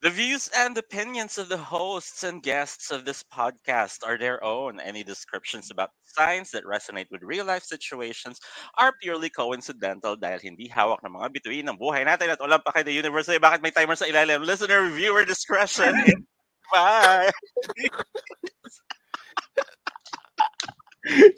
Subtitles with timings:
[0.00, 4.78] The views and opinions of the hosts and guests of this podcast are their own.
[4.78, 8.38] Any descriptions about signs that resonate with real-life situations
[8.78, 12.78] are purely coincidental dahil hindi hawak ng mga bituin ng buhay natin at walang pa
[12.86, 13.26] the universe.
[13.26, 14.46] Eh, bakit may timer sa ilalim?
[14.46, 15.90] Listener, viewer discretion.
[16.72, 17.34] Bye!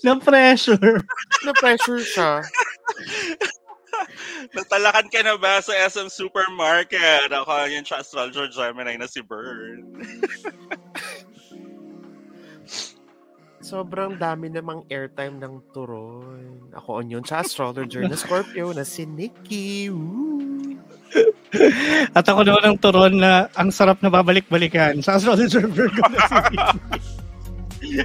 [0.04, 1.00] Na-pressure.
[1.44, 2.44] Na-pressure siya.
[4.56, 7.30] Natalakan ka na ba sa SM Supermarket?
[7.30, 9.84] Ako yung astrologer Gemini na si Bern.
[13.60, 16.72] Sobrang dami namang airtime ng turon.
[16.74, 19.92] Ako on yun sa astrologer na Scorpio na si Nikki.
[19.92, 20.80] Woo!
[22.18, 26.34] At ako naman ang turon na ang sarap na babalik-balikan sa astrologer Virgo na si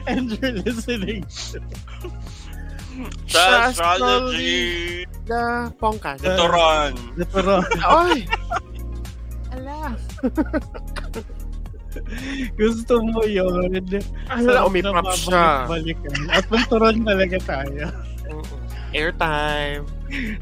[0.10, 1.22] And you're listening
[3.28, 6.18] sa astrology na pongka.
[6.22, 6.94] Na turon.
[7.18, 7.66] Na turon.
[7.82, 8.18] Ay!
[9.56, 9.96] Ala.
[12.60, 13.72] Gusto mo yun.
[14.28, 15.66] Ala, umiprap siya.
[15.66, 16.20] Balikan.
[16.30, 17.88] At may turon talaga tayo.
[18.92, 19.88] Airtime.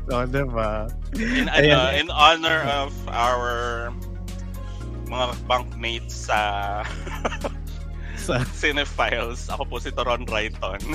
[0.09, 0.89] So, diba?
[1.17, 3.89] In, ano, in honor of our
[5.07, 6.81] mga bunkmates sa
[8.23, 9.51] sa Cinephiles.
[9.51, 10.79] Ako po si Toron Rayton.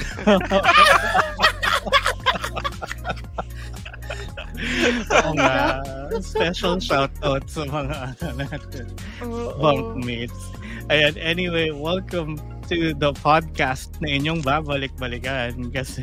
[5.12, 5.84] Oo nga.
[5.84, 8.88] Ah, special shoutout sa mga natin,
[9.60, 10.50] bunkmates.
[10.88, 16.00] Ayan, anyway, welcome to the podcast na inyong babalik-balikan kasi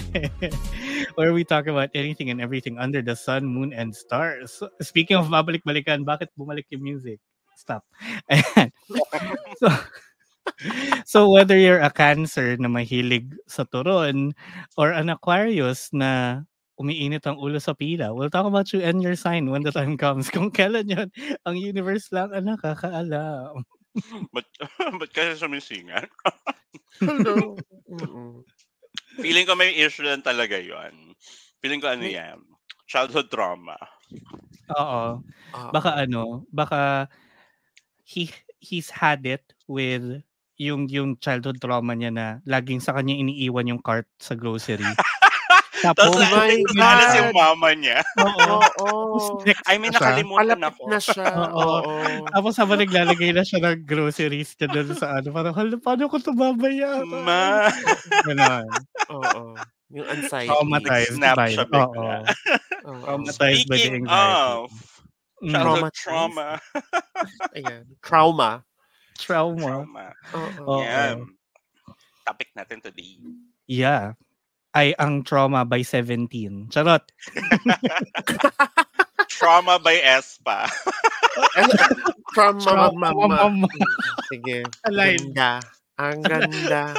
[1.17, 4.61] where we talk about anything and everything under the sun, moon, and stars.
[4.79, 7.17] Speaking of babalik-balikan, bakit bumalik yung music?
[7.57, 7.83] Stop.
[8.29, 8.69] Ayan.
[9.57, 9.67] so,
[11.05, 14.31] so whether you're a Cancer na mahilig sa turon
[14.77, 16.43] or an Aquarius na
[16.75, 19.95] umiinit ang ulo sa pila, we'll talk about you and your sign when the time
[20.03, 20.27] comes.
[20.27, 21.07] Kung kailan yun,
[21.47, 23.63] ang universe lang ang nakakaalam.
[24.35, 24.47] Ba't,
[24.99, 26.07] ba't kasi sumisingan?
[26.99, 27.55] Hello.
[29.15, 31.15] Feeling ko may issue lang talaga yon.
[31.63, 32.39] Feeling ko ano yan,
[32.91, 33.79] childhood trauma.
[34.75, 35.23] Oo.
[35.71, 37.07] Baka ano, baka
[38.03, 38.27] he
[38.59, 40.19] he's had it with
[40.57, 44.85] yung yung childhood trauma niya na laging sa kanya iniiwan yung cart sa grocery.
[45.85, 48.01] Tapos, inalis yung mama niya.
[48.17, 48.57] Oo.
[48.81, 49.37] Oh,
[49.69, 50.83] I mean, nakalimutan Palapit ako.
[50.89, 51.25] na siya.
[51.53, 51.61] Oo.
[51.85, 52.25] Oo.
[52.31, 56.17] Tapos habang naglalagay na siya ng groceries niya doon sa ano, parang, hala, paano ko
[56.17, 57.05] ito babayaran?
[57.21, 57.69] Ma.
[58.25, 58.65] Ganon.
[59.13, 59.53] Oo.
[59.93, 60.49] Yung anxiety.
[60.49, 61.69] Traumatized by, siya oo.
[61.69, 62.17] bigla.
[62.89, 63.01] Oo.
[63.05, 64.41] Traumatized by the Speaking anxiety.
[64.41, 64.71] of
[65.43, 65.51] Mm.
[65.51, 65.99] childhood Traumatized.
[66.01, 66.47] trauma.
[67.53, 67.83] Ayan.
[68.01, 68.49] Trauma.
[69.15, 69.83] Trauma.
[69.83, 70.05] trauma.
[70.35, 70.49] Oo.
[70.67, 70.83] Oo.
[70.83, 71.31] Yan.
[72.25, 73.15] Topic natin today.
[73.65, 74.17] Yeah.
[74.75, 76.67] Ay, ang trauma by 17.
[76.67, 76.99] Charot.
[79.31, 80.67] Trauma by Espa.
[82.35, 83.47] Trauma, Trauma, mama.
[83.47, 83.67] mama.
[84.27, 84.67] Sige.
[84.83, 85.31] Align.
[85.31, 85.63] Ganda.
[85.95, 86.91] Ang ganda.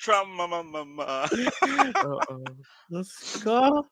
[0.00, 1.28] Trauma mama.
[2.08, 2.34] Oo.
[2.88, 3.12] Diyos
[3.44, 3.84] ko.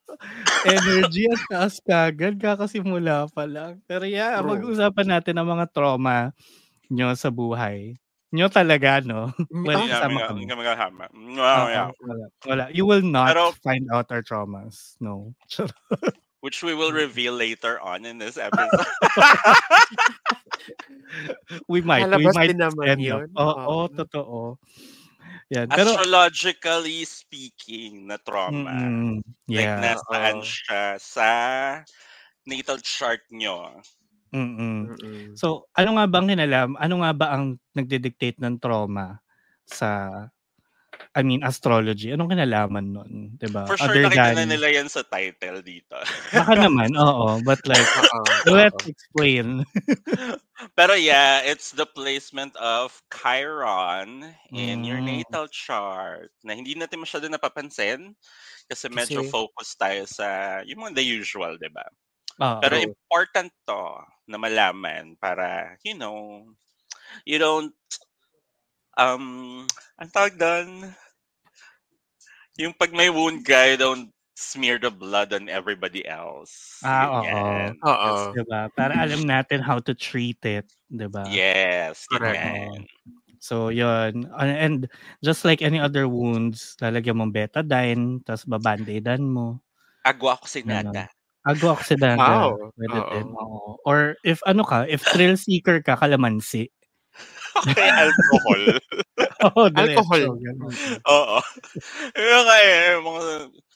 [0.65, 3.85] Energy at taas kagad kakasimula pa lang.
[3.85, 4.57] Pero yeah, True.
[4.57, 6.33] mag-usapan natin ang mga trauma
[6.89, 8.01] nyo sa buhay.
[8.33, 9.37] Nyo talaga, no?
[9.53, 10.41] Well, Hindi kasama namin kami.
[10.49, 11.03] hindi kasama.
[11.13, 11.89] Oh, yeah.
[12.01, 12.65] wala, wala.
[12.73, 14.97] You will not Pero- find out our traumas.
[15.01, 15.37] No.
[16.41, 18.71] Which we will reveal later on in this episode.
[21.69, 22.07] we might.
[22.07, 23.27] we Lalabas might din naman end yun.
[23.35, 23.79] Oo, Oo.
[23.91, 24.55] totoo.
[25.49, 25.69] Yan.
[25.73, 28.73] Pero, Astrologically speaking, na trauma.
[28.77, 29.81] mm, Like, yeah.
[29.81, 30.45] nasaan Oo.
[30.45, 31.29] siya sa
[32.45, 33.81] natal chart nyo.
[34.29, 34.93] Mm-mm.
[34.93, 35.33] Mm-mm.
[35.33, 36.77] So, ano nga bang hinalam?
[36.77, 39.25] Ano nga ba ang nagde-dictate ng trauma
[39.65, 40.29] sa
[41.19, 42.15] I mean astrology?
[42.15, 43.67] Anong kinalaman nun, 'di ba?
[43.67, 45.99] For sure, Other nakita na than nila yan sa title dito.
[46.39, 47.83] baka naman, oo, but like
[48.15, 48.55] Oo.
[48.55, 49.67] let's explain.
[50.79, 55.27] Pero yeah, it's the placement of Chiron in your Mm.
[55.27, 58.15] natal chart na hindi natin masyado napapansin
[58.71, 61.83] kasi medyo Kasi- focus tayo sa yung mga the usual, di ba?
[62.39, 62.63] Oo.
[62.63, 63.83] Pero important to
[64.31, 66.47] na malaman para, you know,
[67.27, 67.75] you don't,
[68.95, 69.63] um,
[69.99, 70.91] ang tawag doon,
[72.59, 76.79] yung pag may wound ka, you don't smear the blood on everybody else.
[76.83, 77.27] Ah, oo.
[77.27, 77.75] Ganyan.
[77.83, 78.11] Oo.
[78.35, 78.71] 'Di ba?
[78.75, 81.27] Para alam natin how to treat it, 'di ba?
[81.31, 82.87] Yes, Correct.
[83.39, 84.27] So, yun.
[84.35, 84.79] And, and
[85.23, 89.63] just like any other wounds, lalagyan mong betadine, tapos baband-aidan mo.
[90.03, 91.07] Agwa ko si Nada.
[91.47, 92.19] Agooxidanta.
[92.19, 92.75] Wow.
[92.75, 93.13] Pwede Oo.
[93.15, 93.27] din.
[93.39, 93.71] Oo.
[93.87, 96.67] Or if ano ka, if thrill seeker ka, kalamansi.
[97.67, 98.63] Kaya alcohol.
[99.47, 100.23] Oo, Alcohol.
[101.07, 101.39] Oo.
[102.15, 103.21] Yung nga eh, mga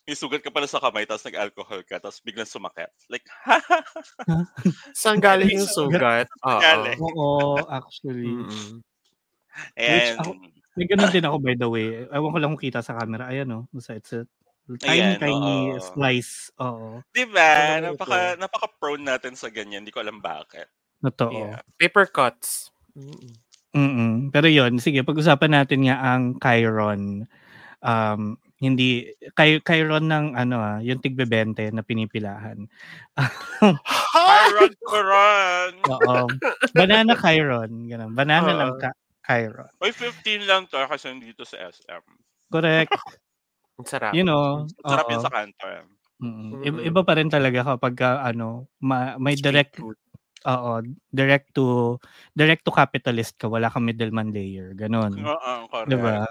[0.02, 2.90] may sugat ka pala sa kamay tapos nag-alcohol ka tapos biglang sumakit.
[3.06, 3.22] Like,
[4.98, 6.26] Saan galing yung sugat?
[6.42, 6.82] Oo.
[7.14, 8.26] Oo, actually.
[8.26, 8.82] Mm-mm.
[9.78, 10.38] and ako-
[10.72, 12.08] May ganun din ako by the way.
[12.08, 13.28] Ewan ko lang kung kita sa camera.
[13.28, 13.68] Ayan o.
[13.68, 14.24] Basta it's a
[14.80, 15.84] tiny, Ayan, tiny oo.
[15.84, 16.48] slice.
[16.56, 17.04] Oo.
[17.12, 17.76] di ba?
[17.76, 19.84] Ano Napaka, napaka-prone natin sa ganyan.
[19.84, 20.66] Hindi ko alam bakit.
[21.04, 21.34] Totoo.
[21.34, 21.60] Yeah.
[21.76, 22.72] Paper cuts.
[22.96, 23.36] Mm-mm.
[23.72, 24.28] Mm-mm.
[24.28, 27.24] Pero yon sige, pag-usapan natin nga ang Chiron.
[27.82, 28.20] Um,
[28.62, 32.62] hindi, Chi- Chiron ng ano ah, yung tigbe-20 na pinipilahan.
[34.14, 35.72] Byron Coron!
[35.88, 36.14] Oo.
[36.70, 37.90] Banana Chiron.
[37.90, 38.12] Ganun.
[38.14, 38.58] Banana Oo.
[38.58, 39.70] lang ka- Chiron.
[39.78, 42.02] Uy, 15 lang to kasi nandito sa SM.
[42.50, 42.92] Correct.
[43.80, 44.12] Ang sarap.
[44.12, 45.64] You know, Sarap yun sa kanto.
[45.64, 45.82] eh.
[46.22, 46.62] Mm-mm.
[46.62, 46.86] Mm.
[46.86, 49.98] Iba, pa rin talaga kapag ka, ano, ma- may Street direct food.
[50.42, 50.82] Oo,
[51.14, 51.96] direct to
[52.34, 55.14] direct to capitalist ka, wala kang middleman layer, ganun.
[55.22, 55.88] Oo, correct.
[55.90, 56.26] 'Di ba?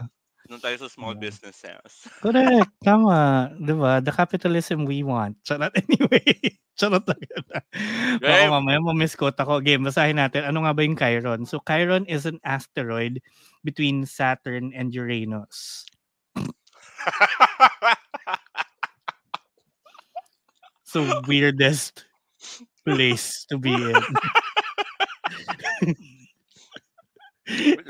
[0.52, 1.32] Doon tayo sa small Yeah.
[1.32, 1.92] businesses.
[2.20, 4.04] Correct, tama, 'di ba?
[4.04, 5.40] The capitalism we want.
[5.48, 6.28] Charot anyway.
[6.76, 7.22] Charot lang.
[8.20, 9.64] Baka mamaya ma-misquote ako.
[9.64, 10.44] Game, basahin natin.
[10.44, 11.46] Ano nga ba yung Chiron?
[11.48, 13.22] So, Chiron is an asteroid
[13.64, 15.88] between Saturn and Uranus.
[20.84, 22.04] So, weirdest
[22.86, 23.96] place to be in.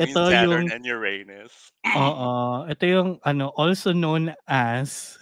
[0.02, 1.54] Ito Saturn yung- and Uranus.
[1.86, 2.66] Oo.
[2.66, 5.20] Ito yung ano, also known as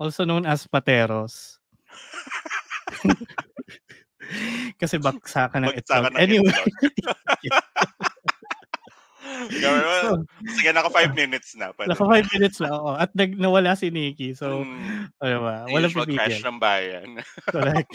[0.00, 1.60] also known as pateros.
[4.80, 6.14] Kasi baksakan ng Bagsakan itlog.
[6.14, 6.54] ng Anyway,
[9.30, 10.24] mo.
[10.58, 11.70] Sige, naka 5 minutes na.
[11.72, 11.90] Pwede.
[11.90, 12.70] naka 5 minutes na.
[12.74, 12.92] Oo.
[12.96, 14.34] At nag, nawala si Nikki.
[14.34, 15.56] So, Mm, ano ba?
[15.70, 16.48] Walang usual crash pipigil.
[16.50, 17.08] ng bayan.
[17.54, 17.92] Correct.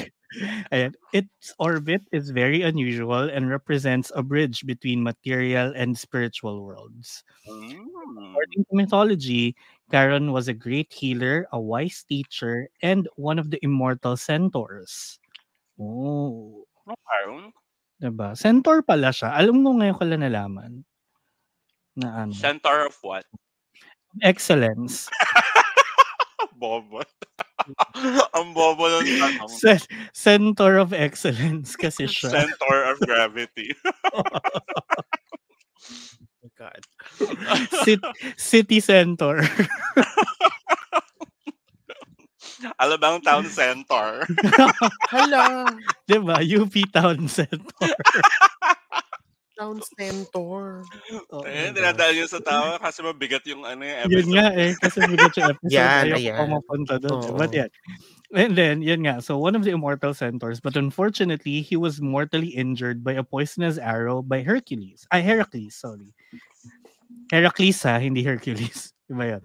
[0.71, 0.91] Ayan.
[1.13, 7.23] Its orbit is very unusual and represents a bridge between material and spiritual worlds.
[7.47, 7.79] Mm.
[8.35, 9.55] According to mythology,
[9.91, 15.19] Charon was a great healer, a wise teacher, and one of the immortal centaurs.
[15.79, 17.49] Oh, Okay.
[17.97, 18.37] diba?
[18.37, 19.33] Centaur pala siya.
[19.33, 20.85] Alam mo ngayon ko lang nalaman
[21.95, 23.25] na ano, Centaur of what?
[24.24, 25.07] excellence.
[26.56, 27.03] Bobo.
[28.38, 29.51] Ang bobo ng tanong.
[29.59, 32.31] Ce- Centaur of excellence kasi siya.
[32.31, 33.75] Centaur of gravity.
[34.15, 34.24] Oh
[36.56, 36.80] God.
[37.83, 39.44] Cit- city center.
[42.80, 44.24] Alabang Town Centaur.
[45.12, 45.68] Hala.
[46.07, 46.39] diba?
[46.39, 47.92] UP Town Centaur.
[49.56, 50.84] Town Centaur.
[51.31, 54.34] Oo, Eh, dinadaan yun sa tao kasi mabigat yung ano yung Yun episode.
[54.36, 55.72] nga eh, kasi bigat yung episode.
[55.74, 56.36] Yan, Ayoko ayan.
[56.38, 57.24] pa mapunta doon.
[57.24, 57.38] Oo.
[57.40, 57.69] But yan.
[58.36, 59.24] And then, yun nga.
[59.24, 63.78] So, one of the immortal centaurs, but unfortunately, he was mortally injured by a poisonous
[63.80, 65.07] arrow by Hercules.
[65.10, 66.12] Ay, Heracles, sorry.
[67.31, 68.92] Heracles ha, hindi Hercules.
[69.12, 69.44] Iba yun.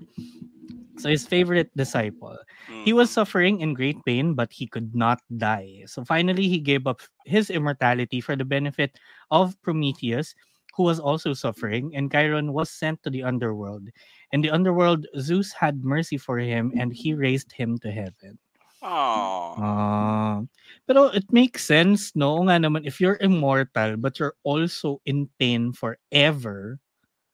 [1.01, 2.37] So, his favorite disciple.
[2.85, 5.85] He was suffering in great pain, but he could not die.
[5.87, 8.97] So finally, he gave up his immortality for the benefit
[9.31, 10.35] of Prometheus,
[10.77, 13.89] who was also suffering, and Chiron was sent to the underworld.
[14.33, 18.39] In the underworld, Zeus had mercy for him, and he raised him to heaven.
[18.81, 19.61] Aww.
[19.61, 20.41] Ah.
[20.89, 22.41] pero it makes sense, no?
[22.41, 26.81] Oo Nga naman, if you're immortal, but you're also in pain forever,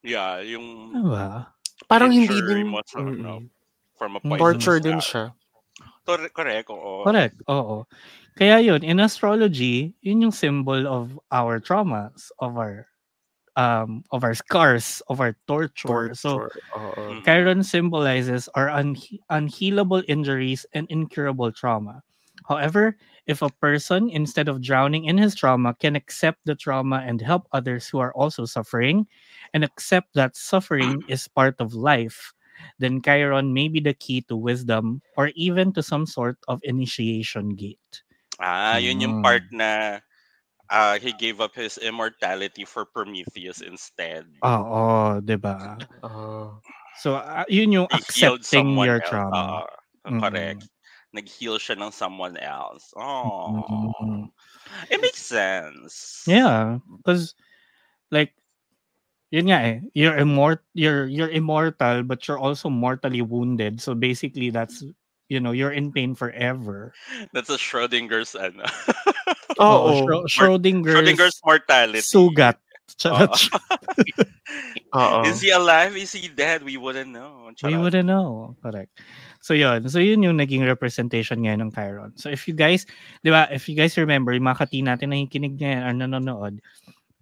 [0.07, 1.51] Yeah, yung diba?
[1.91, 2.71] Parang hindi injury din.
[2.71, 3.03] mo sa,
[4.01, 4.23] Mm.
[4.23, 5.01] poisonous Torture din arrow.
[5.01, 5.25] siya.
[6.07, 7.03] Tor- correct, oo.
[7.05, 7.85] Correct, oo.
[8.37, 12.87] Kaya yun, in astrology, yun yung symbol of our traumas, of our
[13.57, 16.13] um of our scars, of our torture.
[16.13, 16.61] So Torture.
[16.77, 17.03] Oo.
[17.17, 17.21] Mm.
[17.25, 22.05] Chiron symbolizes our unhe- unhealable injuries and incurable trauma.
[22.47, 22.95] However,
[23.27, 27.49] if a person, instead of drowning in his trauma, can accept the trauma and help
[27.51, 29.09] others who are also suffering,
[29.57, 32.36] and accept that suffering is part of life,
[32.79, 37.55] then Chiron may be the key to wisdom or even to some sort of initiation
[37.57, 38.03] gate.
[38.41, 40.01] Ah, yun yung part na
[40.71, 44.27] ah, he gave up his immortality for Prometheus instead.
[44.45, 45.81] Oo, 'di ba?
[46.05, 46.61] Oo.
[47.01, 49.09] So, ah, yun yung He accepting someone your else.
[49.09, 49.65] trauma.
[50.07, 50.21] Oo, Mm.
[50.23, 50.63] correct.
[51.13, 52.93] Nag-heal siya ng someone else.
[52.97, 53.57] Oh.
[54.01, 54.31] Mm.
[54.91, 56.25] It makes sense.
[56.27, 57.35] Yeah, because
[58.11, 58.35] like
[59.37, 63.85] yun nga eh, you're immort you're you're immortal but you're also mortally wounded.
[63.85, 64.81] So basically that's
[65.29, 66.95] you know, you're in pain forever.
[67.35, 68.65] That's a Schrodinger's ano.
[69.61, 70.07] Oo.
[70.07, 72.01] Schro- Schrodinger's, Schrodinger's mortality.
[72.01, 72.57] sugat.
[74.97, 75.27] Oo.
[75.27, 75.99] Is he alive?
[75.99, 76.63] Is he dead?
[76.63, 77.51] We wouldn't know.
[77.61, 77.83] We Charot.
[77.83, 78.57] wouldn't know.
[78.63, 78.95] Correct.
[79.43, 79.91] So yun.
[79.91, 82.15] So yun yung naging representation ngayon ng Chiron.
[82.17, 82.87] So if you guys,
[83.27, 86.55] di ba, if you guys remember, yung mga kati natin na nakikinig ngayon or nanonood,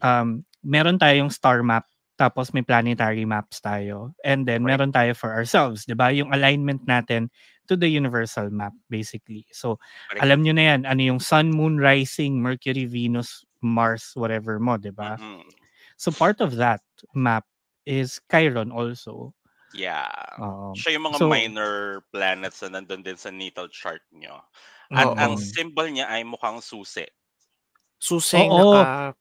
[0.05, 4.79] um, meron tayong star map tapos may planetary maps tayo and then Right.
[4.79, 7.27] meron tayo for ourselves 'di ba yung alignment natin
[7.67, 9.81] to the universal map basically so
[10.13, 10.23] Correct.
[10.23, 14.93] alam nyo na yan ano yung sun moon rising mercury venus mars whatever mo 'di
[14.95, 15.49] ba Mhm.
[15.99, 16.81] so part of that
[17.17, 17.45] map
[17.87, 19.35] is chiron also
[19.75, 20.07] Yeah.
[20.39, 20.71] Oo.
[20.79, 24.39] Siya yung mga so- minor planets na nandun din sa natal chart nyo.
[24.95, 25.19] At Oo.
[25.19, 27.03] ang symbol niya ay mukhang susi.
[28.03, 28.75] Suseng Oo.
[28.75, 29.15] naka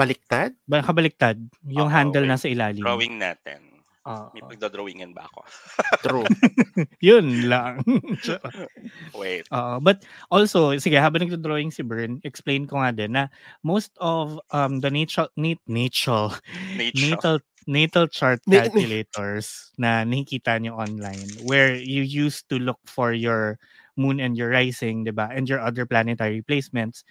[0.00, 0.50] baliktad?
[0.64, 1.36] ba kabaliktad
[1.68, 2.32] yung Oo, handle wait.
[2.32, 3.60] nasa ilalim Drawing natin.
[4.08, 4.32] Oo.
[4.32, 5.40] May pagdodrawingan ba ako?
[6.04, 6.26] True.
[7.04, 7.84] yun lang
[9.20, 9.44] Wait.
[9.52, 13.28] Oo, but also, sige, habang nagdo-drawing si Bern, explain ko nga din na
[13.60, 16.32] most of um the natal nat- natal
[16.78, 16.96] Nature.
[17.12, 17.36] natal
[17.68, 23.60] natal chart calculators na nakikita nyo online where you used to look for your
[24.00, 25.28] moon and your rising, 'di ba?
[25.28, 27.04] And your other planetary placements,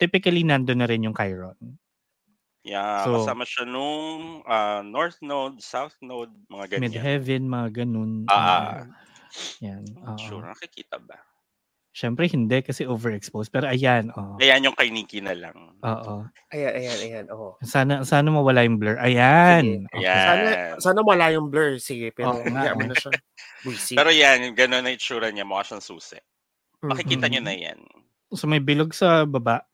[0.00, 1.78] typically nandun na rin yung Chiron.
[2.62, 6.82] Yeah, So- kasama siya nung ah, North Node, South Node, mga ganyan.
[6.86, 8.12] Mid-heaven, mga ganun.
[8.30, 8.86] Ah,
[9.58, 9.82] yan.
[9.98, 10.18] oo.
[10.18, 11.18] sure, nakikita ba?
[11.92, 13.52] Syempre hindi kasi overexposed.
[13.52, 14.40] Pero ayan, oh.
[14.40, 15.76] Ayan yung kay Nikki na lang.
[15.84, 16.24] Oo.
[16.48, 17.26] Ayan, ayan, ayan.
[17.28, 17.60] Oh.
[17.60, 18.96] Sana sana mawala yung blur.
[18.96, 19.84] Ayan.
[19.84, 19.92] Sige.
[19.92, 20.08] Okay.
[20.08, 20.24] Ayan.
[20.24, 20.48] Sana,
[20.80, 21.76] sana wala yung blur.
[21.76, 22.88] Sige, pero Oo nga, mo eh.
[22.88, 23.12] na siya.
[23.92, 26.16] Pero yan, gano'n na itsura niya, mukha siyang susi.
[26.80, 27.78] Makikita nyo na yan.
[28.32, 29.68] So may bilog sa baba.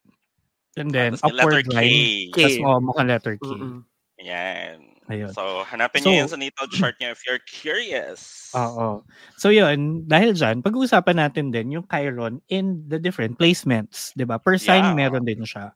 [0.77, 1.75] And then Tapos may letter upward K.
[1.75, 2.31] line.
[2.35, 2.39] K.
[2.45, 3.47] Tapos oh, mukhang letter K.
[3.49, 3.77] Mm-mm.
[4.21, 4.77] Yan.
[5.09, 5.33] Ayun.
[5.33, 8.53] So, hanapin So- nyo yan sa natal chart niya if you're curious.
[8.53, 9.01] Oo.
[9.41, 14.13] So yun, dahil dyan, pag-uusapan natin din yung Chiron in the different placements.
[14.13, 14.99] 'di ba Per sign, Yeah.
[15.09, 15.73] meron din siya.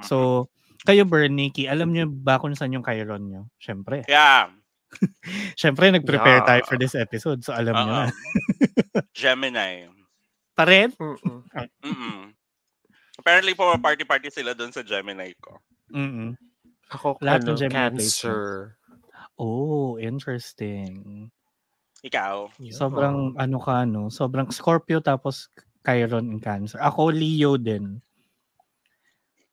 [0.00, 0.48] So,
[0.88, 3.42] kayo, Bern, Nikki, alam niyo ba kung saan yung Chiron nyo?
[3.60, 4.08] Syempre.
[4.08, 4.48] yeah.
[5.60, 6.48] Syempre, nag-prepare Yeah.
[6.48, 7.44] tayo for this episode.
[7.44, 8.08] So, alam niyo na.
[9.18, 9.86] Gemini.
[10.56, 10.88] Pa rin?
[10.96, 11.40] Mm-mm.
[11.84, 12.32] Mm-mm.
[13.20, 15.60] Apparently, po party-party sila doon sa Gemini ko.
[15.92, 16.32] Mm-mm.
[16.88, 18.74] Ako, Lahat ano, ng Gemini cancer.
[19.36, 21.28] Oh, interesting.
[22.00, 22.48] Ikaw?
[22.56, 22.72] Yeah.
[22.72, 24.08] Sobrang ano ka, no?
[24.08, 25.52] Sobrang Scorpio tapos
[25.84, 26.80] Chiron in Cancer.
[26.80, 28.00] Ako, Leo din.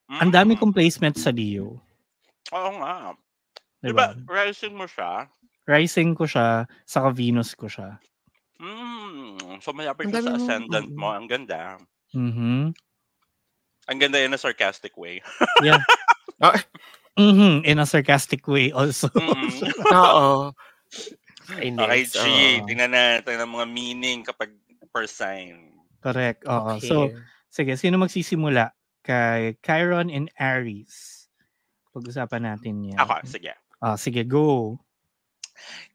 [0.07, 0.59] Ang dami Mm.
[0.63, 1.83] kong placements sa Leo.
[2.55, 3.11] Oo nga.
[3.83, 4.15] Diba?
[4.15, 5.27] Diba, rising mo siya?
[5.67, 7.99] Rising ko siya, saka Venus ko siya.
[8.63, 9.59] Mm.
[9.59, 10.95] So, malapit sa ascendant mm.
[10.95, 11.11] mo.
[11.11, 11.75] Ang ganda.
[12.15, 12.71] Mhm.
[13.87, 15.23] Ang ganda in a sarcastic way.
[17.17, 17.65] Mhm.
[17.65, 19.09] In a sarcastic way also.
[19.09, 19.49] Mm.
[19.97, 20.53] Oo.
[21.49, 22.13] okay, Inis.
[22.13, 22.21] G.
[22.21, 22.69] oo.
[22.69, 24.53] Tingnan natin ang mga meaning kapag
[24.93, 25.81] per sign.
[25.97, 26.45] Correct.
[26.45, 26.77] Oo.
[26.77, 26.85] Okay.
[26.85, 27.09] So,
[27.49, 28.69] sige, sino magsisimula?
[29.01, 31.25] Kay Chiron in Aries.
[31.89, 33.01] Pag-usapan natin yan.
[33.01, 33.57] Ako, sige.
[33.81, 34.77] Ah, sige, go.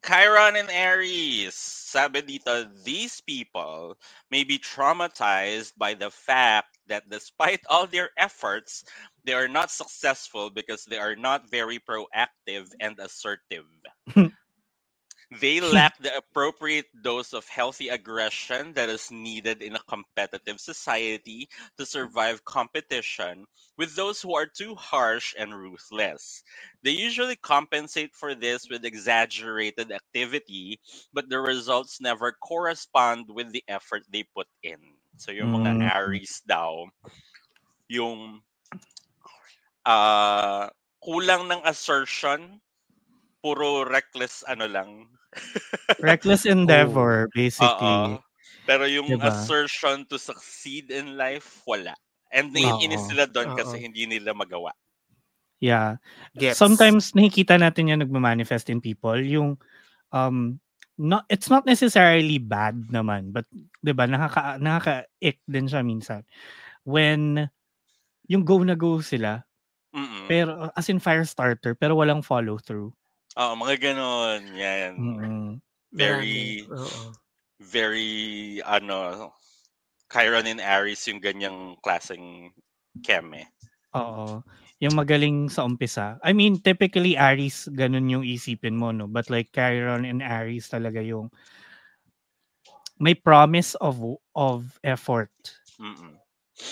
[0.03, 1.55] Chiron and Aries.
[1.55, 3.95] Sabi dito, these people
[4.31, 8.85] may be traumatized by the fact that despite all their efforts,
[9.25, 13.65] they are not successful because they are not very proactive and assertive.
[15.41, 21.49] they lack the appropriate dose of healthy aggression that is needed in a competitive society
[21.79, 23.47] to survive competition
[23.79, 26.43] with those who are too harsh and ruthless.
[26.83, 30.81] They usually compensate for this with exaggerated activity,
[31.13, 34.79] but the results never correspond with the effort they put in.
[35.17, 35.89] So yung mga Mm.
[35.93, 36.89] Aries daw,
[37.89, 38.41] yung
[39.85, 40.71] ah
[41.03, 42.63] kulang ng assertion,
[43.43, 45.11] puro reckless ano lang.
[45.99, 48.17] Reckless endeavor, basically.
[48.17, 48.23] Oo.
[48.63, 49.27] Pero yung Diba?
[49.27, 51.99] assertion to succeed in life, wala.
[52.31, 54.71] And naiinis sila doon kasi hindi nila magawa.
[55.59, 55.99] Yeah.
[56.39, 56.59] Gets.
[56.59, 59.19] Sometimes nakikita natin yan nagma-manifest in people.
[59.19, 59.59] Yung,
[60.15, 60.59] um,
[60.99, 63.47] not, it's not necessarily bad naman, but,
[63.81, 66.23] di ba, nakaka, nakaka-ick din siya minsan.
[66.85, 67.49] When,
[68.29, 69.45] yung go na go sila,
[69.93, 70.27] Mm-mm.
[70.29, 72.93] pero, as in fire starter, pero walang follow through.
[73.37, 74.41] Oo, mga ganon.
[74.57, 74.93] Yan.
[74.97, 75.49] Mm-mm.
[75.93, 76.81] Very, Marami.
[76.81, 77.03] Oo.
[77.61, 78.13] very,
[78.65, 79.31] ano,
[80.13, 82.53] Chiron and Aries yung ganyang klaseng
[83.01, 83.49] keme.
[83.97, 84.45] Oo.
[84.83, 86.19] Yung magaling sa umpisa.
[86.27, 89.07] I mean, typically Aries, ganun yung isipin mo, no?
[89.07, 91.31] But like Chiron and Aries talaga yung
[92.99, 94.03] may promise of
[94.35, 95.31] of effort.
[95.79, 96.19] Mm-mm.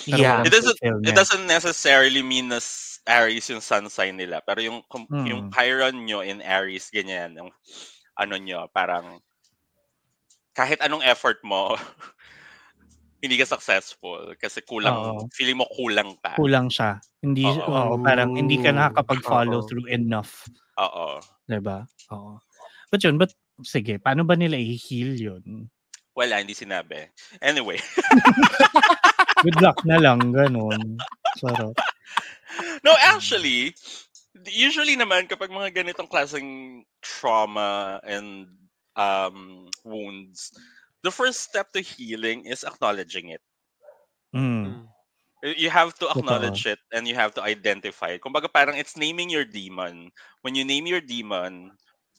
[0.06, 0.42] Yeah.
[0.42, 2.58] It doesn't- It doesn't necessarily mean na
[3.08, 4.42] Aries yung sun sign nila.
[4.44, 5.26] Pero yung, Mm.
[5.26, 7.34] yung Chiron nyo in Aries, ganyan.
[7.38, 7.50] Yung,
[8.18, 9.18] ano nyo, parang
[10.54, 11.74] kahit anong effort mo,
[13.20, 15.28] hindi ka successful kasi kulang, Oo.
[15.32, 16.36] feeling mo kulang ka.
[16.40, 17.00] Kulang siya.
[17.20, 17.68] Hindi, Oo.
[17.68, 19.66] oo, parang hindi ka nakakapag-follow Oo.
[19.68, 20.48] through enough.
[20.80, 21.20] Oo.
[21.44, 21.84] 'di ba?
[22.16, 22.40] Oo.
[22.88, 23.30] But yun, but
[23.62, 25.68] sige, paano ba nila i-heal yun?
[26.16, 27.06] Wala, hindi sinabi.
[27.38, 27.78] Anyway.
[29.46, 30.98] Good luck na lang, ganun.
[31.38, 31.76] Sarap.
[32.82, 33.72] no, actually,
[34.46, 38.46] Usually naman kapag mga ganitong klaseng trauma and
[38.94, 40.54] um, wounds,
[41.02, 43.42] the first step to healing is acknowledging it.
[44.34, 44.88] Mm.
[45.42, 46.12] You have to Totoo.
[46.12, 48.20] acknowledge it and you have to identify it.
[48.20, 50.12] Kumbaga parang it's naming your demon.
[50.42, 51.76] When you name your demon,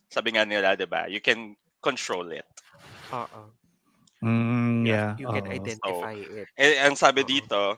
[0.09, 1.05] sabi nga nila, 'di ba?
[1.05, 1.53] You can
[1.85, 2.49] control it.
[3.11, 3.43] Oo.
[4.23, 5.17] Mm, yeah.
[5.17, 5.51] You can oo.
[5.51, 6.49] identify it.
[6.57, 7.25] Eh, ang sabi Oo.
[7.25, 7.77] dito,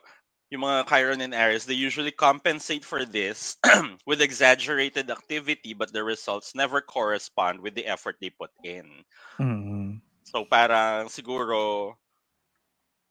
[0.52, 3.58] yung mga Chiron and Aries, they usually compensate for this
[4.08, 9.04] with exaggerated activity but the results never correspond with the effort they put in.
[9.40, 10.02] Mm.
[10.24, 11.94] So parang siguro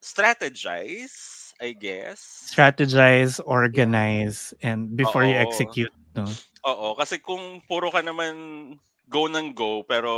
[0.02, 2.50] strategize, I guess.
[2.50, 5.46] Strategize, organize, and before you Oo.
[5.46, 6.26] execute, no?
[6.66, 8.34] Oo, kasi kung puro ka naman
[9.06, 10.12] go ng go pero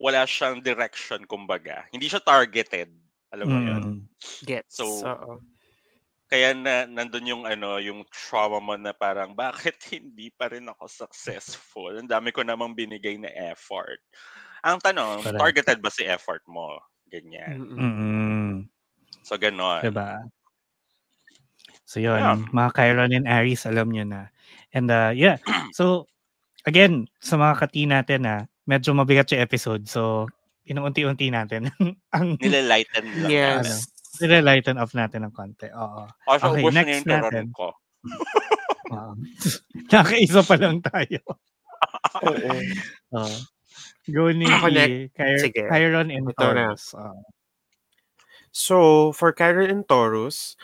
[0.00, 1.84] wala siyang direction kumbaga.
[1.92, 2.88] Hindi siya targeted.
[3.32, 3.82] Alam mo 'yun?
[3.84, 3.98] Mm.
[4.48, 4.80] Gets.
[4.80, 5.40] So, Oo.
[6.32, 10.88] Kaya na nandun yung ano, yung trauma mo na parang bakit hindi pa rin ako
[10.88, 11.92] successful?
[11.92, 14.00] Ang dami ko namang binigay na effort.
[14.62, 15.40] Ang tanong, Correct.
[15.42, 16.78] targeted ba si effort mo?
[17.10, 17.66] Ganyan.
[17.66, 17.78] Mm-mm.
[17.78, 18.54] Mm.
[19.22, 19.82] So ganon.
[19.82, 20.22] Diba?
[21.84, 22.38] So yun, Yeah.
[22.48, 24.30] mga Chiron and Aries, alam nyo na.
[24.72, 25.36] And uh, yeah,
[25.76, 26.06] so
[26.64, 29.90] again, sa mga kati natin na medyo mabigat yung episode.
[29.90, 30.30] So,
[30.64, 31.66] inuunti-unti natin
[32.16, 33.66] ang Nililighten lang Yes.
[33.66, 33.78] natin.
[34.22, 35.66] nililighten off natin ng konti.
[35.74, 36.06] Oo.
[36.28, 37.46] Kasi Okay, na next turon natin.
[37.50, 37.68] ko.
[38.94, 39.12] Oo.
[39.92, 41.20] Nakaisa pa lang tayo.
[42.22, 42.50] Oo.
[43.18, 43.36] Oo.
[44.10, 44.46] Go ni.
[45.14, 45.62] Chir- Sige.
[45.70, 46.74] Chiron and Ito na.
[46.74, 46.94] Taurus.
[46.94, 47.22] Oo.
[48.52, 50.56] So, for Chiron and Taurus,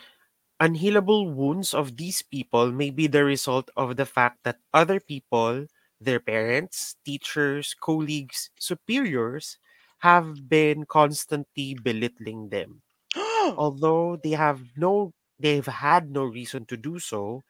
[0.61, 5.67] unhealable wounds of these people may be the result of the fact that other people,
[6.01, 9.57] their parents, teachers, colleagues, superiors,
[9.99, 12.81] have been constantly belittling them.
[13.57, 17.43] Although they have no they've had no reason to do so,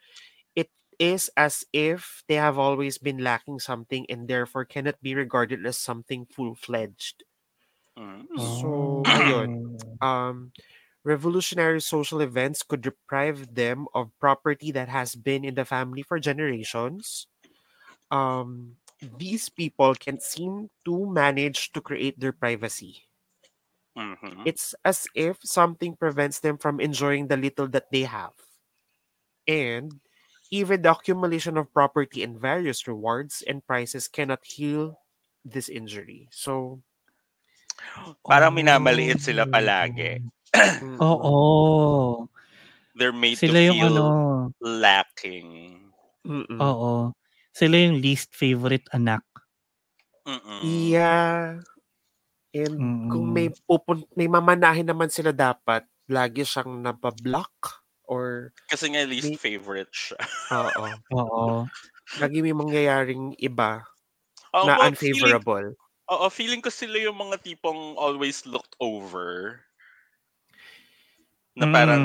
[0.99, 5.77] is as if they have always been lacking something and therefore cannot be regarded as
[5.77, 7.23] something full-fledged.
[7.97, 8.27] Mm.
[8.35, 9.13] So, Oh.
[9.13, 9.49] ayun.
[10.01, 10.53] um,
[11.03, 16.19] revolutionary social events could deprive them of property that has been in the family for
[16.19, 17.27] generations.
[18.11, 23.05] Um, these people can seem to manage to create their privacy.
[23.95, 24.43] Mhm.
[24.43, 28.33] It's as if something prevents them from enjoying the little that they have.
[29.47, 29.99] And
[30.49, 34.99] even the accumulation of property and various rewards and prizes cannot heal
[35.45, 36.27] this injury.
[36.33, 36.81] So,
[38.27, 39.51] Parang minamaliit sila Oh.
[39.51, 40.19] palagi.
[40.99, 41.35] Oo.
[42.91, 44.05] They're made Sila to yung feel ano,
[44.59, 45.47] lacking.
[46.27, 46.59] mm-mm.
[46.59, 47.15] oo.
[47.55, 49.23] Sila yung least favorite anak.
[50.27, 50.59] Mm-mm.
[50.91, 51.63] Yeah.
[52.51, 52.75] And
[53.07, 53.33] kung Mm.
[53.33, 59.37] may pupun may mamanahin naman sila dapat, lagi siyang nabablock or Kasi nga least May-
[59.37, 60.17] favorite siya.
[60.51, 60.85] oo.
[61.13, 61.45] Oo.
[62.17, 63.85] Lagi may mangyayaring iba
[64.55, 65.77] Oo, na but feeling, unfavorable.
[66.09, 69.61] oo, feeling ko sila yung mga tipong always looked over.
[71.57, 71.73] Na Mm.
[71.73, 72.03] parang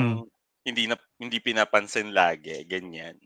[0.65, 3.17] hindi na hindi pinapansin lagi, ganyan.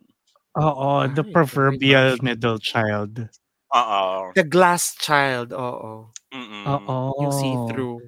[0.58, 3.30] Oo, the Ay, oh proverbial middle child.
[3.76, 4.34] Oo.
[4.34, 6.10] The glass child, oo.
[6.34, 6.66] Mm-mm.
[6.66, 6.98] Oo.
[7.22, 8.02] Yung see-through.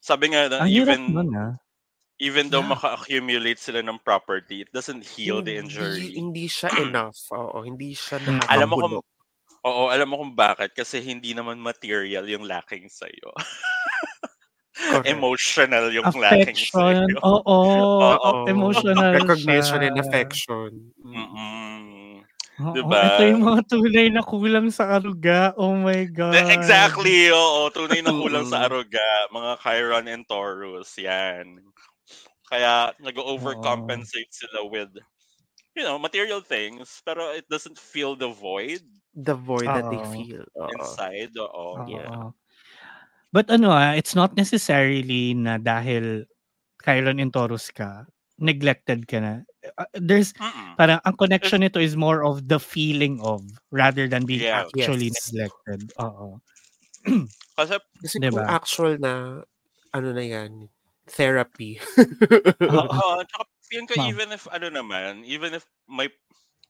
[0.00, 1.52] Sabi nga hirap even nun, ah.
[2.20, 2.76] Even though Yeah.
[2.76, 6.08] maka-accumulate sila ng property, it doesn't heal the Hindi, injury.
[6.14, 7.16] hindi siya enough.
[7.32, 8.44] Oo, hindi siya Mm.
[8.46, 8.94] Alam mo kung.
[9.60, 13.32] Oo, alam mo kung bakit kasi hindi naman material yung lacking sa iyo.
[15.04, 16.96] Emotional yung lacking sa Affection.
[17.04, 17.18] iyo.
[17.20, 17.58] Oo.
[18.16, 18.30] Oo.
[18.48, 19.88] Emotional Recognition siya.
[19.88, 20.70] and affection.
[21.04, 21.12] Mm.
[21.12, 22.24] Mm-mm.
[22.60, 23.00] Oo, Diba?
[23.16, 25.52] Ito yung mga tunay na kulang sa aruga.
[25.56, 26.36] Oh my God.
[26.48, 27.68] Exactly, oo.
[27.68, 28.66] Tunay na kulang sa Mm.
[28.68, 29.08] aruga.
[29.28, 31.60] Mga Chiron and Taurus, yan.
[32.50, 34.90] Kaya nag-overcompensate sila with,
[35.76, 38.82] you know, material things, pero it doesn't fill the void
[39.14, 40.06] The void that they Oo.
[40.06, 40.46] feel.
[40.54, 40.94] Oo.
[40.96, 41.34] inside.
[41.38, 41.82] Oo.
[41.82, 42.00] Oo.
[42.00, 42.32] Yeah.
[43.32, 46.26] But ano ah, it's not necessarily na dahil
[46.84, 48.06] Chiron and Taurus ka,
[48.40, 49.34] neglected ka na.
[49.78, 50.80] Uh, there's Mm-mm.
[50.80, 54.64] parang ang connection nito is more of the feeling of rather than being Yeah.
[54.66, 55.32] actually Yes.
[55.32, 55.92] neglected.
[56.00, 56.40] Oo.
[57.58, 58.24] Kasi, Kasi Diba?
[58.24, 59.42] kung actual na,
[59.94, 60.70] ano na yan,
[61.08, 61.80] therapy.
[62.66, 63.24] Oo.
[63.24, 64.08] tsaka feeling ko Ma'am.
[64.10, 66.10] even if, ano naman, even if may,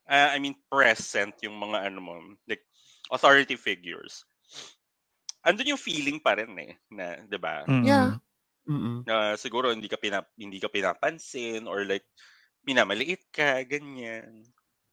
[0.08, 2.14] uh, I mean, present yung mga, ano mo,
[2.46, 2.62] like,
[3.10, 4.24] authority figures,
[5.46, 7.64] andun yung feeling pa rin eh, na, di ba?
[7.64, 7.84] Mm.
[7.84, 8.10] Yeah.
[8.68, 9.02] Mm-mm.
[9.08, 12.04] Na siguro hindi ka, pinap, hindi ka pinapansin or like,
[12.68, 14.44] minamaliit ka, ganyan.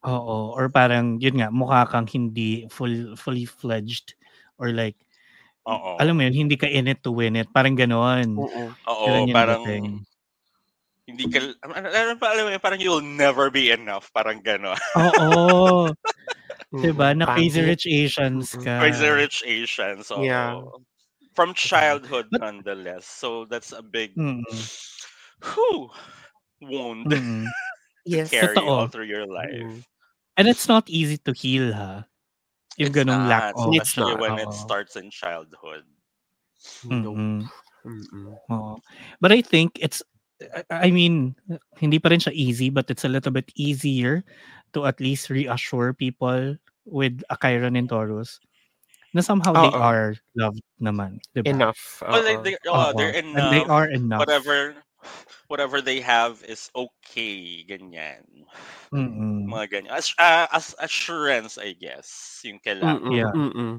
[0.08, 0.56] Oo.
[0.56, 4.15] Or parang, yun nga, mukha kang hindi full, fully fledged
[4.58, 4.95] or like,
[5.67, 5.99] Oo.
[5.99, 7.51] alam mo yun, hindi ka in it to win it.
[7.51, 8.39] Parang ganon.
[8.39, 8.62] Oo.
[8.88, 9.86] Oo, Ganun parang, dating.
[11.08, 11.39] hindi ka,
[12.19, 14.08] pa, alam mo yun, parang you'll never be enough.
[14.15, 14.80] Parang gano'n.
[14.95, 15.91] Oo.
[16.84, 17.15] diba?
[17.15, 17.69] Mm, Na Crazy pangit.
[17.71, 18.80] Rich Asians ka.
[18.84, 20.08] Crazy Rich Asians.
[20.08, 20.60] So, Yeah.
[21.36, 23.06] From childhood, But- nonetheless.
[23.08, 24.41] So, that's a big, Mm-mm.
[25.43, 25.91] whew,
[26.65, 27.45] wound Mm-mm.
[28.08, 28.32] Yes.
[28.32, 28.65] carry Totoo.
[28.67, 29.51] all through your life.
[29.51, 29.84] Mm.
[30.36, 32.08] And it's not easy to heal, ha?
[32.78, 33.74] Yung It's ganong lack not, of...
[33.74, 35.86] It's especially not, when it starts in childhood.
[36.86, 37.50] Mm-mm.
[38.52, 38.78] Oo.
[39.22, 40.02] But I think it's
[40.42, 41.34] I I mean,
[41.82, 44.22] hindi pa rin siya easy, but it's a little bit easier
[44.74, 48.40] to at least reassure people with a Chiron and Taurus
[49.13, 51.18] na somehow they are loved naman.
[51.34, 51.50] Diba?
[51.50, 52.04] Enough.
[52.06, 54.22] Well, like they, oh, they're And they are enough.
[54.22, 54.76] Whatever,
[55.48, 57.63] whatever they have is okay.
[57.63, 58.24] Ganyan.
[58.93, 59.48] Mm-mm.
[59.48, 59.93] Mga ganyan.
[59.93, 62.41] As, ah, as assurance, I guess.
[62.43, 63.04] Yung kailangan.
[63.04, 63.15] Mm-mm.
[63.15, 63.34] Yeah.
[63.36, 63.74] Mm-mm.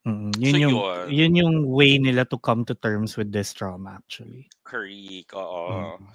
[0.00, 1.04] Mm, yun So yung yun.
[1.12, 4.48] yun yung way nila to come to terms with this trauma actually.
[4.64, 6.00] Creek, oo.
[6.00, 6.08] Mm.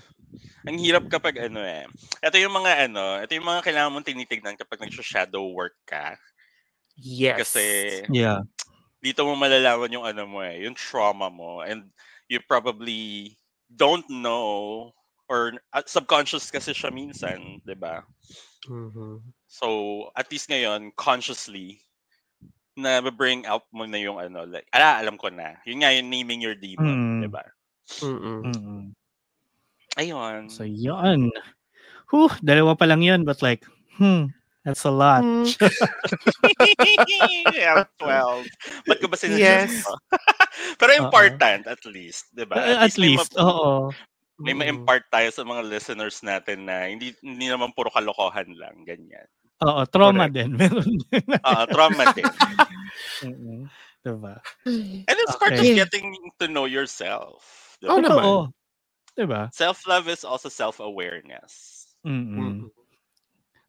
[0.66, 1.86] Ang hirap kapag ano eh.
[2.26, 6.18] Ito yung mga ano, ito yung mga kailangan mong tinitignan kapag nag-shadow work ka.
[6.98, 7.46] Yes.
[7.46, 7.64] Kasi
[8.10, 8.42] Yeah.
[9.06, 11.62] dito mo malalaman yung ano mo eh, yung trauma mo.
[11.62, 11.94] And
[12.26, 13.38] you probably
[13.76, 14.92] don't know
[15.28, 18.04] or uh, subconscious kasi siya minsan, 'di ba?
[18.66, 19.22] Mhm.
[19.46, 19.68] So,
[20.18, 21.86] at least ngayon, consciously,
[22.76, 25.56] na bring out mo na yung ano, like, ala, alam ko na.
[25.64, 27.22] Yun nga, yung naming your demon, Mm.
[27.24, 27.44] di ba?
[28.04, 28.42] Mm-mm.
[28.44, 28.84] Mm-mm.
[29.96, 30.52] Ayun.
[30.52, 31.32] So yun.
[32.12, 33.64] Whew, dalawa pa lang yun but like,
[33.96, 34.28] hmm,
[34.66, 35.22] that's a lot.
[35.24, 35.46] Mm.
[37.54, 38.50] yeah, 12.
[38.90, 39.86] Ba't ko ba sinasuggest Yes.
[39.86, 39.94] mo?
[40.82, 42.58] Pero important, at least, di ba?
[42.58, 43.94] Uh, at may least, ma- oo.
[44.36, 44.60] May Mm.
[44.60, 49.24] ma-impart tayo sa mga listeners natin na hindi hindi naman puro kalokohan lang, ganyan.
[49.64, 50.36] Oo, trauma Correct.
[50.36, 50.50] din.
[50.60, 51.26] Meron din.
[51.40, 52.28] Ah, trauma din.
[54.04, 54.36] Diba?
[54.68, 55.80] And it's part of Okay.
[55.80, 57.42] getting to know yourself.
[57.80, 58.04] di Oh, ba?
[58.04, 58.24] naman.
[58.24, 58.44] Oo.
[59.16, 59.48] Diba?
[59.56, 61.52] Self-love is also self-awareness.
[62.04, 62.36] Mm-mm.
[62.36, 62.60] Mm-mm.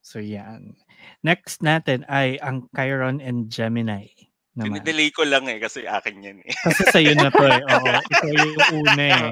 [0.06, 0.78] So yan.
[1.26, 4.06] Next natin ay ang Chiron and Gemini.
[4.54, 4.78] Naman.
[4.78, 6.54] Dinidelay ko lang eh, kasi akin yan eh.
[6.62, 7.58] Kasi sa'yo na to eh.
[7.58, 8.54] Oo, ikaw yung
[8.86, 9.28] una eh.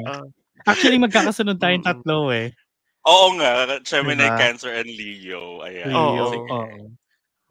[0.66, 2.02] Actually, magkakasunod tayong Mm-mm.
[2.02, 2.50] tatlo eh.
[3.06, 4.34] Oo nga, Gemini, Diba?
[4.34, 5.62] Cancer, and Leo.
[5.62, 5.94] Ayan.
[5.94, 6.24] Leo.
[6.34, 6.50] Sige.
[6.50, 6.78] oo.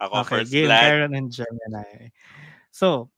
[0.04, 0.68] Ako Okay, first game.
[0.68, 2.12] Chiron and Gemini.
[2.76, 3.08] So,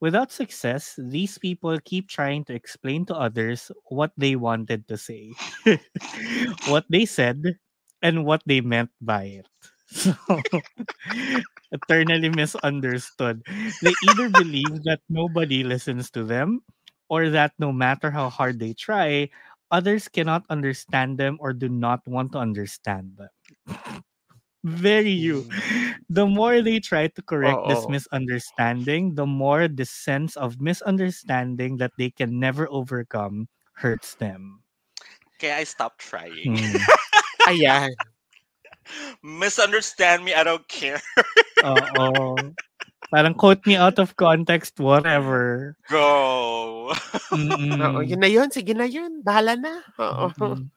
[0.00, 5.36] without success, these people keep trying to explain to others what they wanted to say,
[6.72, 7.60] what they said,
[8.02, 9.48] and what they meant by it.
[9.90, 10.14] So,
[11.72, 13.42] eternally misunderstood.
[13.82, 16.62] They either believe that nobody listens to them,
[17.08, 19.30] or that no matter how hard they try,
[19.70, 23.30] others cannot understand them or do not want to understand them.
[24.64, 25.46] Very you.
[26.08, 31.92] The more they try to correct this misunderstanding, the more the sense of misunderstanding that
[31.96, 34.62] they can never overcome hurts them.
[35.38, 36.54] Kaya I stopped trying.
[36.54, 36.76] Hmm.
[37.50, 37.90] Ayan.
[39.22, 41.02] Misunderstand me, I don't care.
[41.62, 42.34] Oo.
[43.10, 45.74] Parang quote me out of context, whatever.
[45.90, 46.94] Go!
[47.34, 47.74] Mm-mm.
[47.82, 48.50] Oo, yun na yun.
[48.54, 49.22] Sige na yun.
[49.26, 49.82] Bahala na.
[49.98, 50.30] Oo.
[50.30, 50.70] Mm-mm.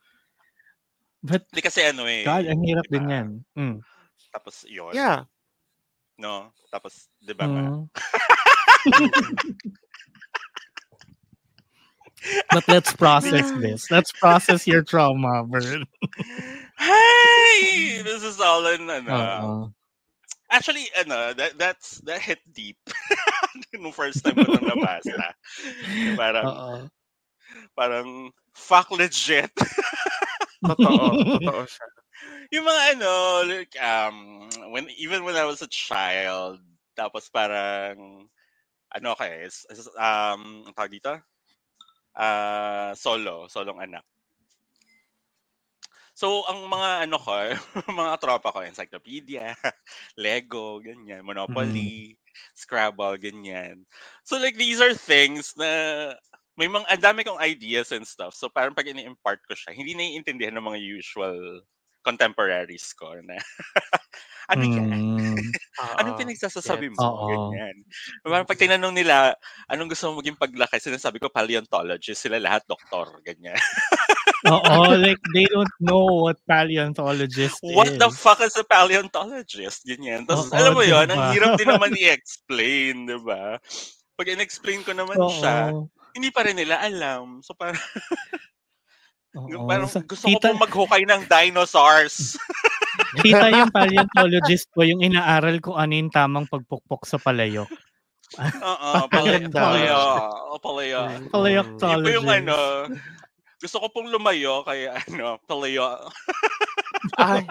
[1.23, 2.25] But Hindi kasi ano eh.
[2.25, 3.13] God, ang hirap din diba?
[3.15, 3.27] yan.
[3.55, 3.77] Mm.
[4.33, 4.91] Tapos yun.
[4.97, 5.29] Yeah.
[6.17, 6.51] No?
[6.73, 7.65] Tapos, di ba nga?
[7.69, 7.85] Mm.
[12.51, 13.91] But let's process this.
[13.91, 15.85] Let's process your trauma, Bird.
[16.77, 18.01] Hey!
[18.07, 19.13] This is all in, ano.
[19.13, 19.53] Oo.
[20.51, 22.77] Actually, ano, that, that's, that hit deep.
[23.73, 25.33] Nung first time ko nang nabasa.
[26.13, 26.75] Parang, Oo.
[27.73, 28.07] parang,
[28.53, 29.49] fuck legit.
[30.61, 31.39] Totoo.
[31.41, 31.87] Totoo siya.
[32.53, 33.11] yung mga ano,
[33.49, 36.61] like, um, when, even when I was a child,
[36.93, 38.29] tapos parang,
[38.93, 41.17] ano kay, is, is, um, tawag dito?
[42.13, 44.05] Ah, solo, solong anak.
[46.17, 47.33] So, ang mga ano ko,
[47.89, 49.57] mga tropa ko, encyclopedia,
[50.17, 52.17] Lego, ganyan, Monopoly,
[52.53, 53.81] Scrabble, ganyan.
[54.21, 56.13] So, like, these are things na
[56.53, 58.37] may mga, ang dami kong ideas and stuff.
[58.37, 61.65] So, parang pag ini-impart ko siya, hindi naiintindihan ng mga usual
[62.05, 63.39] contemporaries ko na,
[64.53, 65.01] ano yan?
[65.21, 65.53] Mm.
[65.99, 66.19] Anong Oo.
[66.19, 67.21] pinagsasasabi mo?
[67.25, 67.75] Ganyan.
[68.25, 69.33] Parang pag tinanong nila,
[69.71, 73.57] anong gusto mo maging paglaki, sinasabi ko, paleontologist, sila lahat doktor, ganyan.
[74.43, 77.99] Oo, like they don't know what paleontologist What is.
[77.99, 79.87] the fuck is a paleontologist?
[79.87, 80.27] Ganyan.
[80.27, 81.31] Tapos, Oo, alam mo yun, ang diba?
[81.31, 83.55] hirap din naman i-explain, di ba?
[84.19, 85.87] Pag in-explain ko naman siya, Oo.
[86.11, 87.39] hindi pa rin nila alam.
[87.39, 87.79] So, parang,
[89.39, 89.63] Oo.
[89.63, 92.35] parang Sa- gusto ko kita, pong maghukay ng dinosaurs.
[93.25, 97.71] kita yung paleontologist ko, yung inaaral kung ano yung tamang pagpukpok sa palayok.
[98.39, 99.47] Oo, paleo.
[99.49, 100.03] Paleo.
[100.59, 101.01] Paleo.
[101.31, 102.15] Paleontologist.
[102.17, 102.55] Yung ano,
[103.63, 106.11] Gusto ko pong lumayo kaya ano, palayo.
[107.15, 107.47] Ay,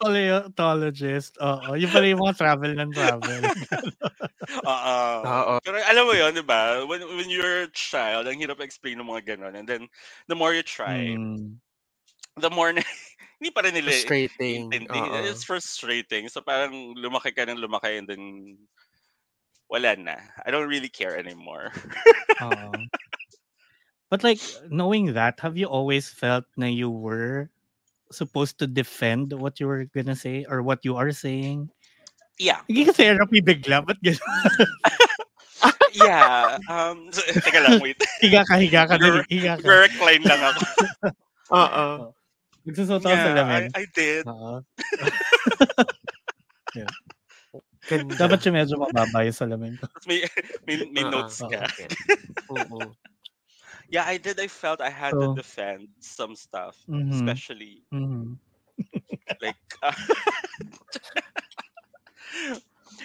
[0.00, 1.36] Paleontologist.
[1.40, 1.76] Oo.
[1.76, 3.42] Yung pala yung mga travel ng travel.
[4.64, 5.60] Oo.
[5.60, 6.80] Pero alam mo yun, di ba?
[6.88, 9.56] When, when you're a child, ang hirap explain ng mga ganon.
[9.56, 9.84] And then,
[10.28, 11.60] the more you try, Mm.
[12.40, 12.80] the more na,
[13.40, 14.68] hindi pa rin nila frustrating.
[14.88, 15.16] Oo.
[15.28, 16.28] It's frustrating.
[16.28, 18.22] So parang lumaki ka ng lumaki and then
[19.68, 20.16] wala na.
[20.44, 21.72] I don't really care anymore.
[22.42, 22.72] Oo.
[24.10, 27.48] But like, knowing that, have you always felt that you were
[28.10, 31.70] supposed to defend what you were gonna say or what you are saying?
[32.38, 32.60] Yeah.
[32.66, 34.18] Hindi ka therapy bigla, ba't gano'n?
[35.94, 36.58] Yeah.
[36.70, 37.98] Um, so, teka lang, wait.
[38.22, 39.66] higa ka, higa ka, dali, Nag- higa ka.
[39.66, 40.62] Nag-recline lang ako.
[41.60, 41.86] Oo.
[42.66, 43.62] Nagsusot ako Yeah, I, lamin.
[43.76, 44.22] I did.
[44.26, 44.62] Oo.
[47.90, 48.12] Ganda.
[48.14, 49.88] Dapat siya medyo mababa yung salamin ko.
[49.90, 50.22] Tapos May,
[50.68, 51.50] may, may Oo, notes oo.
[51.50, 51.66] ka.
[52.54, 52.94] Oo.
[53.90, 54.38] Yeah, I did.
[54.38, 56.78] I felt I had to So- defend some stuff.
[56.86, 57.10] Mhm.
[57.10, 58.38] Especially, Mhm.
[59.42, 59.58] like...
[59.82, 59.92] uh,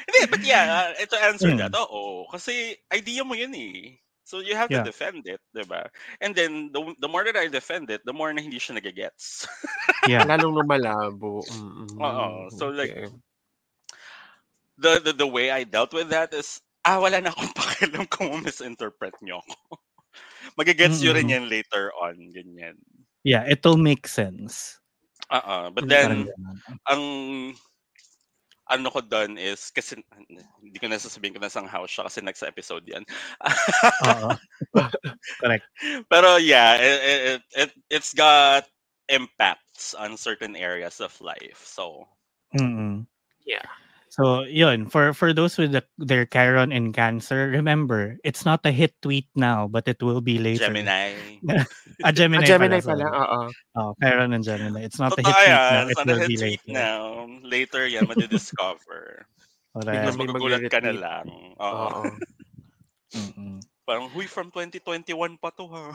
[0.06, 1.58] Hindi, but yeah, uh, to answer Mm.
[1.66, 2.30] that, oo.
[2.30, 3.98] Kasi idea mo yun eh.
[4.26, 4.82] So you have Yeah.
[4.82, 5.90] to defend it, di ba?
[6.22, 9.46] And then, the, the more that I defend it, the more na hindi siya nagagets.
[10.10, 10.26] Yeah.
[10.30, 11.46] Lalong lumalabo.
[11.46, 12.50] Mm-mm.
[12.58, 13.10] So, like, Okay.
[14.78, 18.42] the, the the way I dealt with that is, ah, wala na akong pakialam kung
[18.44, 19.80] misinterpret nyo ako.
[20.56, 21.36] Magagets nyo rin Mm-mm.
[21.36, 22.80] yan later on, ganyan.
[23.28, 24.80] Yeah, it'll make sense.
[25.28, 25.72] Uh-uh.
[25.72, 26.32] But then,
[26.88, 27.04] ang
[28.66, 30.02] ano ko doon is, kasi
[30.62, 33.06] hindi ko na sasabihin ko na somehow siya kasi next episode yan.
[35.42, 35.66] Correct.
[36.10, 38.66] Pero yeah, it, it, it, it's got
[39.10, 41.62] impacts on certain areas of life.
[41.62, 42.10] So,
[42.58, 43.06] Mm-mm.
[43.46, 43.70] Yeah.
[44.16, 48.72] So, yun, for for those with the, their Chiron in Cancer, remember, it's not a
[48.72, 50.72] hit tweet now, but it will be later.
[50.72, 51.12] Gemini.
[52.04, 53.08] Ah, Gemini, Ah, Gemini pala.
[53.08, 53.08] pala.
[53.12, 53.40] Oo.
[53.76, 54.84] Oh, Chiron and Gemini.
[54.88, 55.72] It's not a hit Totoo tweet yan.
[55.72, 56.80] now, it It's not a will hit be tweet later.
[56.80, 57.02] now.
[57.44, 59.04] Later yan, madidiscover.
[59.76, 61.28] Tapos May magugulat ka na lang.
[61.60, 62.08] Oo.
[63.20, 63.60] Oo.
[63.86, 65.94] Parang, huy, from 2021 pa to ha.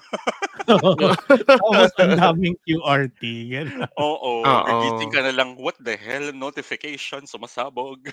[1.51, 3.23] Tapos ang daming QRT.
[3.99, 4.47] Oo.
[4.47, 6.31] Nagising ka na lang, what the hell?
[6.31, 8.07] Notification, sumasabog.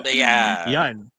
[0.00, 0.64] But yeah.
[0.64, 1.12] Yan.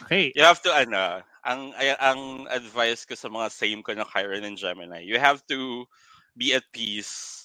[0.00, 0.32] Okay.
[0.32, 4.48] You have to, ano, ang, ay, ang advice ko sa mga same ko na Chiron
[4.48, 5.84] and Gemini, you have to
[6.32, 7.44] be at peace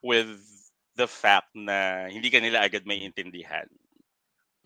[0.00, 0.40] with
[0.96, 3.68] the fact na hindi ka nila agad may intindihan.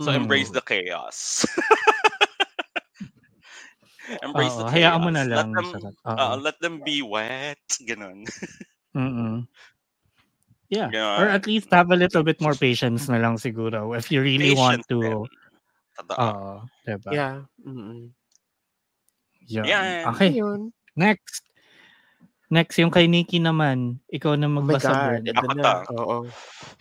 [0.01, 0.25] So Mm.
[0.27, 1.47] embrace the chaos.
[4.21, 4.77] Embrace the Oo, chaos.
[4.77, 5.51] hayaan mo na Let lang.
[5.57, 5.95] them, Sarap.
[6.05, 7.61] uh, let them be wet.
[7.89, 8.29] Ganun.
[8.93, 9.49] Mm-mm.
[10.69, 10.89] Yeah.
[10.93, 11.19] Ganun.
[11.21, 14.53] Or at least have a little bit more patience na lang siguro if you really
[14.57, 15.25] want Patience din.
[15.25, 16.13] to.
[16.17, 16.53] Oo.
[16.89, 17.11] diba?
[17.13, 17.37] Yeah.
[17.65, 18.11] Mm-mm.
[19.49, 19.65] Yun.
[19.69, 20.09] Yan.
[20.17, 20.33] Okay.
[20.33, 20.73] Ayun.
[20.97, 21.45] Next.
[22.53, 23.97] Next, yung kay Nikki naman.
[24.13, 25.25] Ikaw na Oh my magbasa, God.
[25.25, 25.73] Ako to.
[25.97, 26.17] Oo.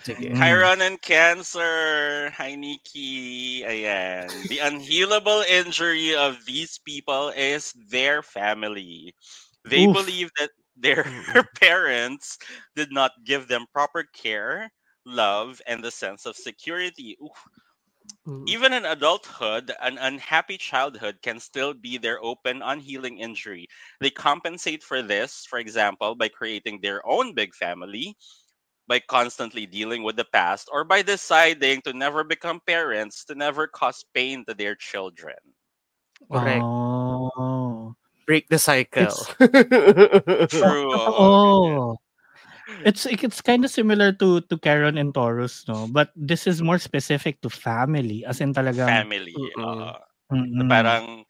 [0.03, 0.36] Sige.
[0.36, 2.27] Chiron and Cancer.
[2.36, 3.63] Hi, Nikki.
[3.63, 4.27] Ayan.
[4.51, 9.15] The unhealable injury of these people is their family.
[9.63, 9.95] They Oof.
[9.95, 11.07] believe that their
[11.63, 12.36] parents
[12.75, 14.67] did not give them proper care,
[15.07, 17.15] love, and the sense of security.
[17.23, 17.39] Oof.
[18.32, 18.48] Mm.
[18.48, 23.67] Even in adulthood, an unhappy childhood can still be their open, unhealing injury.
[24.00, 28.15] They compensate for this, for example, by creating their own big family,
[28.88, 33.67] by constantly dealing with the past, or by deciding to never become parents, to never
[33.67, 35.36] cause pain to their children.
[36.32, 36.63] Correct.
[36.63, 37.96] Oh.
[38.26, 39.12] Break the cycle.
[40.48, 40.94] True.
[40.96, 41.98] Oh.
[42.86, 45.88] It's it's kind of similar to to Karen and Taurus, no?
[45.88, 48.26] But this is more specific to family.
[48.26, 49.36] As in talagang Family.
[49.60, 50.00] Uh,
[50.32, 50.70] Mm-mm.
[50.72, 51.26] parang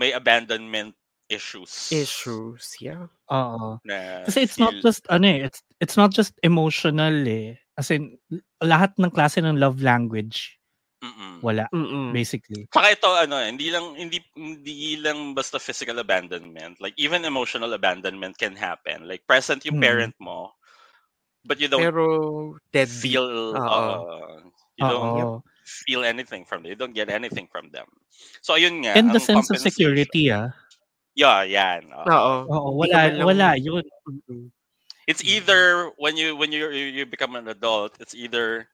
[0.00, 0.96] may abandonment
[1.28, 1.92] issues.
[1.92, 2.76] Issues.
[2.80, 3.08] Yeah.
[3.28, 3.80] Oo.
[4.24, 7.56] Kasi it's not feel- just ano eh, it's it's not just emotional eh.
[7.76, 8.16] As in
[8.60, 10.60] lahat ng klase ng love language
[11.02, 11.40] Mm-mm.
[11.42, 12.12] wala Mm-mm.
[12.14, 12.68] basically.
[12.70, 16.78] Saka ito ano, hindi lang hindi hindi lang basta physical abandonment.
[16.78, 19.08] Like even emotional abandonment can happen.
[19.08, 19.84] Like present yung Mm.
[19.84, 20.52] parent mo,
[21.44, 23.02] but you don't Pero deadbeat.
[23.02, 23.98] feel uh,
[24.78, 25.42] you don't Oo.
[25.86, 26.70] feel anything from them.
[26.70, 27.86] You don't get anything from them.
[28.42, 28.94] So ayun nga.
[28.94, 30.54] And the ang sense of security ah.
[31.14, 31.92] Yeah, yan.
[31.92, 32.08] oo.
[32.08, 32.34] Oo.
[32.48, 33.84] Oo, wala wala yun.
[35.10, 38.70] It's either when you when you you become an adult, it's either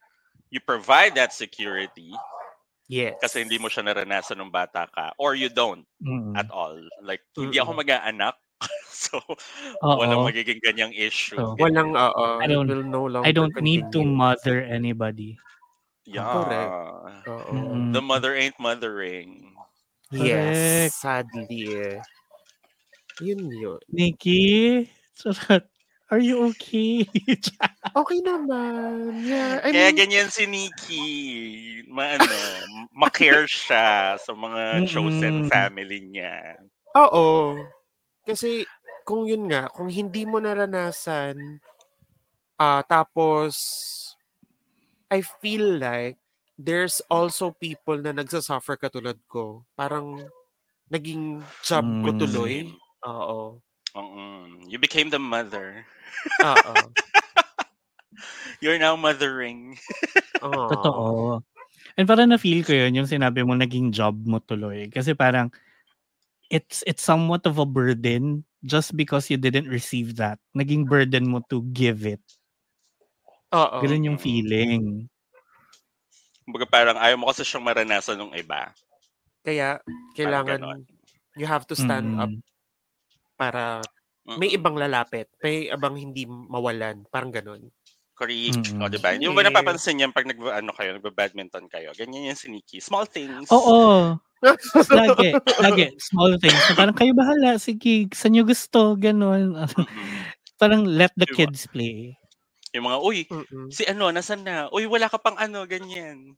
[0.52, 2.12] you provide that security
[2.88, 3.20] Yes.
[3.20, 6.36] kasi hindi mo siya naranasan nung bata ka or you don't Mm.
[6.40, 6.76] at all.
[7.04, 8.36] Like hindi ako mag-aanak.
[8.90, 9.22] so
[9.82, 9.96] Oo.
[10.02, 11.38] walang magiging ganyang issue.
[11.38, 12.42] So, Walang, oo.
[12.42, 15.38] I don't- will no longer I don't need to mother anybody.
[16.04, 16.26] yeah.
[16.32, 16.74] correct.
[17.28, 17.52] Oo.
[17.54, 17.92] Mm-mm.
[17.92, 19.54] The mother ain't mothering.
[20.10, 20.90] Yes.
[20.90, 20.94] Correct.
[20.96, 21.62] Sadly.
[21.76, 21.98] eh.
[23.20, 23.80] Yun yun.
[23.92, 24.86] Nikki.
[26.08, 27.04] Are you okay?
[27.98, 29.20] Okay naman.
[29.26, 31.04] Yeah, I Kaya mean, ganyan si Nikki.
[31.88, 32.30] Maano,
[32.94, 35.50] ma-care siya sa mga chosen Mm-mm.
[35.50, 36.56] family niya.
[36.96, 37.58] oo.
[38.28, 38.68] Kasi
[39.08, 41.64] kung yun nga, kung hindi mo naranasan,
[42.60, 43.56] ah tapos
[45.08, 46.20] I feel like
[46.60, 49.64] there's also people na nagsasuffer katulad ko.
[49.72, 50.28] Parang
[50.92, 52.20] naging job ko Mm.
[52.20, 52.54] tuloy.
[53.08, 53.56] Oo.
[53.96, 54.22] Oo.
[54.68, 55.88] You became the mother.
[56.44, 56.92] Oo.
[58.60, 59.80] You're now mothering.
[60.44, 60.68] Oo.
[60.68, 61.40] Totoo.
[61.96, 64.90] And parang na-feel ko yun, yung sinabi mo naging job mo tuloy.
[64.92, 65.48] Kasi parang,
[66.48, 70.40] it's it's somewhat of a burden just because you didn't receive that.
[70.52, 72.20] Naging burden mo to give it.
[73.54, 73.80] Oo.
[73.80, 74.24] Ganun yung Mm.
[74.24, 74.82] feeling.
[76.44, 78.72] Kumbaga parang ayaw mo kasi siyang maranasan ng iba.
[79.44, 79.80] Kaya
[80.16, 80.84] kailangan
[81.38, 82.42] you have to stand up Mm.
[83.38, 83.80] para
[84.26, 87.72] may ibang lalapit, may ibang hindi mawalan, parang ganun.
[88.12, 88.74] Correct.
[88.74, 88.82] Mm-mm.
[88.82, 89.14] O, diba?
[89.22, 89.54] Yung ba Yes.
[89.54, 91.94] napapansin yan pag nag, ano kayo, nagba-badminton kayo?
[91.94, 92.82] Ganyan yung si Nikki.
[92.82, 93.46] Small things.
[93.48, 94.18] Oo.
[94.42, 95.28] Lagi.
[95.58, 95.84] Lagi.
[96.08, 96.58] Small things.
[96.70, 97.58] Na parang kayo bahala.
[97.58, 98.94] Sige, saan nyo gusto.
[98.94, 99.54] Ganun.
[100.56, 101.36] Parang let the Diba?
[101.46, 102.14] kids play.
[102.76, 103.72] Yung mga, uy, Mm-mm.
[103.72, 104.68] si ano, nasan na?
[104.68, 106.36] Uy, wala ka pang ano, ganyan.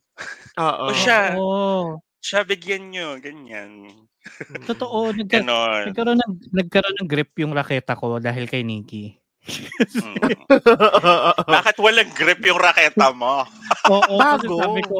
[0.56, 0.84] Oo.
[0.90, 1.98] O siya, Oo.
[2.22, 3.90] siya bigyan nyo, ganyan.
[3.90, 4.64] Mm-mm.
[4.64, 5.10] Totoo.
[5.10, 5.90] Nagka- Ganon.
[5.90, 9.18] nagkaroon, ng, nagkaroon ng grip yung raketa ko dahil kay Nikki.
[9.40, 10.20] Mm.
[11.56, 13.42] Bakit walang grip yung raketa mo?
[13.88, 14.20] Oo.
[14.20, 14.56] kasi Bago.
[14.60, 14.96] sabi ko,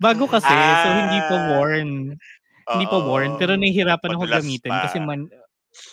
[0.00, 0.48] bago kasi.
[0.50, 1.44] so, hindi pa Ah.
[1.54, 1.90] worn.
[2.64, 3.30] Hindi pa worn.
[3.40, 4.82] Pero nahihirapan ako Madulas gamitin pa.
[4.88, 5.20] kasi man,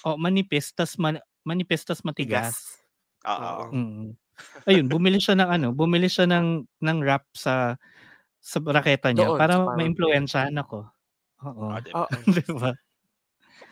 [0.05, 2.77] oh, manipis, tas man, manipis, tas matigas.
[3.27, 3.69] Oo.
[3.73, 4.13] Mm.
[4.65, 7.77] Ayun, bumili siya ng ano, bumili siya ng ng wrap sa
[8.41, 10.89] sa raketa niya Doon, para maimpluwensyahan ako.
[11.45, 11.65] Oo.
[11.69, 11.93] O, diba?
[12.05, 12.09] Oo.
[12.41, 12.71] diba?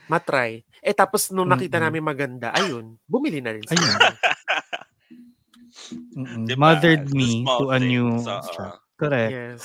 [0.10, 0.66] Matry.
[0.82, 1.86] Eh tapos nung nakita Mm-mm.
[1.90, 3.78] namin maganda, ayun, bumili na rin siya.
[3.78, 3.98] Ayun.
[6.50, 6.60] Diba?
[6.60, 8.42] Mothered The me to a new oo.
[8.42, 8.82] strap.
[9.00, 9.32] Correct.
[9.32, 9.64] Yes.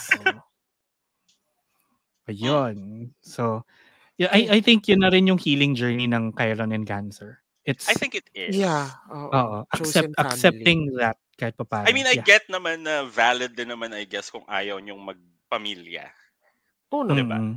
[2.25, 2.33] Oo.
[2.33, 3.11] Ayun.
[3.21, 3.65] So,
[4.17, 7.41] yeah, I, I think yun na rin yung healing journey ng Chiron and Cancer.
[7.65, 8.57] It's, I think it is.
[8.57, 8.93] Yeah.
[9.09, 9.65] Oo.
[9.73, 10.21] accept, family.
[10.21, 11.89] accepting that kahit pa paano.
[11.89, 12.29] I mean, I yeah.
[12.29, 16.13] get naman na valid din naman, I guess, kung ayaw niyong magpamilya.
[16.93, 17.17] Oo naman.
[17.17, 17.39] diba?
[17.41, 17.53] Mm-mm.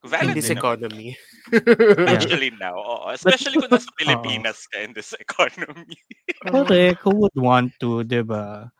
[0.00, 0.64] Valid In this din naman.
[0.64, 1.08] economy.
[2.08, 2.74] Especially now.
[2.74, 3.06] Oo.
[3.12, 5.98] Especially kung nasa Pilipinas ka in this economy.
[6.42, 6.98] Correct.
[7.04, 8.72] Who would want to, di ba?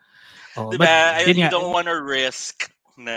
[0.59, 0.83] Oh, Diba?
[0.83, 3.16] but, I, you nga, don't want to risk na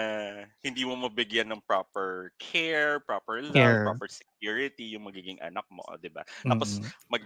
[0.63, 3.83] hindi mo mabigyan ng proper care, proper love, Care.
[3.83, 6.23] proper security yung magiging anak mo, 'di ba?
[6.47, 7.23] Tapos mm, mag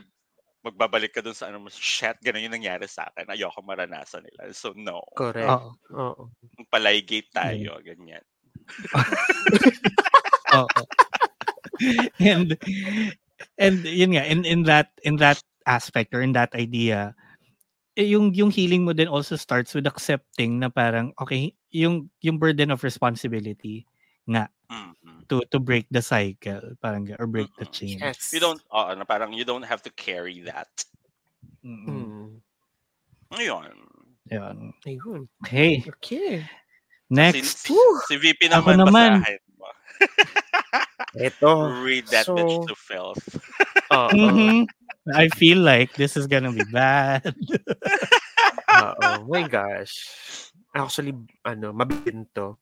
[0.66, 3.30] magbabalik ka dun sa ano mo, shit, ganun yung nangyari sa akin.
[3.32, 4.52] Ayoko maranasan nila.
[4.52, 5.00] So no.
[5.16, 5.48] Correct.
[5.48, 5.72] oo.
[5.96, 6.24] Oo.
[6.74, 8.24] Palaygate tayo, ganyan.
[10.58, 10.82] Oo.
[12.18, 12.58] and
[13.62, 15.38] and yun nga in in that in that
[15.70, 17.14] aspect or in that idea
[17.98, 22.70] yung yung healing mo then also starts with accepting na parang okay yung yung burden
[22.70, 23.88] of responsibility
[24.28, 25.26] nga Mhm.
[25.26, 27.74] to to break the cycle parang ga- or break the Mm-mm.
[27.74, 28.30] chain Yes.
[28.30, 30.70] You don't, oo, na parang you don't have to carry that.
[31.66, 31.88] Mm-mm.
[31.88, 32.30] Mm.
[33.34, 33.72] Ayun.
[34.28, 34.58] Yun.
[34.84, 35.22] Ayun.
[35.42, 36.44] okay Okay.
[37.10, 37.76] next Si, si,
[38.08, 39.12] si VP Ako naman, naman.
[39.24, 39.68] basahin mo.
[41.16, 41.52] Ito.
[41.88, 43.24] Read that so- bitch to filth.
[43.90, 44.12] Oo.
[44.12, 44.68] Mhm.
[45.16, 47.36] I feel like this is gonna be bad
[48.72, 49.96] oh My gosh.
[50.76, 51.16] Actually,
[51.46, 52.58] ano, mabinto.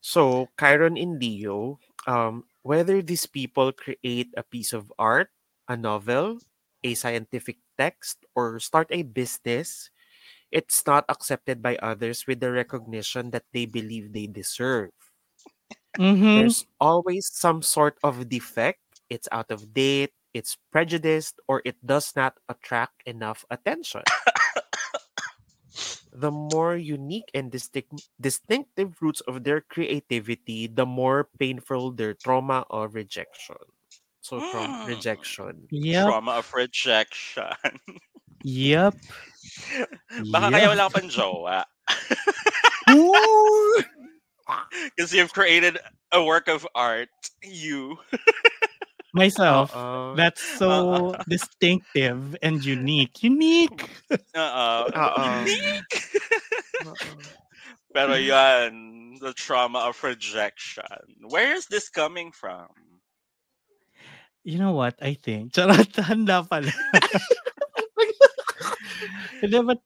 [0.00, 5.30] So, Chiron in Leo, um, whether these people create a piece of art,
[5.68, 6.38] a novel,
[6.84, 9.90] a scientific text, or start a business,
[10.52, 14.92] it's not accepted by others with the recognition that they believe they deserve.
[15.98, 16.34] Mhm.
[16.34, 18.80] There's always some sort of defect.
[19.10, 24.02] It's out of date, it's prejudiced, or it does not attract enough attention.
[26.14, 32.62] the more unique and distinct, distinctive roots of their creativity, the more painful their trauma
[32.70, 33.58] or rejection.
[34.22, 34.86] So, from Mm.
[34.86, 35.54] rejection.
[35.70, 37.54] yep Trauma of rejection.
[38.44, 38.94] yep
[40.32, 40.54] Baka Yep.
[40.54, 41.64] kaya wala ka pang jowa.
[44.96, 45.78] Because you've created
[46.12, 47.08] a work of art.
[47.42, 47.98] You.
[49.18, 50.14] myself Uh-oh.
[50.14, 53.22] That's so distinctive and unique.
[53.22, 53.90] Unique.
[54.34, 54.86] Uh-oh.
[55.46, 56.02] Unique.
[56.86, 57.18] Uh-oh.
[57.92, 60.84] Pero yan, the trauma of rejection.
[61.28, 62.68] Where is this coming from?
[64.44, 64.94] You know what?
[65.02, 65.52] I think.
[65.56, 66.70] Charot, handa pala.
[69.40, 69.78] Hindi, but,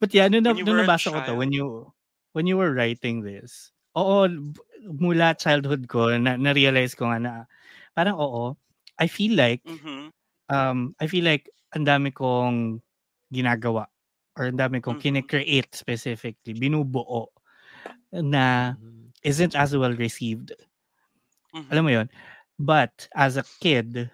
[0.00, 1.92] but yeah, nung, na, When you nung were nabasa ko to, when you,
[2.32, 4.60] when you were writing this, oo, b-
[4.98, 7.32] mula childhood ko, na, na-realize ko nga na,
[7.96, 8.56] parang oo,
[9.00, 10.12] I feel like Mhm.
[10.50, 12.82] um I feel like ang dami kong
[13.34, 13.86] ginagawa
[14.38, 15.02] or ang dami kong Mhm.
[15.02, 17.28] kine-create specifically, binubuo
[18.12, 19.14] na Mm.
[19.24, 20.52] isn't as well received.
[21.52, 21.64] Mhm.
[21.72, 22.08] Alam mo 'yon?
[22.60, 24.10] But as a kid,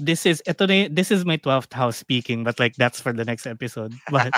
[0.00, 3.24] this is ito na this is my 12th house speaking but like that's for the
[3.26, 3.94] next episode.
[4.10, 4.34] But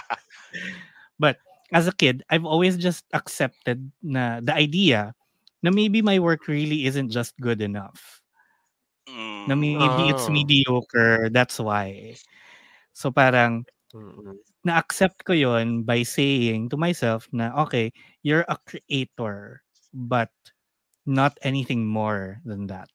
[1.20, 1.38] but
[1.72, 5.14] as a kid, I've always just accepted na the idea
[5.62, 8.19] na maybe my work really isn't just good enough.
[9.50, 9.80] Na Mm.
[9.80, 10.30] maybe it's Oh.
[10.30, 12.14] mediocre, that's why.
[12.94, 14.40] So parang Mm.
[14.64, 17.90] na-accept ko yon by saying to myself na okay,
[18.22, 19.62] you're a creator
[19.94, 20.30] but
[21.06, 22.90] not anything more than that.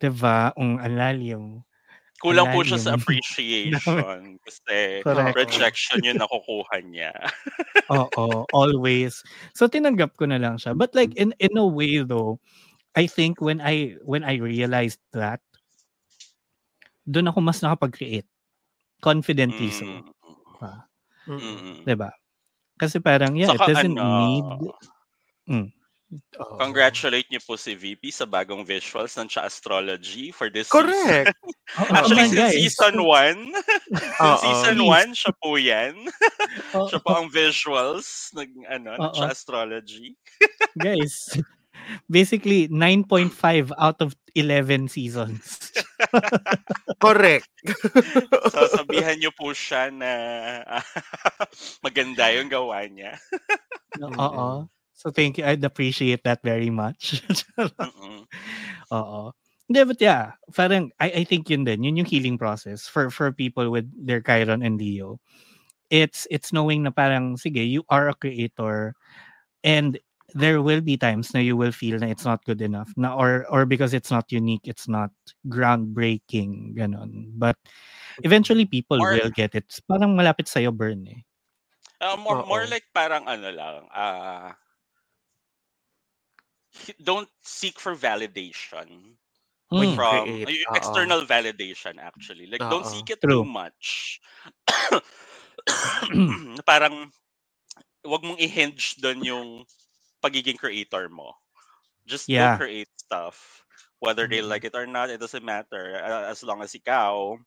[0.00, 0.54] Diba?
[0.54, 1.66] Ang alalim.
[2.22, 5.38] Kulang po siya sa appreciation kasi Correct.
[5.38, 7.14] rejection yung nakukuha niya.
[7.90, 9.24] Oo, always.
[9.56, 10.76] So tinanggap ko na lang siya.
[10.76, 12.36] But like in in a way though,
[12.96, 15.40] I think when I when I realized that
[17.04, 18.28] doon ako mas nakapag-create.
[19.00, 19.84] Confidently so.
[19.86, 20.02] Mm.
[20.60, 20.82] Ah,
[21.28, 21.38] Mm.
[21.38, 21.76] Mm.
[21.84, 22.10] 'di ba?
[22.80, 24.46] Kasi parang yeah, it Saka doesn't ano, need
[25.48, 25.68] Mm.
[26.40, 26.56] Oo.
[26.56, 31.36] Congratulate niyo po si VP sa bagong visuals ng Cha Astrology for this Correct.
[31.80, 32.56] Oo, Actually, oh since guys.
[32.56, 33.52] season 1,
[34.24, 34.36] Oo.
[34.40, 35.12] season Please.
[35.12, 35.94] 1, siya po yan.
[36.72, 39.12] Oo, Siya po ang visuals ng, ano, ng.
[39.12, 40.16] Cha Astrology.
[40.80, 41.28] guys.
[42.10, 45.72] Basically 9.5 out of 11 seasons.
[47.02, 47.48] Correct.
[48.48, 50.10] So, sabihan niyo po siya na
[51.84, 53.20] maganda yung gawa niya.
[54.02, 54.66] Oo.
[54.98, 55.46] So thank you.
[55.46, 57.22] I'd appreciate that very much.
[58.90, 59.30] Oo.
[59.68, 63.30] Hindi, but yeah, parang I, I think yun din, yun yung healing process for for
[63.30, 65.20] people with their Chiron and Leo.
[65.92, 68.96] It's it's knowing na parang sige, you are a creator
[69.62, 70.00] and
[70.34, 73.48] there will be times na you will feel na it's not good enough na or
[73.48, 75.10] or because it's not unique, it's not
[75.48, 77.32] groundbreaking ganon.
[77.36, 77.56] But
[78.24, 79.68] eventually people Or- will get it.
[79.88, 81.22] Parang malapit sa burn eh.
[81.98, 84.54] Uh, more, more like parang ano lang, ah,
[87.02, 89.18] don't seek for validation
[89.68, 89.92] Mm.
[90.00, 92.46] from create, external validation actually.
[92.48, 92.88] Like don't Oo.
[92.88, 93.42] seek it True.
[93.42, 94.16] too much.
[96.70, 97.12] parang
[98.08, 99.48] wag mong i-hinge doon yung
[100.22, 101.34] pagiging creator mo.
[102.06, 102.58] Just Yeah.
[102.58, 103.64] go create stuff.
[104.00, 104.46] Whether they Mhm.
[104.46, 105.98] like it or not, it doesn't matter.
[106.02, 107.38] Uh, as long as ikaw,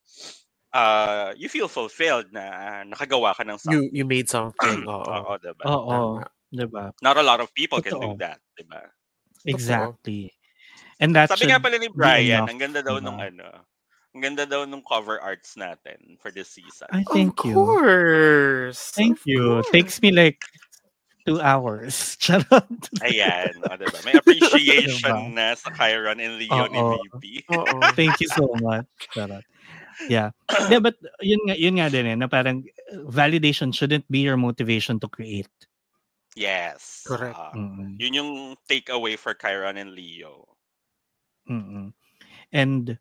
[0.74, 3.93] uh, you feel fulfilled na nakagawa ka ng You something.
[3.93, 4.88] you made something.
[4.89, 5.26] Oo.
[5.28, 5.69] Oo, diba?
[5.69, 6.26] Oo, Tama.
[6.51, 6.91] 'di ba?
[7.01, 8.17] Not a lot of people can do Totoo.
[8.19, 8.91] that, diba?
[9.45, 10.32] Exactly.
[10.99, 13.03] And that Sabi nga pala ni Brian, ang ganda daw diba?
[13.03, 13.45] nung ano,
[14.15, 16.91] ang ganda daw nung cover arts natin for this season.
[16.91, 17.53] I thank of you.
[17.53, 18.91] course.
[18.91, 19.63] Thank Of you.
[19.63, 19.72] course.
[19.72, 20.41] Takes me like
[21.26, 21.95] two hours.
[22.22, 22.67] Charot.
[23.05, 23.99] Ayan, o diba?
[24.05, 25.34] May appreciation Diba?
[25.36, 26.97] na sa Chiron and Leo ni Oo.
[26.97, 27.24] VP.
[27.53, 27.78] Oo.
[27.99, 28.88] Thank you so much.
[29.13, 29.45] Charot.
[30.09, 30.34] Yeah.
[30.72, 34.38] yeah, but yun nga, yun nga din eh, na parang uh, validation shouldn't be your
[34.38, 35.51] motivation to create.
[36.34, 37.05] Yes.
[37.05, 37.38] Correct.
[37.38, 37.53] ah.
[37.53, 37.99] Mm-mm.
[37.99, 38.32] yun yung
[38.65, 40.47] takeaway for Chiron and Leo.
[41.45, 41.93] Mm-mm.
[42.49, 42.97] And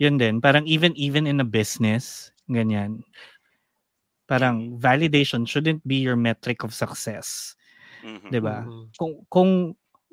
[0.00, 3.04] yun din, parang even even in a business, ganyan.
[4.30, 7.58] Parang validation shouldn't be your metric of success,
[8.06, 8.30] Mhm.
[8.30, 8.62] 'di ba?
[8.62, 8.86] Mm.
[8.94, 9.50] Kung kung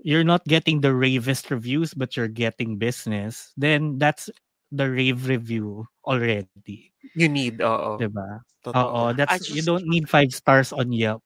[0.02, 4.26] you're not getting the ravest reviews but you're getting business, then that's
[4.74, 8.02] the rave review already, You need, oo.
[8.02, 8.42] 'di ba?
[8.66, 8.74] Totoo.
[8.74, 11.24] Oo, that's you just- don't need five stars on Yelp.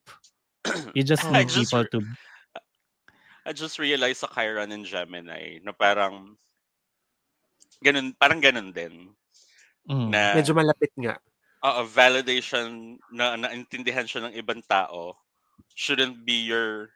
[0.93, 1.99] You just need just people to
[3.41, 6.37] I just realized sa Chiron and Gemini na parang
[7.81, 9.09] ganun, parang ganun din.
[9.89, 11.17] mm, Na Medyo malapit nga.
[11.61, 15.13] Oo, validation na naintindihan siya ng ibang tao
[15.77, 16.89] shouldn't be your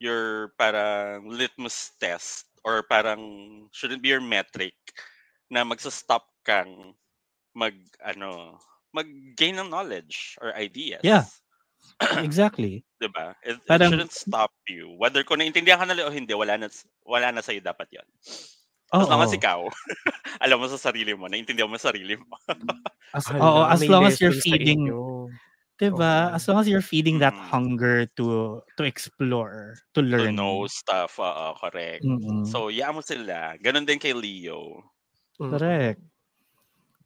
[0.00, 3.20] your parang litmus test or parang
[3.70, 4.74] shouldn't be your metric
[5.52, 6.96] na magsa-stop kang
[7.52, 8.56] mag ano
[8.96, 11.04] mag-gain ng knowledge or ideas.
[11.04, 11.28] Yeah.
[12.24, 12.84] exactly.
[12.96, 13.36] 'Di ba?
[13.44, 14.96] It, it Parang- shouldn't stop you.
[14.96, 16.68] Whether kung naintindihan ka nila o hindi, wala na
[17.04, 18.08] wala na sa'yo dapat 'yon.
[18.92, 19.60] As long as ikaw,
[20.44, 22.36] alam mo sa sarili mo, naintindihan mo sa sarili mo.
[23.14, 25.28] As, oo, as long as you're feeding inyo.
[25.76, 26.32] 'Di ba?
[26.32, 26.36] Oo.
[26.36, 27.48] As long as you're feeding that Mm.
[27.52, 30.36] hunger to to explore, to to learn.
[30.36, 31.16] know stuff.
[31.18, 32.04] Oo, correct.
[32.04, 32.44] Mm-mm.
[32.44, 33.56] So, yaan mo sila.
[33.60, 34.82] Ganon din kay Leo.
[35.40, 35.50] Mm.
[35.56, 36.00] correct.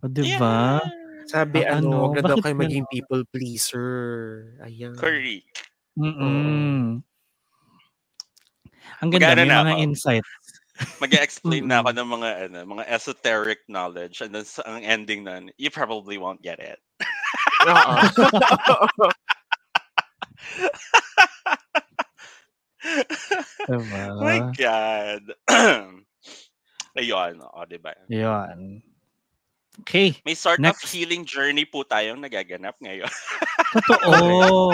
[0.02, 0.80] O, 'di ba?
[1.26, 4.54] Sabi Ah, ano, ano, wag na daw kayo maging people pleaser.
[4.62, 4.94] Ayan.
[4.98, 5.70] Correct.
[5.98, 7.02] Mm.
[9.02, 9.82] Ang ganda Mag-ano may na mga ako.
[9.84, 10.30] insights.
[11.00, 12.00] Mag-explain na ako Mm-mm.
[12.00, 16.42] ng mga ano, mga esoteric knowledge and then sa ang ending nun, you probably won't
[16.42, 16.80] get it.
[17.66, 17.96] Oo.
[23.66, 24.02] Diba?
[24.14, 25.22] Oh my God.
[26.96, 27.92] Ayun, o, di ba?
[28.08, 28.80] Yun.
[29.84, 30.16] Okay.
[30.24, 30.84] May sort Next.
[30.84, 33.12] of healing journey po tayong nagaganap ngayon.
[33.84, 34.72] Totoo.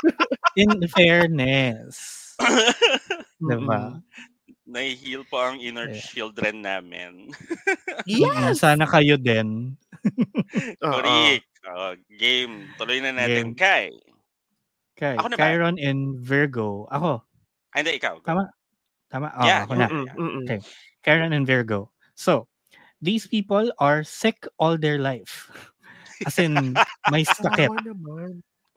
[0.56, 2.32] In fairness.
[3.44, 4.00] Diba?
[4.68, 6.04] Nai-heal po ang inner Yeah.
[6.04, 7.32] children namin.
[8.04, 8.60] Yes!
[8.60, 9.80] Sana kayo din.
[10.84, 11.48] Correct.
[11.68, 12.68] Oh, game.
[12.76, 13.52] Tuloy na natin.
[13.52, 13.56] Game.
[13.56, 13.88] Kai.
[14.96, 15.14] Okay.
[15.16, 15.40] Ako na ba?
[15.40, 16.84] Chiron in Virgo.
[16.92, 17.24] Ako.
[17.72, 18.20] Ay, hindi, ikaw.
[18.24, 18.48] Tama?
[19.08, 19.28] Tama?
[19.36, 19.86] Oh, Yeah, ako na.
[19.88, 20.44] Mm-mm, mm-mm.
[20.44, 20.60] Okay.
[21.04, 21.88] Chiron and Virgo.
[22.12, 22.48] So,
[23.00, 25.48] these people are sick all their life.
[26.28, 26.74] As in,
[27.08, 27.70] may sakit.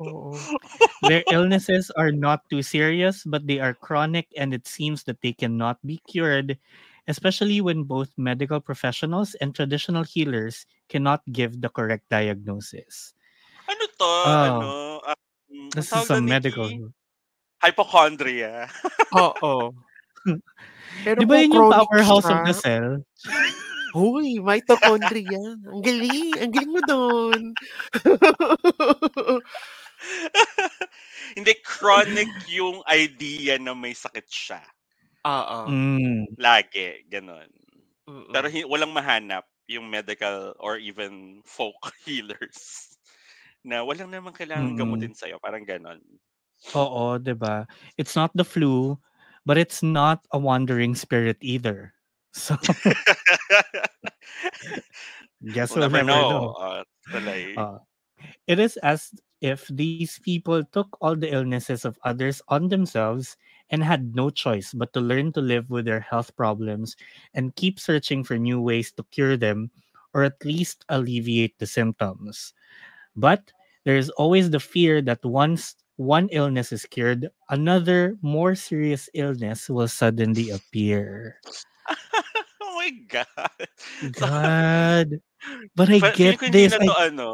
[0.02, 0.50] Kawawa naman.
[0.52, 0.58] Oo.
[1.10, 5.34] Their illnesses are not too serious, but they are chronic and it seems that they
[5.34, 6.58] cannot be cured,
[7.08, 13.14] especially when both medical professionals and traditional healers cannot give the correct diagnosis.
[13.70, 14.06] Ano to?
[14.06, 14.32] Oh.
[14.32, 14.68] Ano?
[15.06, 16.70] Um, This is tawag a medical.
[16.70, 16.90] Nikki?
[17.62, 18.66] Hypochondria.
[19.18, 19.74] Oo.
[21.06, 22.90] Pero Di ba kung yun yung chronic powerhouse of the cell?
[23.92, 25.42] Hoy, mitochondria.
[25.68, 26.32] Ang galing.
[26.40, 27.42] Ang galing mo doon.
[31.38, 34.62] hindi, chronic yung idea na may sakit siya.
[35.26, 35.70] Oo.
[35.70, 37.50] Mm, Lagi, ganon.
[38.10, 38.34] Mm-mm.
[38.34, 42.92] Pero hi- walang mahanap yung medical or even folk healers
[43.62, 44.80] na walang naman kailangan Mm-mm.
[44.80, 45.38] gamutin sa'yo.
[45.38, 46.02] Parang ganon.
[46.78, 47.66] oo, 'di ba?
[47.98, 48.98] It's not the flu,
[49.46, 51.94] but it's not a wandering spirit either.
[52.34, 52.56] So,
[55.52, 56.30] guess we'll we'll never never know.
[56.30, 56.46] know.
[56.56, 56.84] Uh.
[57.58, 57.78] Uh,
[58.48, 59.12] it is as
[59.42, 63.38] if these people took all the illnesses of others on themselves
[63.70, 66.96] and had no choice but to learn to live with their health problems
[67.34, 69.72] and keep searching for new ways to cure them
[70.14, 72.54] or at least alleviate the symptoms.
[73.16, 73.52] But
[73.84, 79.70] there is always the fear that once one illness is cured, another more serious illness
[79.70, 81.38] will suddenly appear.
[82.62, 83.68] oh my God.
[84.14, 85.22] God.
[85.76, 86.74] But I get feeling ko hindi this.
[86.78, 87.30] to I- ano,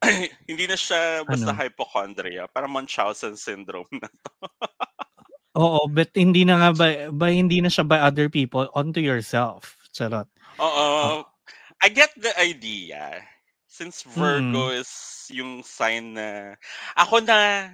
[0.48, 1.60] hindi na siya basta Ano?
[1.60, 2.48] hypochondria.
[2.48, 4.08] Parang Munchausen syndrome na.
[5.58, 9.76] Oo, but hindi na nga ba, ba hindi na siya by other people onto yourself.
[9.90, 10.30] Charot.
[10.62, 11.26] Oo.
[11.82, 13.18] I get the idea.
[13.66, 14.80] Since Virgo Mm.
[14.82, 14.90] is
[15.30, 16.54] yung sign na
[16.98, 17.70] ako na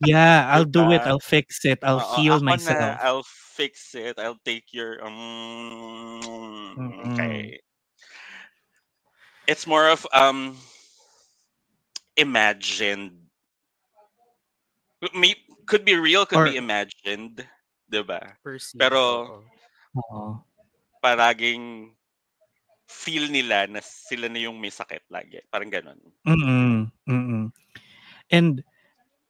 [0.00, 1.02] Yeah, I'll do it.
[1.04, 1.08] Diba?
[1.08, 1.80] I'll fix it.
[1.84, 2.78] I'll Oo, heal ako myself.
[2.80, 4.16] Na, I'll fix it.
[4.18, 5.14] I'll take your um
[6.78, 7.12] Mm-mm.
[7.12, 7.60] okay.
[9.48, 10.56] It's more of um
[12.16, 13.16] imagined.
[15.14, 15.34] May,
[15.66, 17.42] could be real, could be Or- imagined,
[17.90, 18.38] 'di ba?
[18.42, 19.42] Perceived, Pero-
[19.92, 20.00] oo.
[20.00, 20.24] Oo.
[21.02, 21.90] Paraging
[22.86, 25.42] feel nila na sila na yung may sakit lagi.
[25.50, 25.98] Parang ganun.
[26.28, 26.92] Mm-mm.
[27.08, 27.44] Mm-mm.
[28.30, 28.62] And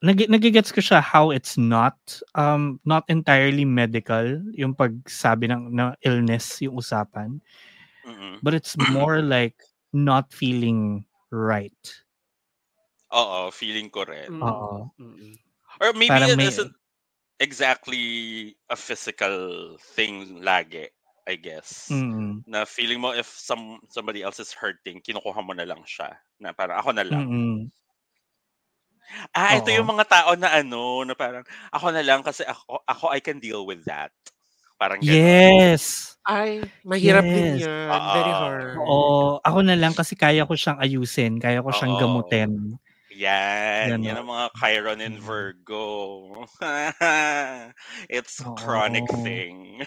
[0.03, 1.95] nag nagigets ko siya how it's not
[2.35, 7.39] um not entirely medical yung pagsabi ng na illness yung usapan
[8.03, 8.43] Mm-mm.
[8.43, 9.63] but it's more like
[9.95, 11.79] not feeling right.
[13.13, 14.33] Oo, feeling ko rin.
[14.33, 14.43] Mm.
[14.43, 14.89] Oo.
[14.97, 15.33] Mm-mm.
[15.81, 16.73] Or maybe Parang it may- isn't
[17.41, 18.05] exactly
[18.71, 20.89] a physical thing lagi,
[21.29, 21.89] I guess.
[21.91, 22.45] Mm.
[22.47, 26.17] Na feeling mo if some somebody else is hurting, kinukuha mo na lang siya.
[26.41, 27.25] Na parang ako na lang.
[27.29, 27.61] Mm.
[29.37, 29.77] Ah, ito Oo.
[29.77, 33.37] yung mga tao na ano, na parang ako na lang kasi ako, ako I can
[33.43, 34.13] deal with that.
[34.81, 35.13] Parang ganun.
[35.21, 36.17] Yes.
[36.25, 37.67] Ay, mahirap din Yes.
[37.67, 37.91] yan.
[38.15, 38.39] Very Oo.
[38.41, 38.65] hard.
[38.79, 42.01] Oo, ako na lang kasi kaya ko siyang ayusin, kaya ko siyang Oo.
[42.01, 42.51] gamutin.
[43.23, 43.87] Yan.
[44.03, 44.07] Ganon.
[44.07, 45.23] Yan ang mga Chiron and Mm.
[45.23, 45.85] Virgo.
[48.11, 48.59] It's a Oo.
[48.59, 49.87] chronic thing.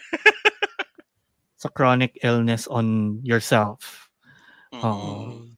[1.60, 4.08] Sa chronic illness on yourself.
[4.72, 4.80] Oo.
[4.80, 5.56] Mm.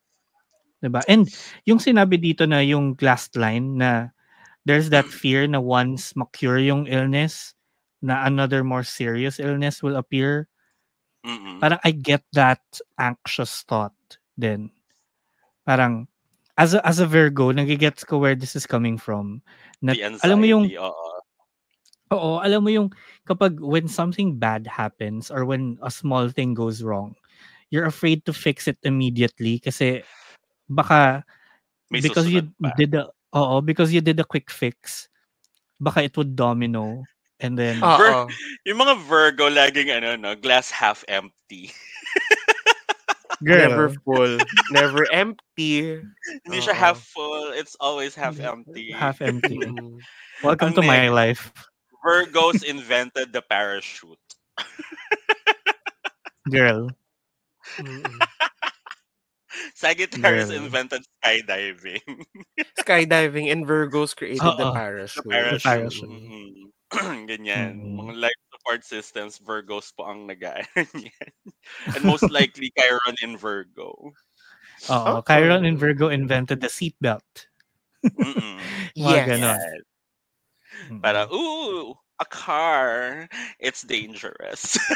[0.81, 1.01] 'Di ba?
[1.09, 1.25] And
[1.65, 4.13] yung sinabi dito na yung last line na
[4.65, 7.53] there's that fear na once ma-cure yung illness,
[8.01, 10.45] na another more serious illness will appear.
[11.25, 11.57] Mm-mm.
[11.57, 12.61] Parang I get that
[13.01, 13.97] anxious thought
[14.37, 14.69] then.
[15.65, 16.05] Parang
[16.57, 19.41] as a, as a Virgo, nagigets ko where this is coming from.
[19.81, 21.07] Na, The anxiety, alam mo yung oo.
[22.07, 22.89] Oo, alam mo yung
[23.27, 27.11] kapag when something bad happens or when a small thing goes wrong,
[27.69, 30.01] you're afraid to fix it immediately kasi
[30.71, 31.23] baka
[31.91, 32.75] May because you susunod pa.
[32.79, 35.11] did a oo, because you did a quick fix,
[35.83, 37.03] baka it would domino
[37.43, 38.31] and then Oo.
[38.63, 41.75] Yung mga Virgo laging ano no, glass half empty.
[43.41, 44.37] Never full.
[44.71, 46.01] Never empty.
[46.45, 46.81] Hindi siya Oo.
[46.81, 48.91] half full, it's always half empty.
[48.91, 49.61] half empty.
[49.61, 49.99] Mm.
[50.43, 51.53] Welcome to my life.
[52.05, 54.17] Virgos invented the parachute.
[56.49, 56.89] Girl.
[59.75, 60.57] Sagittarius Girl.
[60.65, 62.01] invented skydiving.
[62.79, 64.57] Skydiving and Virgos created the Oo.
[64.57, 65.29] the parachute.
[65.29, 65.63] parachute.
[65.63, 66.09] parachute.
[66.09, 66.73] Mm.
[67.29, 67.73] Ganyan.
[67.77, 67.95] Mm.
[67.99, 70.43] Mga life support support systems, Virgos po ang nag.
[71.95, 74.11] And most likely, Chiron in Virgo.
[74.91, 75.21] Oo, Oh.
[75.23, 77.47] Chiron in Virgo invented the seatbelt.
[78.95, 79.27] Yes.
[79.29, 79.57] ganon.
[79.57, 79.81] Yes.
[80.91, 81.01] Mm.
[81.01, 83.27] Para, ooh, a car.
[83.59, 84.77] It's dangerous.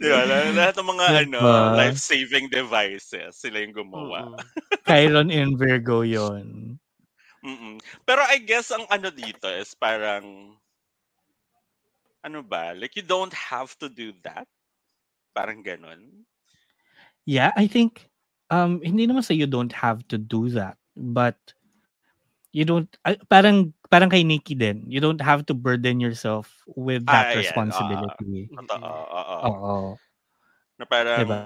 [0.00, 0.24] Di ba?
[0.28, 1.40] Lahat lahat ng mga ano,
[1.76, 4.36] life-saving devices, sila yung gumawa.
[4.88, 6.76] Chiron in Virgo yon.
[7.44, 7.76] Mm-mm.
[8.08, 10.56] Pero I guess ang ano dito is parang
[12.24, 12.72] ano ba?
[12.72, 14.48] Like you don't have to do that.
[15.36, 16.24] Parang ganun.
[17.28, 18.08] Yeah, I think
[18.48, 21.36] um hindi naman sa you don't have to do that, but
[22.54, 24.84] you don't ah, parang parang kay Nikki din.
[24.88, 28.48] You don't have to burden yourself with Ah, that ayan, responsibility.
[28.56, 28.88] Totoo.
[29.12, 29.38] Oo.
[29.44, 29.76] Oo.
[30.80, 31.40] Na parang Diba?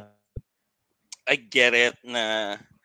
[1.29, 2.78] I get it na ah,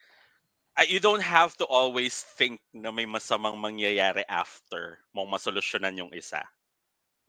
[0.89, 6.41] you don't have to always think na may masamang mangyayari after mong masolusyonan yung isa.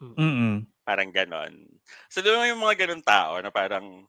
[0.01, 0.65] Mm.
[0.85, 1.53] Parang ganon.
[2.09, 4.05] So, di ba yung mga ganon tao na parang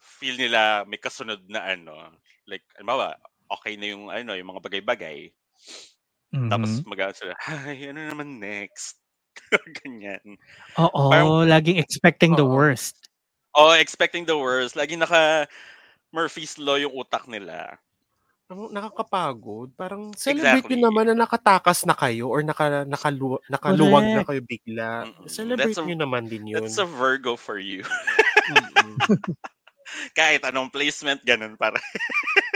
[0.00, 2.12] feel nila may kasunod na ano,
[2.48, 3.16] like, ano ba,
[3.52, 5.32] okay na yung, ano, yung mga bagay-bagay.
[6.50, 6.86] Tapos Mhm.
[6.86, 9.00] mag sila, ay, ano naman next?
[9.84, 10.36] Ganyan.
[10.80, 12.52] Oo, parang- laging expecting the Oo.
[12.56, 13.08] worst.
[13.56, 14.74] Oh, expecting the worst.
[14.76, 15.46] Lagi naka
[16.12, 17.78] Murphy's Law yung utak nila.
[18.46, 19.74] Ang nakakapagod.
[19.74, 20.78] Parang celebrate Exactly.
[20.78, 24.28] nyo naman na nakatakas na kayo or naka, nakalu, nakaluwag na Correct.
[24.30, 24.90] kayo bigla.
[25.10, 25.26] Mm-mm.
[25.26, 26.62] Celebrate That's a- nyo naman din yun.
[26.62, 27.82] That's a Virgo for you.
[30.18, 31.78] Kahit anong placement, ganun para.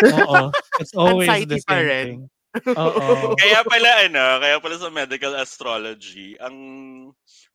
[0.02, 0.50] Oo.
[0.78, 2.06] It's always the Anxiety pa same rin.
[2.06, 2.22] thing.
[2.82, 3.38] Oo.
[3.38, 6.54] kaya pala ano, kaya pala sa medical astrology, ang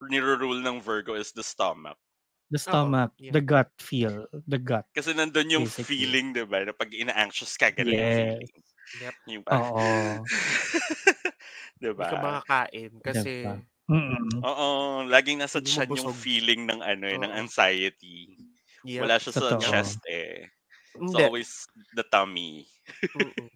[0.08, 2.00] niro-rule ng Virgo is the stomach.
[2.54, 3.34] The stomach, yeah.
[3.34, 4.86] the gut feel, the gut.
[4.94, 5.98] Kasi nandun yung Basically.
[5.98, 6.62] feeling, di ba?
[6.62, 8.38] Na pag ina-anxious ka, ganun yung Yes.
[8.38, 8.54] feeling.
[9.02, 9.16] Yep.
[9.34, 10.22] Yung parang, Oo.
[11.82, 12.30] di Hindi ka ba?
[12.38, 13.56] makakain kasi Diba?
[13.86, 14.42] Mm-mm.
[14.42, 14.68] Oo,
[15.10, 18.34] laging nasa tiyan yung feeling ng ano, eh, ng anxiety.
[18.86, 19.06] yep.
[19.06, 19.62] Wala siya sa Totoo.
[19.62, 20.46] chest eh.
[20.46, 21.18] It's Hindi.
[21.18, 21.50] always
[21.98, 22.66] the tummy.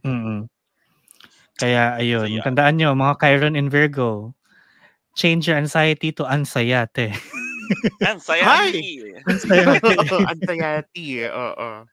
[0.05, 0.49] Mm-mm.
[1.61, 2.45] Kaya ayun, So, yeah.
[2.45, 4.33] tandaan nyo, mga Chiron in Virgo,
[5.17, 7.13] change your anxiety to ansayate.
[8.05, 9.03] Anxiety!
[9.27, 10.01] ansayate.
[10.29, 11.05] Anxiety.
[11.25, 11.85] eh, Oo.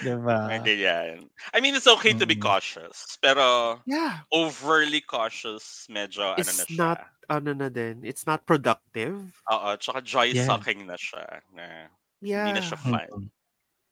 [0.00, 0.38] diba?
[0.48, 1.28] Mga ganyan.
[1.52, 2.42] I mean, it's okay to be Mm.
[2.44, 3.18] cautious.
[3.20, 4.24] Pero Yeah.
[4.32, 6.76] overly cautious, medyo ano It's na siya.
[6.78, 9.20] not, ano na din, it's not productive.
[9.52, 10.48] Oo, tsaka joy Yeah.
[10.48, 11.44] sucking na siya.
[11.52, 11.92] Na
[12.24, 12.48] Yeah.
[12.48, 13.28] hindi na siya fun.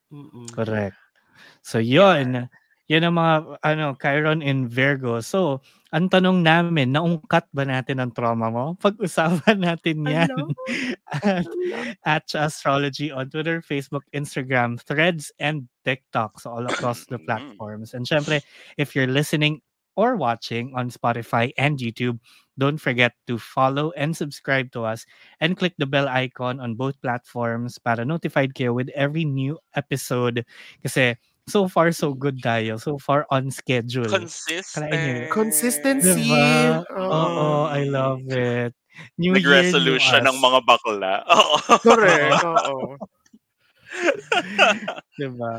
[0.08, 0.48] Mm-mm.
[0.54, 0.96] Correct.
[1.60, 2.48] So yun,
[2.88, 5.20] yun ang mga ano, Chiron in Virgo.
[5.20, 5.60] So,
[5.94, 8.74] ang tanong namin, naungkat ba natin ang trauma mo?
[8.82, 10.34] Pag-usapan natin yan
[11.22, 11.46] at,
[12.02, 16.42] at Cha Astrology on Twitter, Facebook, Instagram, Threads, and TikTok.
[16.42, 17.94] So all across the platforms.
[17.94, 18.42] And syempre,
[18.74, 19.62] if you're listening
[19.94, 22.18] or watching on Spotify and YouTube,
[22.58, 25.06] don't forget to follow and subscribe to us
[25.40, 30.44] and click the bell icon on both platforms para notified kayo with every new episode.
[30.82, 31.16] Kasi
[31.48, 32.78] so far so good tayo.
[32.78, 34.10] So far on schedule.
[34.10, 35.30] Consistent.
[35.30, 36.26] Consistency.
[36.26, 36.82] Diba?
[36.90, 37.10] Oo.
[37.10, 38.74] Oo, I love it.
[39.20, 41.14] New year, new Nag-resolution ng mga bakla.
[41.36, 41.56] Oo.
[41.84, 42.42] Correct.
[42.44, 42.96] Oo.
[45.20, 45.54] Diba?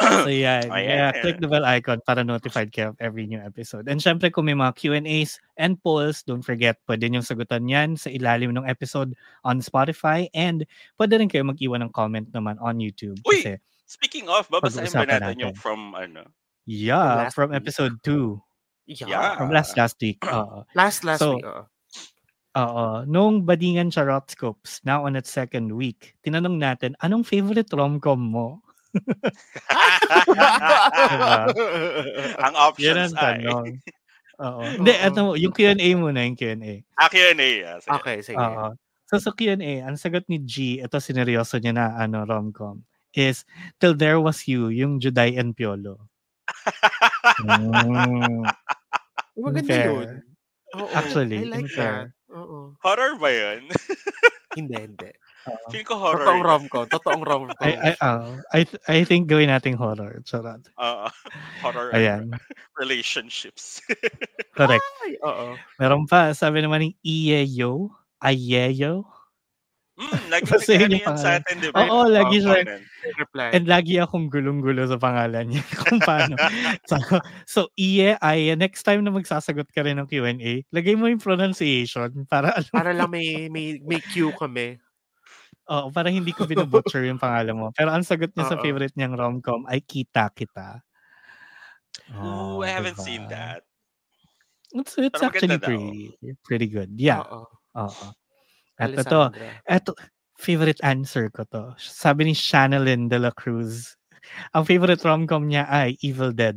[0.24, 0.72] So yan.
[0.72, 1.12] Ayan.
[1.12, 3.84] Kaya click the bell icon para notified kayo of every new episode.
[3.84, 8.08] And syempre kung may mga Q&As and polls, don't forget, pwede niyong sagutan yan sa
[8.08, 9.12] ilalim ng episode
[9.44, 10.64] on Spotify and
[10.96, 13.20] pwede rin kayo mag-iwan ng comment naman on YouTube.
[13.28, 13.44] Uy!
[13.44, 13.60] Kasi,
[13.90, 15.58] Speaking of, babasahin ba Pag-uusapan natin yung natin.
[15.58, 16.22] from ano?
[16.62, 17.58] yeah, last from week.
[17.58, 18.38] episode 2.
[18.86, 19.06] Yeah.
[19.10, 19.30] Yeah.
[19.34, 20.22] From last last week.
[20.30, 20.62] Oo.
[20.78, 21.46] Last, last So, week.
[21.46, 21.62] Oo.
[22.54, 22.86] Oo.
[23.06, 28.62] Nung Badingan Charotscopes, now on its second week, tinanong natin, anong favorite rom-com mo?
[30.26, 31.46] Diba?
[32.46, 33.22] Ang Yan options ang ay.
[33.42, 33.66] tanong.
[34.42, 34.62] Oo.
[34.78, 36.82] Hindi, ano, yung Q&A muna, yung Q&A.
[36.94, 37.50] Ah, Q&A.
[37.66, 37.90] ah, sige.
[37.94, 38.38] okay, sige.
[38.38, 38.74] Oo.
[39.06, 42.82] So sa Q&A, ang sagot ni G, ito sineryoso niya na ano, rom-com,
[43.14, 43.42] is
[43.78, 45.98] Till There Was You, yung Juday and Piolo.
[47.40, 48.44] Mm,
[49.38, 49.88] Maganda fair.
[49.90, 50.10] yun.
[50.76, 52.12] Oo, Actually, I like fair.
[52.12, 52.34] that.
[52.34, 52.74] Oo.
[52.82, 53.66] Horror ba yun?
[54.58, 55.10] Hindi, hindi.
[55.46, 55.66] Oo.
[55.70, 56.26] Feel ko horror.
[56.26, 56.84] Totoong rom-com.
[56.90, 57.62] Totoong rom-com.
[57.62, 60.18] I, I, oh, I, th- I think gawin nating horror.
[60.26, 60.66] Charot.
[60.74, 61.06] Oo.
[61.62, 62.34] horror Ayan.
[62.74, 63.78] relationships.
[64.58, 64.82] Correct.
[65.06, 65.54] Ay, oo.
[65.78, 69.06] Meron pa, sabi naman ni Iyeyo, Ayeyo,
[70.00, 71.84] mm, lagi ano yung yun sa atin, di ba?
[71.84, 72.64] Oo, Yung lagi siya.
[73.20, 73.48] Reply.
[73.54, 76.36] And lagi akong gulong-gulo sa pangalan niya kung paano.
[76.88, 76.96] so,
[77.46, 82.24] so Iye, Aye, next time na magsasagot ka rin ng Q&A, lagay mo yung pronunciation
[82.28, 84.78] para alam Para lang may, may, may cue kami.
[85.70, 87.66] Oo, para hindi ko binubutcher yung pangalan mo.
[87.76, 88.62] Pero ang sagot niya sa Oo.
[88.64, 90.82] favorite niyang rom-com ay Kita Kita.
[92.10, 93.04] Ooh, Oh, I haven't diba?
[93.04, 93.62] seen that.
[94.72, 95.70] It's, it's Pero actually maganda daw.
[95.78, 96.14] pretty,
[96.46, 96.90] pretty good.
[96.96, 97.22] Yeah.
[97.26, 97.46] Oo.
[97.74, 98.06] Oo.
[98.80, 99.48] At ito, Alessandra.
[99.68, 99.92] eto,
[100.40, 101.76] favorite answer ko to.
[101.76, 103.92] Sabi ni Shanalyn de la Cruz,
[104.56, 106.56] ang favorite rom-com niya ay Evil Dead.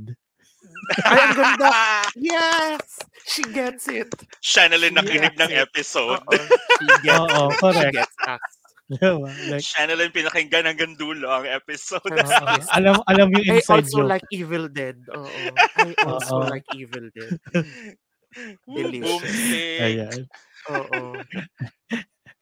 [1.04, 1.72] Ay, ang ganda.
[2.16, 2.84] Yes!
[3.28, 4.12] She gets it.
[4.44, 6.20] Channeling nakinig ng episode.
[6.20, 6.32] Oo.
[6.80, 7.60] She gets Oo, it.
[7.60, 7.96] correct.
[7.96, 8.52] She gets us.
[8.94, 9.32] Diba?
[9.48, 12.04] Like, Channeling pinakinggan hanggang dulo ang episode.
[12.14, 12.68] Yes.
[12.70, 14.12] alam, alam yung I inside also joke.
[14.12, 15.00] like Evil Dead.
[15.16, 15.28] Oo.
[15.80, 16.52] I also Oo.
[16.52, 17.32] like Evil Dead.
[18.68, 19.24] Delicious.
[19.80, 20.20] Ayan.
[20.68, 21.00] Oo.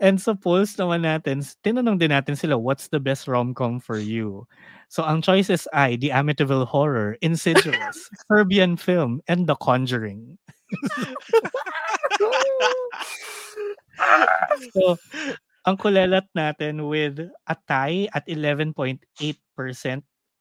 [0.01, 4.49] And sa polls naman natin, tinanong din natin sila, what's the best rom-com for you?
[4.89, 10.41] So ang choices ay The Amityville Horror, Insidious, Serbian Film, and The Conjuring.
[14.73, 14.97] So,
[15.65, 19.05] ang kulelat natin with a tie at 11.8%,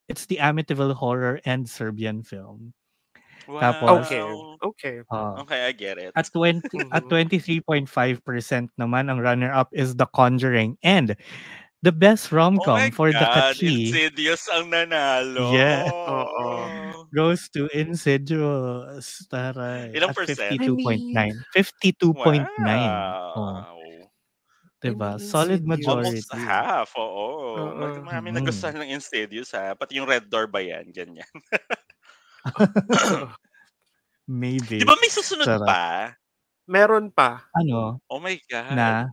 [0.08, 2.72] it's The Amityville Horror and Serbian Film.
[3.48, 3.60] Wow.
[3.60, 4.22] Tapos- Okay.
[4.60, 4.94] Okay.
[5.10, 5.40] Ah.
[5.40, 6.12] Okay, I get it.
[6.14, 6.60] At 20
[6.92, 7.88] at 23.5%
[8.76, 11.16] naman ang runner-up is The Conjuring and
[11.80, 15.56] the best oh rom-com my for the God, Kachi Insidious ang nanalo.
[15.56, 15.88] Yeah.
[15.88, 17.08] Oo.
[17.10, 19.24] goes to Insidious.
[19.32, 19.90] Taray.
[19.96, 20.60] Ilang at percent?
[20.60, 21.32] 52.9.
[21.56, 22.46] 52.9.
[22.60, 23.32] Wow.
[23.34, 23.60] Oh,
[24.80, 25.20] diba?
[25.20, 26.20] Solid majority.
[26.24, 27.56] Almost half, oo.
[27.76, 28.36] Mag- Marami Mm.
[28.40, 29.72] nagustuhan ng Insidious ha.
[29.76, 30.88] Pati yung Red Door ba yan?
[30.92, 31.28] Ganyan.
[34.30, 34.78] Maybe.
[34.80, 35.66] Di ba may susunod Sarap.
[35.66, 35.84] pa?
[36.70, 37.98] Meron pa Ano?
[38.06, 38.74] Oh my God.
[38.78, 39.10] Na?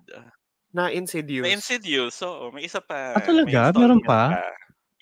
[0.69, 1.41] na Insidious.
[1.41, 2.53] May Insidious, oo.
[2.53, 3.17] May isa pa.
[3.17, 3.73] Ah, talaga?
[3.73, 4.21] May Meron pa?
[4.29, 4.41] May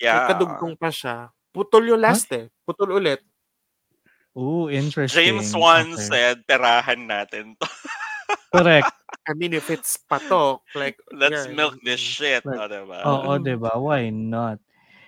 [0.00, 0.28] Yeah.
[0.28, 1.32] kadugtong pa siya.
[1.52, 2.48] Putol yung last eh.
[2.68, 3.20] Putol ulit.
[4.36, 5.16] Ooh, interesting.
[5.32, 6.04] James Wan Okay.
[6.04, 7.64] said, perahan natin to.
[8.56, 8.92] Correct.
[9.26, 12.44] I mean, if it's patok, like, Let's yeah, milk this shit.
[12.44, 12.60] Right.
[12.60, 12.98] O, diba?
[13.02, 13.74] Oo, 'di ba?
[13.80, 14.60] Why not?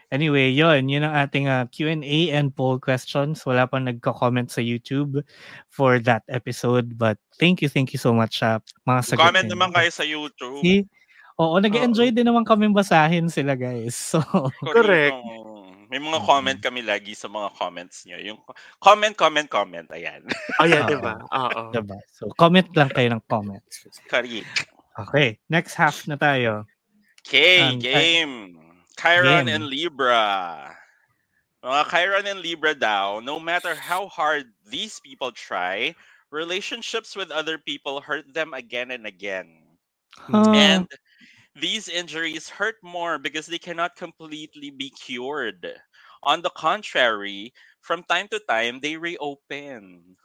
[0.09, 3.45] Anyway, yon, yun ang ating uh, Q&A and poll questions.
[3.45, 5.21] Wala pang nagko-comment sa YouTube
[5.69, 6.97] for that episode.
[6.97, 9.53] But thank you, thank you so much sa mga sagot Comment ninyo.
[9.53, 10.65] naman kayo sa YouTube.
[10.65, 10.89] See?
[11.37, 13.95] Oo, nag-enjoy din naman kami basahin sila, guys.
[14.17, 14.25] So,
[14.65, 15.13] Correct.
[15.15, 15.69] Oo.
[15.89, 16.27] May mga Mm.
[16.27, 18.21] comment kami lagi sa mga comments nyo.
[18.21, 18.37] Yung
[18.77, 19.89] comment, comment, comment.
[19.89, 20.21] Ayan.
[20.61, 20.91] Ayan, Oo.
[20.91, 21.15] di ba?
[21.37, 21.73] Oo.
[21.73, 21.97] diba?
[22.13, 23.65] So, comment lang kayo ng comment.
[24.05, 24.45] Kari.
[24.99, 26.69] Okay, next half na tayo.
[27.25, 28.35] Okay, Um, game.
[28.99, 29.49] Chiron game.
[29.49, 30.77] and Libra.
[31.65, 35.95] Mga Chiron and Libra daw, no matter how hard these people try,
[36.31, 39.79] relationships with other people hurt them again and again.
[40.19, 40.53] Huh.
[40.53, 40.89] And
[41.55, 45.67] these injuries hurt more because they cannot completely be cured.
[46.23, 50.17] On the contrary, from time to time, they reopen.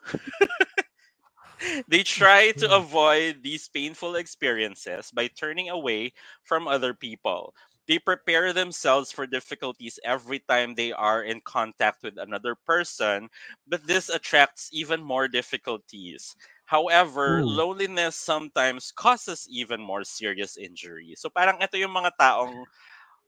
[1.88, 2.76] they try to Hmm.
[2.76, 6.14] avoid these painful experiences by turning away
[6.44, 7.54] from other people.
[7.88, 13.30] They prepare themselves for difficulties every time they are in contact with another person,
[13.68, 16.36] but this attracts even more difficulties.
[16.66, 17.46] However, Ooh.
[17.46, 21.14] loneliness sometimes causes even more serious injury.
[21.18, 22.66] So parang ito yung mga taong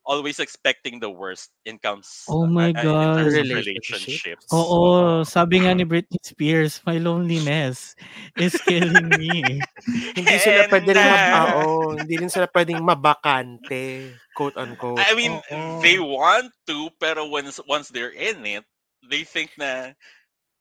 [0.05, 3.17] always expecting the worst in comes Oh my uh, in God.
[3.17, 3.83] terms of Relationship?
[3.89, 4.45] relationships.
[4.53, 7.97] Oo, sabi nga ni Britney Spears, my loneliness
[8.37, 9.59] is killing me.
[10.17, 15.01] Hindi sila And, pwedeng uh, mab- oo, hindi rin sila pwedeng mabakante, quote unquote.
[15.01, 15.81] I mean, Oo.
[15.81, 18.63] they want to, pero once once they're in it,
[19.09, 19.93] they think na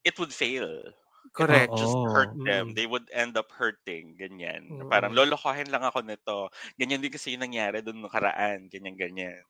[0.04, 0.68] it would fail.
[1.34, 1.74] Correct.
[1.74, 2.46] Would just hurt Oo.
[2.46, 2.64] them.
[2.70, 2.74] Mm.
[2.78, 4.14] They would end up hurting.
[4.14, 4.70] Ganyan.
[4.70, 4.86] Oo.
[4.86, 6.48] Parang lolokohin lang ako nito.
[6.78, 8.70] Ganyan din kasi yung nangyari doon nung karaan.
[8.70, 9.42] Ganyan, ganyan.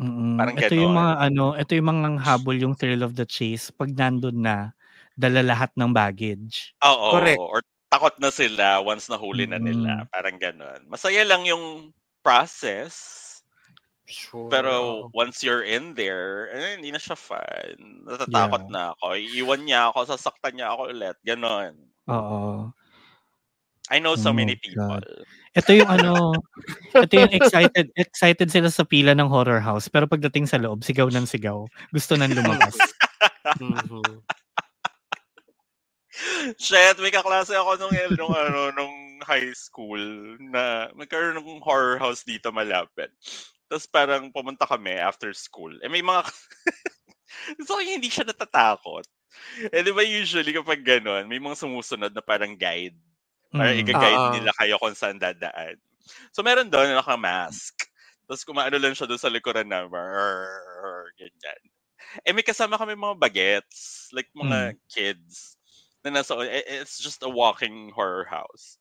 [0.00, 3.68] Mm, Parang ito yung mga ano, ito yung mga habol yung thrill of the chase
[3.68, 4.72] pag nandun na
[5.12, 6.72] dala lahat ng baggage.
[6.80, 7.20] Oo.
[7.20, 7.36] Correct.
[7.36, 7.60] Or
[7.92, 10.06] takot na sila once nahuli na nila.
[10.06, 10.08] Mm.
[10.08, 10.80] Parang ganon.
[10.88, 11.92] Masaya lang yung
[12.24, 13.20] process.
[14.10, 14.50] Sure.
[14.50, 18.02] Pero once you're in there, eh, hindi na siya fun.
[18.10, 18.74] Natatakot Yeah.
[18.74, 19.06] na ako.
[19.14, 21.16] Iiwan niya ako, sasaktan niya ako ulit.
[21.22, 21.74] Ganon.
[22.10, 22.74] Oo.
[23.90, 25.02] I know Oh so my many people.
[25.58, 26.34] Ito yung ano,
[27.06, 31.10] ito yung excited excited sila sa pila ng horror house pero pagdating sa loob, sigaw
[31.10, 31.66] ng sigaw.
[31.90, 32.74] Gusto nang lumabas.
[33.58, 34.20] Mhm.
[36.60, 39.98] Shit, may kaklase ako nung, nung, ano, nung high school
[40.38, 43.08] na magkaroon ng horror house dito malapit.
[43.70, 45.70] Tapos parang pumunta kami after school.
[45.80, 46.26] Eh may mga...
[47.68, 49.06] so hindi siya natatakot.
[49.70, 52.98] Eh di ba usually kapag gano'n, may mga sumusunod na parang guide.
[53.54, 53.82] Para Mm.
[53.82, 54.34] i-guide Oo.
[54.34, 55.78] nila kayo kung saan dadaan.
[56.34, 57.76] So meron doon na naka-mask.
[58.26, 59.86] Tapos kumaano lang siya doon sa likuran na
[61.18, 61.60] ganyan.
[62.26, 65.60] Eh may kasama kami mga bagets, like mga kids
[66.00, 68.79] na nasa eh, it's just a walking horror house.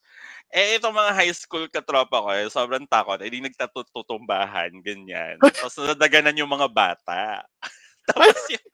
[0.50, 3.22] Eh itong mga high school katropa ko, eh, sobrang takot.
[3.22, 5.38] Eh di nagtatutumbahan, ganyan.
[5.62, 7.46] Tapos nadaganan yung mga bata.
[8.10, 8.66] Tapos yung,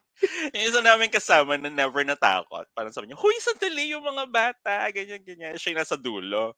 [0.56, 2.64] yung isa namin kasama na never natakot.
[2.72, 4.88] Parang sabi niya, Huy, sandali yung mga bata.
[4.96, 5.60] Ganyan, ganyan.
[5.60, 6.56] Siya yung nasa dulo.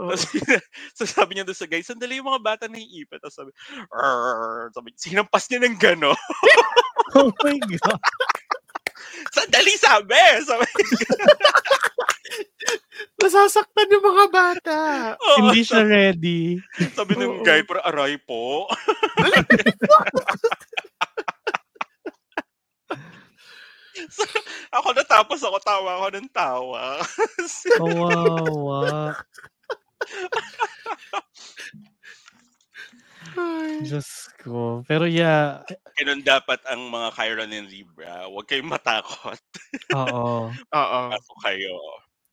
[0.00, 0.12] Oo.
[0.12, 0.24] Tapos,
[0.96, 3.20] so sabi niya doon sa guys, sandali yung mga bata na iipit.
[3.20, 3.50] Tapos sabi,
[3.92, 6.12] "Arr." sabi, sinampas niya ng gano.
[7.12, 8.00] Oh my God.
[9.36, 10.16] sandali sabi!
[10.48, 10.64] Sabi,
[13.42, 14.78] Nasasaktan yung mga bata.
[15.18, 16.62] Oo, Hindi siya ready.
[16.94, 17.42] Sabi ng Oo.
[17.42, 18.70] guy, pero aray po.
[24.14, 24.22] so,
[24.78, 27.02] ako natapos ako, tawa ako ng tawa.
[27.82, 29.18] Kawawa.
[33.34, 33.82] Ay.
[33.82, 34.86] Diyos ko.
[34.86, 35.66] Pero yeah,
[35.98, 38.30] Ganun dapat ang mga Chiron and Libra.
[38.30, 39.42] Huwag kayong matakot.
[39.98, 40.46] oo.
[40.54, 41.00] Oo.
[41.10, 41.74] Pasok kayo.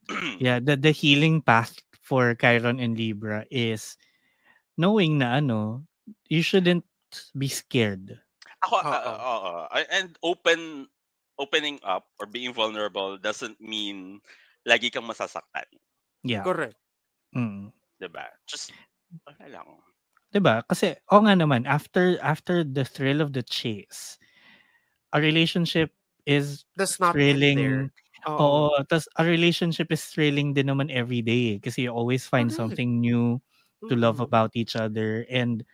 [0.42, 3.98] Yeah, the, the healing path for Chiron and Libra is
[4.78, 5.86] knowing na ano,
[6.30, 6.86] you shouldn't
[7.38, 8.18] be scared.
[8.66, 8.90] Ako, Oo.
[8.90, 9.54] ah, ah, oo.
[9.72, 10.90] I- and open,
[11.38, 14.20] opening up or being vulnerable doesn't mean
[14.68, 15.66] lagi kang masasaktan.
[16.24, 16.44] Yeah.
[16.44, 16.76] Correct.
[17.32, 17.72] Mm.
[18.00, 18.26] 'di ba?
[18.48, 18.74] Just,
[19.28, 19.68] ano lang.
[20.34, 20.64] 'Di ba?
[20.66, 24.18] Kasi o nga naman after after the thrill of the chase,
[25.14, 25.94] a relationship
[26.26, 27.40] is That's not end there.
[27.40, 27.92] thrilling.
[28.28, 28.70] Oo.
[28.70, 32.54] Oo, tas a relationship is thrilling din naman every day eh, kasi you always find
[32.54, 32.54] Correct.
[32.54, 33.42] something new
[33.90, 34.24] to love Mm.
[34.24, 35.66] about each other and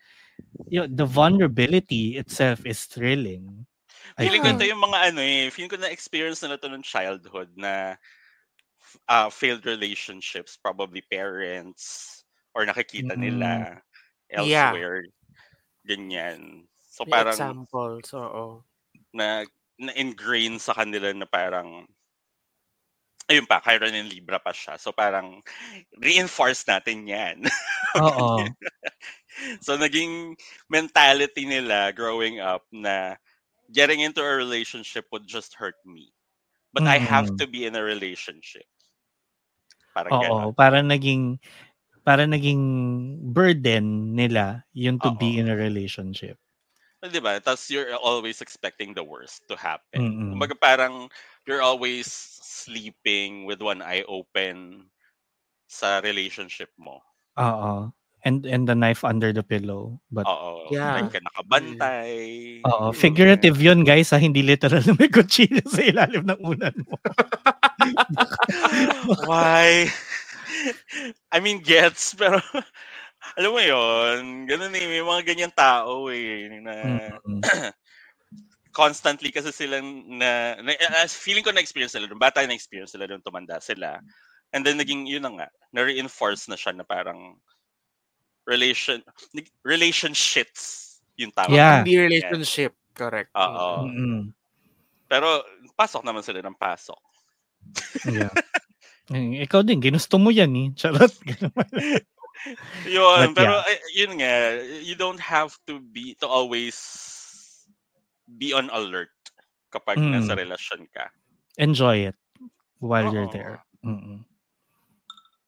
[0.69, 3.67] you know, the vulnerability itself is thrilling.
[4.17, 7.51] I Feeling ko ito yung mga ano eh, feeling ko na-experience nila to ng childhood
[7.59, 7.99] na
[9.09, 12.23] uh, failed relationships, probably parents,
[12.55, 13.15] or nakikita Mm.
[13.17, 13.81] nila
[14.35, 14.79] Yeah.
[14.79, 15.03] elsewhere.
[15.87, 16.67] Ganyan.
[16.91, 18.65] So May parang examples, oo.
[19.13, 19.45] na,
[19.77, 21.85] na-ingrain sa kanila na parang
[23.29, 24.77] ayun pa, Chiron and Libra pa siya.
[24.79, 25.41] So parang
[25.97, 27.37] reinforce natin yan.
[27.95, 28.55] Oo.
[29.65, 30.35] so naging
[30.71, 33.15] mentality nila growing up na
[33.73, 36.13] getting into a relationship would just hurt me.
[36.73, 37.43] But I have Mhm.
[37.43, 38.65] to be in a relationship.
[39.95, 40.51] Parang Oo, ganon.
[40.53, 41.41] para naging
[42.05, 42.61] para naging
[43.33, 45.41] burden nila yun to be Oo.
[45.41, 46.37] in a relationship.
[47.07, 47.39] Di ba?
[47.39, 50.01] Tapos you're always expecting the worst to happen.
[50.01, 50.29] Mm-mm.
[50.35, 51.09] Kumbaga parang
[51.45, 52.09] you're always
[52.41, 54.89] sleeping with one eye open
[55.67, 57.01] sa relationship mo.
[57.37, 57.93] Oo.
[58.25, 60.01] And and the knife under the pillow.
[60.09, 60.73] But Oo.
[60.73, 60.97] Yeah.
[60.97, 62.57] Like ka nakabantay.
[62.65, 62.95] oo, Mm.
[62.97, 64.17] figurative yun guys, ha?
[64.17, 66.97] hindi literal na may kutsilyo sa ilalim ng unan mo.
[69.29, 69.93] Why?
[71.31, 72.41] I mean, gets, pero
[73.35, 76.73] alam mo yon ganun eh, may mga ganyan tao eh, na
[78.75, 83.23] constantly kasi sila na, na as feeling ko na-experience nila doon, bata na-experience nila doon,
[83.23, 84.03] tumanda sila.
[84.51, 87.39] And then naging, yun na nga, na-reinforce na siya na parang
[88.43, 88.99] relation,
[89.63, 91.55] relationships yung tawag.
[91.55, 91.83] Yeah.
[91.83, 92.75] Hindi relationship.
[92.95, 93.31] Correct.
[93.35, 93.87] Oo.
[93.87, 94.31] Mm-mm.
[95.07, 95.43] Pero
[95.75, 96.99] pasok naman sila ng pasok.
[98.07, 98.31] Yeah.
[99.11, 100.67] Eh, Ikaw din, ginusto mo yan eh.
[100.75, 101.11] Charot.
[102.85, 104.33] Yun, But pero eh, yun nga,
[104.79, 106.77] you don't have to be, to always
[108.27, 109.13] be on alert
[109.69, 110.13] kapag Mm.
[110.13, 111.09] nasa relasyon ka.
[111.57, 112.17] Enjoy it
[112.79, 113.33] while you're Oo.
[113.33, 113.55] there.
[113.81, 114.23] Mm-mm.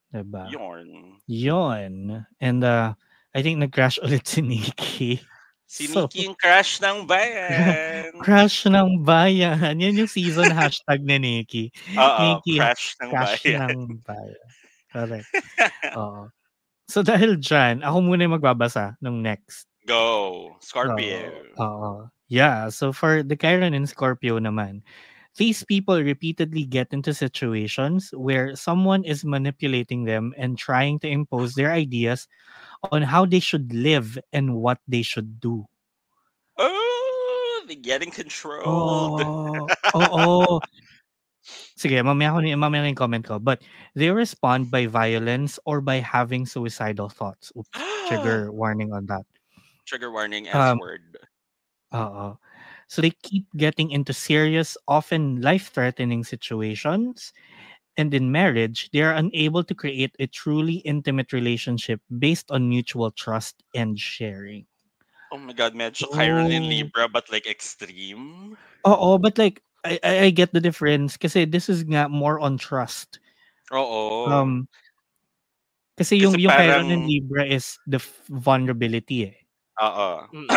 [0.07, 0.47] Diba?
[0.49, 1.19] Yun.
[1.27, 1.93] Yun.
[2.39, 2.95] And uh,
[3.33, 5.19] I think nag-crash ulit si Nikki.
[5.67, 8.15] Si So- Nikki yung crush ng bayan.
[8.23, 9.59] Crash ng bayan.
[9.75, 11.75] Yan yung season hashtag ni Nikki.
[11.99, 13.67] Oo, Nikki, crush ng Crash bayan.
[13.75, 14.47] ng bayan.
[14.87, 15.27] Correct.
[15.99, 16.31] Oo.
[16.87, 19.67] So dahil dyan, ako muna yung magbabasa nung next.
[19.83, 21.43] Go, Scorpio.
[21.59, 22.07] Oo.
[22.27, 24.83] Yeah, so for the Chiron and Scorpio naman,
[25.35, 31.55] these people repeatedly get into situations where someone is manipulating them and trying to impose
[31.55, 32.27] their ideas
[32.91, 35.63] on how they should live and what they should do.
[36.57, 39.21] Oh, they getting controlled.
[39.21, 40.59] Oh, oo.
[41.77, 43.39] Sige, mamaya ko ni- mamaya yung comment ko.
[43.39, 43.61] But
[43.95, 47.51] they respond by violence or by having suicidal thoughts.
[47.55, 47.69] Oops,
[48.07, 49.23] trigger warning on that.
[49.85, 51.17] Trigger warning S Um, word.
[51.95, 52.35] Oo.
[52.87, 57.31] So they keep getting into serious, often life-threatening situations.
[57.97, 63.11] And in marriage, they are unable to create a truly intimate relationship based on mutual
[63.11, 64.67] trust and sharing.
[65.33, 66.71] Oh my god, medyo Chiron and Oh.
[66.71, 68.55] Libra but like extreme.
[68.87, 72.57] Oo, but like, I, I I get the difference kasi this is nga more on
[72.57, 73.19] trust.
[73.73, 74.25] Oo.
[74.25, 74.67] Um,
[75.97, 79.37] kasi yung, Kasi yung Chiron parang- and Libra is the f- vulnerability eh.
[79.81, 80.25] Oo.
[80.33, 80.49] Mm.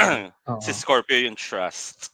[0.65, 2.13] Si Scorpio yung trust.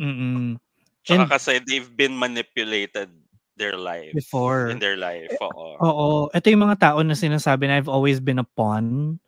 [0.00, 0.56] Mm-mm.
[1.04, 3.12] Tsaka And- kasi they've been manipulated
[3.60, 4.12] their life.
[4.16, 4.72] Before.
[4.72, 5.28] In their life.
[5.44, 5.76] Oo.
[5.80, 6.08] Oo.
[6.32, 9.20] Ito yung mga tao na sinasabi na I've always been a pawn.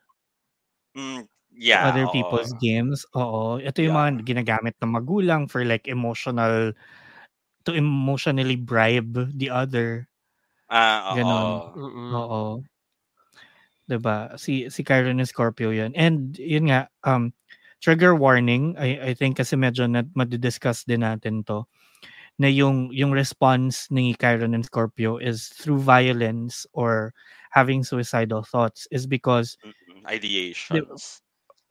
[0.97, 2.15] Mm, Yeah, other oo.
[2.17, 3.07] people's games.
[3.15, 4.11] Oo, ito yung Yeah.
[4.11, 6.73] mga ginagamit ng magulang for like emotional
[7.67, 10.09] to emotionally bribe the other.
[10.69, 11.63] Ah, Ganon.
[11.77, 12.17] oo.
[12.17, 12.65] Oo.
[13.89, 14.33] 'Di ba?
[14.41, 15.93] Si si Chiron and Scorpio 'yun.
[15.97, 17.33] And yun nga, um
[17.85, 21.69] trigger warning, I I think kasi medyo na madi-discuss din natin 'to
[22.41, 27.13] na yung yung response ni Chiron and Scorpio is through violence or
[27.55, 29.57] having suicidal thoughts is because
[30.07, 31.21] ideations.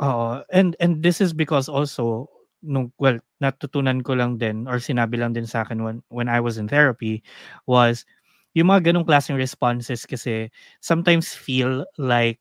[0.02, 2.30] Oo, and and this is because also
[2.64, 6.40] nung well, natutunan ko lang din or sinabi lang din sa akin when when I
[6.40, 7.20] was in therapy
[7.68, 8.08] was
[8.56, 10.48] yung mga ganong klaseng responses kasi
[10.80, 12.40] sometimes feel like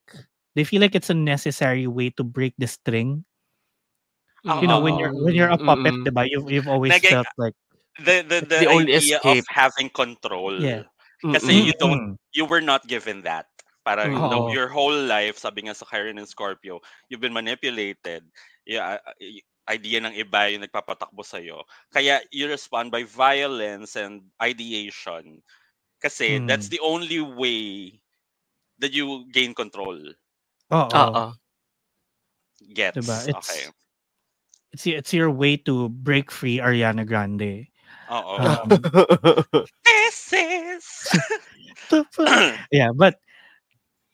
[0.55, 3.25] they feel like it's a necessary way to break the string.
[4.43, 6.05] You know, when you're when you're a puppet, Mm.
[6.07, 6.23] 'di ba?
[6.27, 7.55] You've you've always Naging felt like
[8.03, 9.43] the the the the idea escape.
[9.43, 10.59] of having control.
[10.59, 10.83] Yeah.
[11.23, 11.67] Kasi Mm-mm.
[11.71, 13.47] you don't you were not given that.
[13.87, 14.31] Parang Mm.
[14.31, 14.51] the, Oo.
[14.55, 18.27] your whole life, sabi nga sa Chiron and Scorpio, you've been manipulated.
[18.67, 18.99] Yeah,
[19.71, 21.63] idea ng iba yung nagpapatakbo sa'yo.
[21.95, 25.39] Kaya you respond by violence and ideation.
[26.03, 26.51] Kasi Mm.
[26.51, 27.95] that's the only way
[28.83, 29.99] that you gain control.
[30.75, 30.91] Oo.
[30.91, 31.25] Oo.
[32.75, 32.99] Gets.
[32.99, 33.19] Diba?
[33.31, 33.63] It's Okay.
[34.73, 37.71] it's it's your way to break free Ariana Grande.
[38.11, 38.35] Oo.
[38.43, 38.67] Um,
[39.87, 40.85] This is...
[42.73, 43.22] yeah, but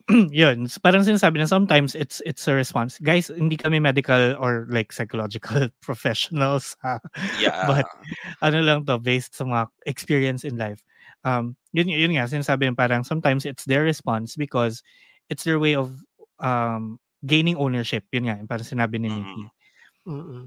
[0.32, 2.96] yun, s- parang sinasabi na sometimes it's it's a response.
[2.98, 6.76] Guys, hindi kami medical or like psychological professionals.
[6.82, 6.98] ha.
[7.38, 7.66] yeah.
[7.68, 7.86] But
[8.40, 10.80] ano lang to based sa mga experience in life.
[11.24, 14.80] Um yun yun nga sinasabi yung parang sometimes it's their response because
[15.28, 15.92] it's their way of
[16.40, 16.96] um
[17.26, 18.08] gaining ownership.
[18.14, 19.44] Yun nga, yung parang sinabi ni Nikki.
[19.44, 19.50] Mhm.
[20.08, 20.46] Mm-mm.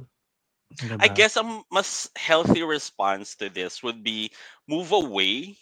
[1.03, 4.32] I guess a m- mas healthy response to this would be
[4.66, 5.59] move away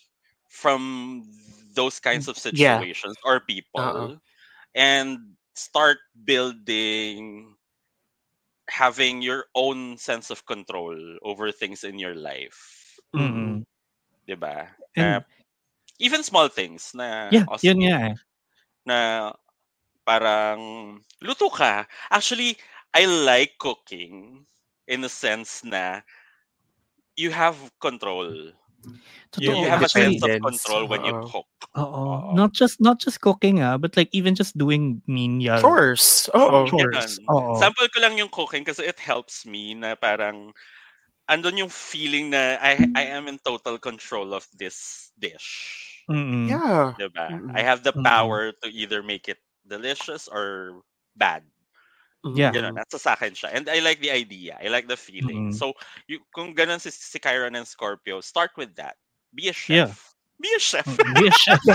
[0.48, 1.26] from
[1.80, 2.84] those kinds of Yeah.
[2.84, 4.20] situations or people Uh-uh.
[4.76, 7.56] and start building
[8.70, 13.00] having your own sense of control over things in your life.
[13.16, 13.66] Mm-mm.
[14.28, 14.78] 'Di ba?
[14.96, 15.22] And Na
[16.00, 18.16] even small things na yeah, os- yun eh.
[18.86, 19.32] na
[20.06, 20.62] parang
[21.22, 21.88] luto ka.
[22.12, 22.58] Actually,
[22.94, 24.46] I like cooking
[24.88, 26.02] in a sense na
[27.16, 28.54] you have control.
[28.86, 28.98] You,
[29.32, 29.62] Totoo.
[29.62, 30.64] you have a sense of Independence.
[30.64, 31.28] control when you Oo.
[31.30, 31.50] cook.
[31.78, 31.86] Oo.
[31.86, 32.34] Oo.
[32.34, 36.28] Not just not just cooking ah, but like even just doing menial Chores.
[36.34, 36.66] Oo.
[36.66, 37.20] chores.
[37.20, 37.30] Ganun.
[37.30, 37.54] Oo.
[37.62, 40.50] Sample ko lang yung cooking kasi it helps me na parang
[41.30, 45.86] andun yung feeling na I I am in total control of this dish.
[46.10, 46.50] Mm-mm.
[46.50, 46.98] Yeah.
[46.98, 47.30] Diba?
[47.30, 47.54] Mm-mm.
[47.54, 48.04] I have the Mm-mm.
[48.08, 49.38] power to either make it
[49.70, 50.82] delicious or
[51.14, 51.46] bad.
[52.26, 52.52] Yeah.
[52.52, 53.56] Ganun, nasa sa akin siya.
[53.56, 54.58] And I like the idea.
[54.60, 55.52] I like the feeling.
[55.52, 55.56] Mm.
[55.56, 55.74] So,
[56.08, 58.96] you, kung ganun si, si Chiron and Scorpio, start with that.
[59.34, 59.76] Be a chef.
[59.76, 59.92] Yeah.
[60.42, 60.86] Be a chef.
[60.86, 61.60] Mm, be a chef.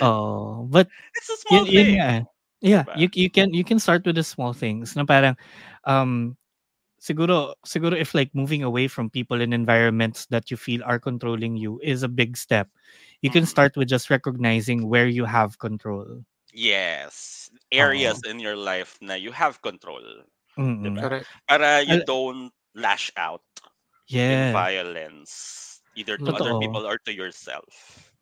[0.00, 1.94] oh, but It's a small yun, yun thing.
[1.98, 2.22] nga eh.
[2.64, 2.96] Yeah, Diba?
[2.96, 4.96] you you can you can start with the small things.
[4.96, 5.36] Na parang
[5.84, 6.36] um
[6.96, 11.56] siguro siguro if like moving away from people and environments that you feel are controlling
[11.60, 12.68] you is a big step.
[13.20, 13.52] You can Mhm.
[13.52, 16.24] start with just recognizing where you have control.
[16.54, 17.50] Yes.
[17.74, 20.02] Areas in your life na you have control.
[20.54, 21.02] Diba?
[21.02, 21.26] Correct.
[21.50, 23.42] Para you Al- don't lash out
[24.06, 25.82] in violence.
[25.98, 27.66] Either to other people or to yourself.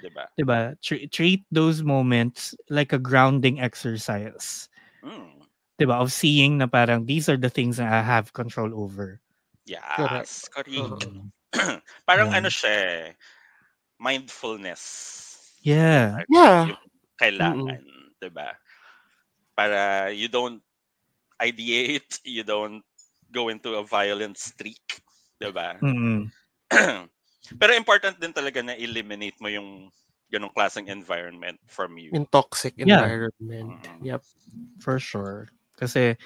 [0.01, 0.27] Diba?
[0.41, 0.77] Diba?
[0.81, 4.69] Tre- treat those moments like a grounding exercise.
[5.05, 5.45] Mm.
[5.81, 6.01] Diba?
[6.01, 9.21] Of seeing na parang these are the things that I have control over.
[9.69, 10.49] Yes.
[10.49, 10.67] Correct.
[10.81, 10.99] Oo.
[12.09, 12.39] Parang Yeah.
[12.41, 13.13] ano siya
[14.01, 14.83] mindfulness.
[15.63, 16.25] Yeah.
[16.33, 16.75] Yeah.
[16.75, 16.83] Yung
[17.21, 17.85] kailangan,
[18.23, 18.55] 'di ba?
[19.59, 20.63] Para you don't
[21.43, 22.87] ideate, you don't
[23.35, 25.03] go into a violent streak,
[25.43, 25.75] 'di ba?
[25.83, 26.31] Mm-mm.
[27.59, 29.91] Pero important din talaga na eliminate mo yung
[30.31, 32.15] ganong klaseng environment from you.
[32.15, 33.03] In toxic Yeah.
[33.03, 33.83] environment.
[33.83, 34.01] Mm.
[34.07, 34.23] Yep.
[34.81, 35.51] For sure.
[35.77, 36.17] Kasi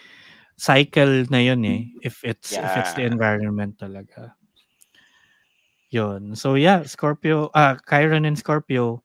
[0.61, 1.83] cycle na yun eh.
[2.05, 3.17] If it's if it's the Yeah.
[3.17, 4.37] environment talaga.
[5.91, 6.37] Yun.
[6.37, 9.03] So yeah, Scorpio, ah, Chiron and Scorpio.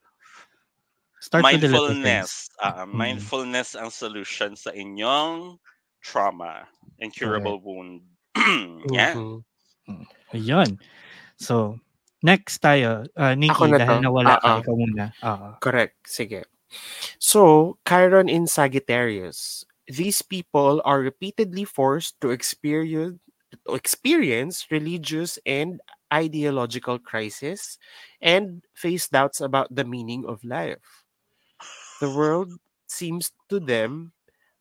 [1.21, 2.49] Start with the little mindfulness.
[2.49, 2.59] things.
[2.65, 2.93] ah, Mm.
[2.97, 5.61] mindfulness ang solution sa inyong
[6.01, 6.65] trauma,
[6.97, 8.01] incurable wound.
[8.89, 9.13] yeah.
[9.13, 9.45] Mhm.
[10.33, 10.81] Ayun.
[11.37, 11.77] So,
[12.25, 13.05] next tayo.
[13.13, 14.03] Uh, Nikki, Ako na dahil to.
[14.09, 14.41] nawala ah.
[14.41, 15.05] ka, ikaw muna.
[15.21, 15.47] Oo.
[15.61, 15.97] Correct.
[16.09, 16.41] Sige.
[17.19, 19.65] So, Chiron in Sagittarius.
[19.91, 23.19] These people are repeatedly forced to experience
[23.67, 27.75] to experience religious and ideological crisis
[28.23, 31.00] and face doubts about the meaning of life.
[32.01, 32.51] The world
[32.87, 34.13] seems to them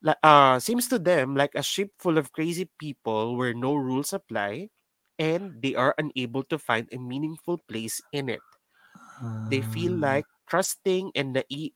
[0.03, 4.13] li- uh, seems to them like a ship full of crazy people where no rules
[4.13, 4.71] apply
[5.19, 8.45] and they are unable to find a meaningful place in it
[9.49, 10.01] they feel Ah.
[10.01, 11.73] like trusting and naive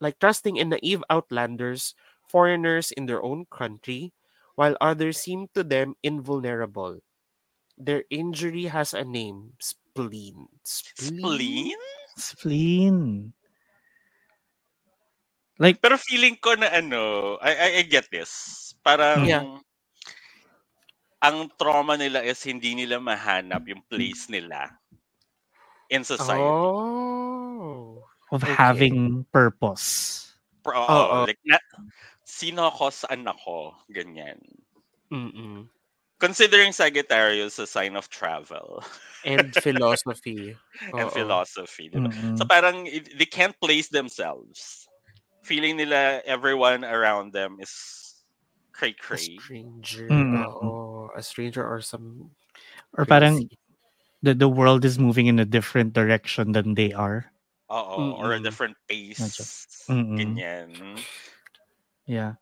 [0.00, 1.94] like trusting in naive outlanders
[2.28, 4.12] foreigners in their own country,
[4.56, 7.00] while others seem to them invulnerable.
[7.78, 10.48] Their injury has a name spleen.
[10.64, 11.78] Spleen?
[12.16, 13.32] Spleen.
[15.60, 18.72] Like, Pero feeling ko na ano, I, I, I get this.
[18.80, 19.44] Parang, Yeah.
[21.20, 24.72] ang trauma nila is hindi nila mahanap yung place nila
[25.92, 26.40] in society.
[26.40, 28.00] Oh.
[28.32, 28.54] of Okay.
[28.56, 30.30] having purpose.
[30.64, 31.26] Pro, Oo.
[31.26, 31.58] like, na,
[32.24, 34.38] sino ako, saan ako, ganyan.
[35.12, 35.66] Mm-mm.
[36.16, 38.80] Considering Sagittarius a sign of travel
[39.26, 40.54] And philosophy.
[40.94, 41.12] and Oo.
[41.12, 41.90] philosophy.
[41.90, 42.08] diba?
[42.08, 42.38] Mm-mm.
[42.38, 42.86] So parang
[43.18, 44.86] they can't place themselves.
[45.42, 47.72] Feeling nila everyone around them is
[49.10, 49.38] A cray-cray.
[49.40, 50.08] stranger.
[50.08, 50.46] Mm.
[50.46, 51.08] Oo.
[51.16, 52.30] A stranger or some
[52.96, 53.58] Or parang crazy.
[54.22, 57.32] the, the world is moving in a different direction than they are.
[57.70, 59.46] Oo, or a different pace.
[59.88, 60.98] Ganyan.
[62.06, 62.34] Yeah.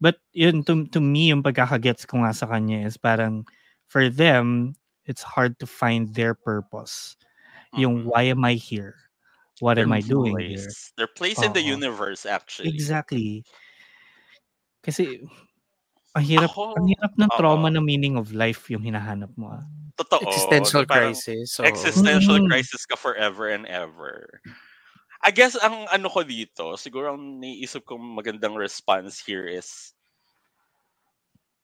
[0.00, 3.46] But yun, to, to me, yung pagkakagets ko nga sa kanya is parang
[3.88, 4.76] for them,
[5.06, 7.16] it's hard to find their purpose.
[7.74, 8.10] Yung Mm-mm.
[8.10, 9.05] why am I here?
[9.60, 10.74] What Their am I doing here?
[10.74, 10.92] place.
[10.96, 11.62] Their place in the Oo.
[11.62, 12.96] universe, actually.
[13.12, 13.44] Exactly.
[14.84, 15.24] Kasi
[16.16, 17.72] ang hirap, Ako, ang hirap ng trauma oo.
[17.72, 19.52] na meaning of life yung hinahanap mo.
[19.52, 19.64] ah.
[19.98, 20.20] Totoo.
[20.22, 21.56] existential Parang crisis.
[21.60, 21.88] oo.
[21.88, 22.44] Existential Mm.
[22.44, 24.40] crisis ka forever and ever.
[25.24, 29.92] I guess ang ano ko dito, siguro ang naiisip kong magandang response here is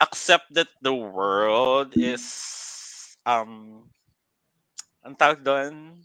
[0.01, 2.25] accept that the world is
[3.27, 3.85] um
[5.05, 6.03] ang tawag doon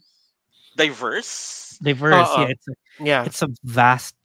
[0.78, 1.76] diverse.
[1.82, 2.46] Diverse, Oo.
[2.46, 2.46] yeah.
[2.46, 2.54] Uh-uh.
[2.54, 3.22] It's a, Yeah.
[3.26, 4.16] it's a vast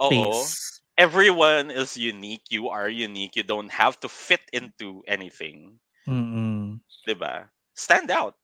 [0.00, 0.08] Oo.
[0.10, 0.80] space.
[0.96, 2.48] Everyone is unique.
[2.48, 3.36] You are unique.
[3.36, 5.78] You don't have to fit into anything.
[6.08, 6.80] Mm-mm.
[7.04, 7.50] 'Di ba?
[7.74, 8.34] Stand out.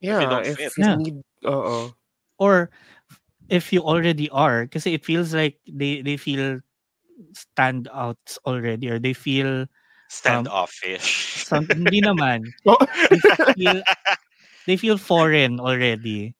[0.00, 0.24] Yeah.
[0.24, 0.72] don't If fit.
[0.78, 0.96] Yeah.
[0.96, 1.92] need, oo.
[2.40, 2.70] Or
[3.52, 6.60] if you already are, because it feels like they, they feel
[7.36, 9.66] stand out already or they feel
[10.08, 11.46] Standoffish.
[11.52, 12.42] Um, some, hindi naman.
[12.66, 12.80] Oh.
[13.10, 13.20] They
[13.54, 13.82] feel,
[14.66, 16.34] they feel foreign already.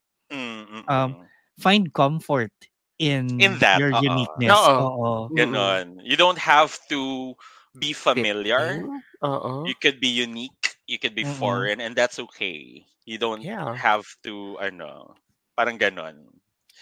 [0.89, 1.27] Um.
[1.61, 2.53] Find comfort
[2.97, 4.01] in, In that, your oo.
[4.01, 4.57] uniqueness.
[4.57, 5.29] Oo.
[5.29, 5.29] Oo.
[5.37, 6.01] Ganon.
[6.01, 7.35] You don't have to
[7.77, 8.81] be familiar.
[8.81, 9.03] Fitting?
[9.25, 9.65] Oo.
[9.69, 10.81] You could be unique.
[10.89, 12.85] You could be foreign, and that's okay.
[13.05, 13.77] You don't Yeah.
[13.77, 15.15] have to, ano,
[15.53, 16.33] parang ganon.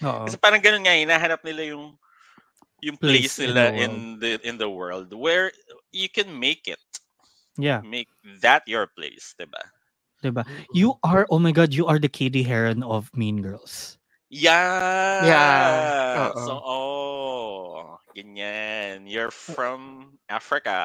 [0.02, 0.30] Oo.
[0.30, 1.98] Kasi parang ganon nga, hinahanap nila yung
[2.80, 5.50] yung place, Place in nila the in the in the world where
[5.90, 6.78] you can make it.
[7.58, 7.82] Yeah.
[7.82, 8.06] Make
[8.42, 9.62] that your place, 'di ba?
[10.22, 10.42] Diba?
[10.42, 10.74] Mm-hmm.
[10.74, 13.98] You are, oh my God, you are the Katie Heron of Mean Girls.
[14.30, 15.24] Yeah.
[15.24, 16.46] Yeah, oo.
[16.46, 19.06] So, oh, ganyan.
[19.08, 20.84] You're uh, from Africa.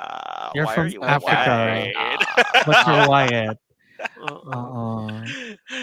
[0.55, 1.51] You're Why from are you Africa.
[1.51, 2.23] white?
[2.65, 3.57] But you're Wyatt.
[4.31, 4.39] Oo.
[4.47, 5.23] Oo.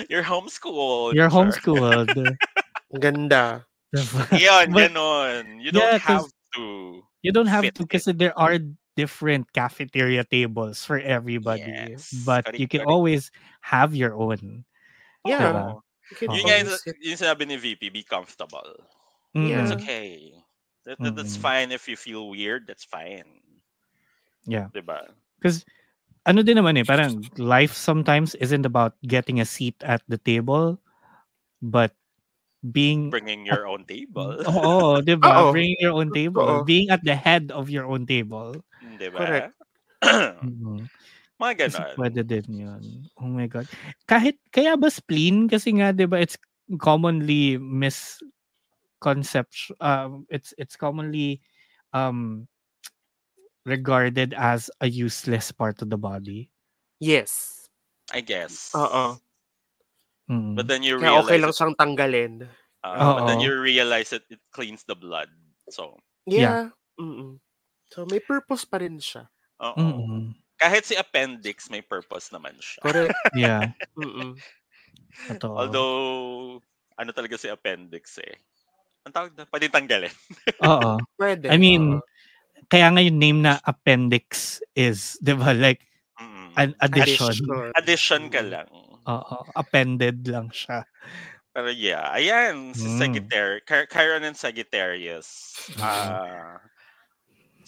[0.09, 1.13] You're homeschooled.
[1.19, 2.15] You're homeschooled.
[2.95, 3.67] Ang Ganda.
[3.93, 4.23] Diba?
[4.39, 5.59] Yun, But- ganon.
[5.61, 6.65] You Yeah, don't 'cause- have to.
[7.21, 8.57] You don't have fit to kasi there are
[8.97, 11.63] different cafeteria tables for everybody.
[11.67, 12.91] Yes, But correct, you can correct.
[12.91, 13.23] always
[13.61, 14.65] have your own.
[15.25, 15.41] Yeah.
[15.41, 15.67] Diba?
[16.11, 16.47] You can Yun Oo.
[16.49, 18.67] nga yung, always yung ni VP, be comfortable.
[19.35, 19.63] Yeah.
[19.63, 20.35] It's okay.
[20.85, 22.67] That, that- that's fine if you feel weird.
[22.67, 23.41] That's fine.
[24.49, 24.69] Yeah.
[24.75, 25.13] Diba?
[25.39, 25.65] Because
[26.27, 30.81] ano din naman eh, parang life sometimes isn't about getting a seat at the table,
[31.63, 31.95] but
[32.73, 34.37] being Bringing your own table.
[34.51, 35.49] Oo, di ba?
[35.49, 35.53] Oo.
[35.53, 36.45] Bringing your own table.
[36.45, 36.65] Oo.
[36.65, 38.57] Being at the head of your own table.
[39.01, 39.17] Diba?
[39.17, 39.57] Correct.
[40.45, 40.85] Mhm.
[41.41, 41.97] Mga Kasi ganon.
[41.97, 42.85] pwede din yun.
[43.17, 43.65] Oh my God.
[44.05, 45.49] Kahit, kaya ba spleen?
[45.49, 46.37] Kasi nga, di ba, it's
[46.77, 51.41] commonly misconception, um, it's, it's commonly
[51.97, 52.45] um,
[53.65, 56.53] regarded as a useless part of the body.
[57.01, 57.65] Yes.
[58.13, 58.77] I guess.
[58.77, 59.17] Oo.
[60.29, 60.61] Mm.
[60.61, 62.35] But then you Kaya realize okay lang it, siyang tanggalin.
[62.85, 65.33] uh, but then you realize it, it cleans the blood.
[65.73, 65.97] So,
[66.29, 66.69] Yeah.
[67.01, 67.41] Mm-mm.
[67.91, 69.27] So may purpose pa rin siya.
[69.59, 69.77] oo.
[69.77, 70.33] Mm-mm.
[70.57, 72.81] Kahit si appendix may purpose naman siya.
[72.81, 73.17] Correct.
[73.37, 73.73] Yeah.
[73.95, 74.37] Mm-mm.
[75.29, 75.57] Totoo.
[75.57, 75.97] Although
[76.95, 78.37] ano talaga si appendix eh.
[79.03, 80.13] Ang tawag na, pwede tanggalin.
[80.69, 81.01] Oo.
[81.17, 81.49] Pwede.
[81.49, 82.05] I mean, oo.
[82.69, 85.83] kaya nga yung name na appendix is, di ba, like,
[86.21, 86.53] Mm.
[86.55, 87.33] an addition.
[87.33, 87.73] Addition.
[87.75, 88.69] Addition ka lang.
[89.09, 89.37] Oo.
[89.57, 90.85] Appended lang siya.
[91.51, 92.99] Pero yeah, ayan, si Mm.
[93.01, 95.57] Sagittarius, Ch- Chiron and Sagittarius.
[95.75, 95.83] Oo.
[95.83, 96.61] Ah,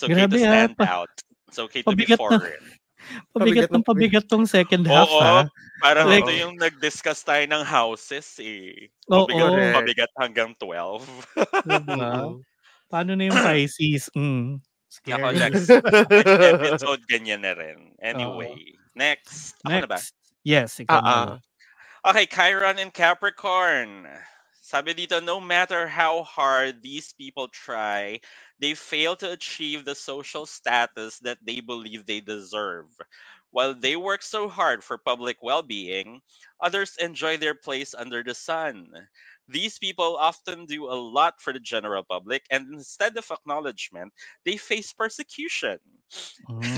[0.02, 1.14] it's okay Grabe, to ah, stand pa- out.
[1.46, 2.64] It's okay to be pabigat na- foreign.
[3.02, 5.42] Pabigat Pabigat ng pabigat tong second half, Oo, ha?
[5.78, 8.86] parang Like- ito yung nag-discuss tayo ng houses eh.
[9.06, 9.26] Oo.
[9.26, 9.74] Pabigat, Correct.
[9.74, 11.02] pabigat hanggang 12.
[11.66, 12.38] Diba?
[12.86, 14.06] Paano na yung Pisces?
[14.12, 14.62] Mm.
[14.92, 15.34] Ako, Scary.
[15.34, 15.66] next
[16.52, 17.96] episode, ganyan na rin.
[17.98, 18.54] Anyway,
[18.92, 19.56] next.
[19.64, 19.98] Ako na ba?
[19.98, 20.12] Next.
[20.44, 21.24] Yes, ikaw Ah, ah.
[21.26, 21.36] na.
[22.02, 24.06] Okay, Chiron and Capricorn.
[24.62, 28.18] Sabi dito, no matter how hard these people try,
[28.58, 32.88] they fail to achieve the social status that they believe they deserve.
[33.50, 36.22] While they work so hard for public well being,
[36.58, 39.10] others enjoy their place under the sun.
[39.46, 44.14] These people often do a lot for the general public, and instead of acknowledgement,
[44.46, 45.80] they face persecution.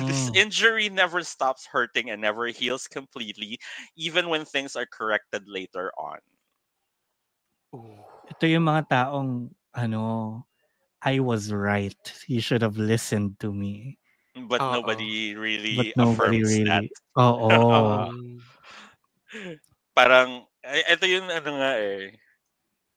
[0.06, 0.34] this Mm.
[0.34, 3.60] injury never stops hurting and never heals completely,
[3.96, 6.18] even when things are corrected later on.
[7.74, 7.98] Ooh.
[8.30, 10.02] Ito yung mga taong, ano,
[11.02, 11.98] I was right.
[12.30, 13.98] You should have listened to me.
[14.48, 14.80] But Oo.
[14.80, 16.64] nobody really But nobody affirms really.
[16.70, 16.88] that.
[17.20, 17.82] Oo.
[19.94, 22.14] Parang, ito yung ano nga eh.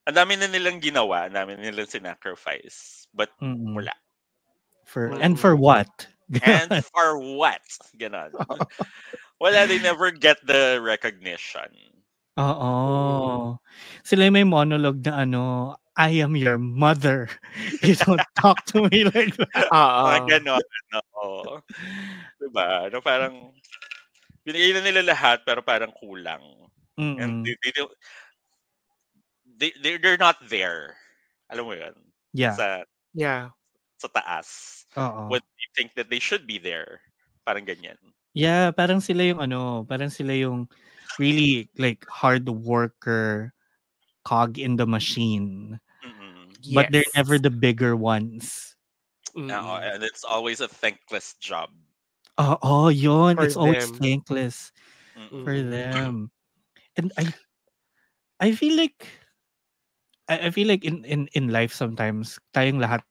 [0.08, 3.04] Ang dami na nilang ginawa, ang dami na nilang sinacrifice.
[3.12, 3.76] But Mm-mm.
[3.76, 3.92] wala.
[4.88, 5.90] For, and for what?
[6.44, 7.64] And for what?
[7.96, 8.32] Ganon.
[9.40, 11.72] Wala, they never get the recognition.
[12.38, 12.72] Oo.
[14.06, 15.42] Sila yung may monologue na ano,
[15.98, 17.26] I am your mother.
[17.82, 19.66] You don't talk to me like that.
[19.74, 20.02] Oo.
[20.06, 20.66] Mga ganon.
[20.94, 21.58] Oo.
[22.38, 22.86] Diba?
[22.94, 23.50] No, parang,
[24.46, 26.40] binigay na nila lahat, pero parang kulang.
[26.98, 27.42] And Mm-mm.
[27.42, 27.98] they, they, don't-
[29.58, 30.94] they, they, they're not there.
[31.50, 31.94] Alam mo yun?
[32.30, 32.54] Yeah.
[32.54, 32.86] Sa,
[33.18, 33.50] Yeah.
[33.98, 34.86] sa taas.
[34.94, 35.26] Oo.
[35.26, 37.02] What you think that they should be there.
[37.42, 37.98] Parang ganyan.
[38.38, 40.70] Yeah, parang sila yung ano, parang sila yung
[41.18, 43.52] really like hard worker
[44.24, 45.80] cog in the machine.
[46.04, 46.74] Mm-mm.
[46.74, 48.76] But they're never the bigger ones.
[49.36, 49.94] Mm-mm.
[49.94, 51.70] And it's always a thankless job.
[52.36, 53.36] Oh, oh, yun.
[53.36, 54.72] For It's always thankless
[55.16, 55.44] Mm-mm.
[55.44, 55.70] for Mm.
[55.70, 56.14] them.
[56.30, 56.98] Mm-hmm.
[56.98, 57.24] And I
[58.38, 59.06] I feel like
[60.28, 63.02] I, I feel like in, in in life sometimes tayong lahat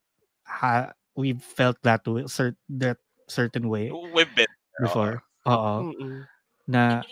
[0.48, 2.98] ha, we've felt that way, cert, that
[3.28, 5.24] certain way We've been there, before.
[5.48, 5.92] Oo.
[5.92, 6.28] Mm-mm.
[6.68, 7.04] Na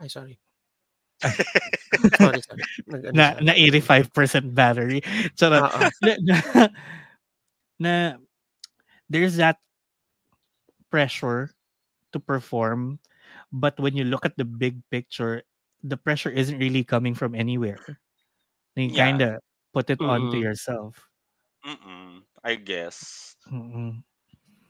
[0.00, 0.38] Ay, sorry.
[2.18, 2.62] sorry, sorry.
[2.86, 3.42] Nag- ano na siya.
[3.42, 5.02] na 85% battery.
[5.34, 5.66] Charot.
[5.66, 5.78] Oo.
[6.02, 6.36] na, na,
[7.78, 7.92] na
[9.10, 9.58] there's that
[10.90, 11.50] pressure
[12.12, 12.98] to perform
[13.52, 15.42] but when you look at the big picture
[15.84, 18.00] the pressure isn't really coming from anywhere
[18.76, 19.04] you Yeah.
[19.04, 19.30] kind of
[19.74, 20.42] put it onto Mm.
[20.48, 20.96] yourself
[21.66, 23.34] Mm-mm, I guess.
[23.50, 24.00] Mm-mm.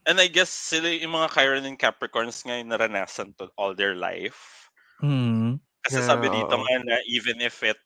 [0.09, 4.68] And I guess sila yung mga Chiron and Capricorns ngayon naranasan to all their life.
[5.03, 5.61] Mm.
[5.85, 6.59] Kasi Yeah, sabi dito oo.
[6.59, 7.79] nga na even if it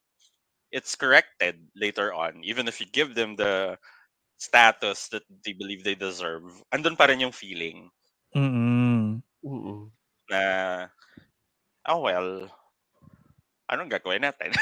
[0.73, 3.79] it's corrected later on, even if you give them the
[4.39, 6.45] status that they believe they deserve,
[6.75, 7.91] andun pa rin yung feeling
[8.35, 9.23] Mm-mm.
[9.45, 9.93] Mm-mm.
[10.31, 10.43] na,
[11.89, 12.49] oh well,
[13.71, 14.53] anong gagawin natin?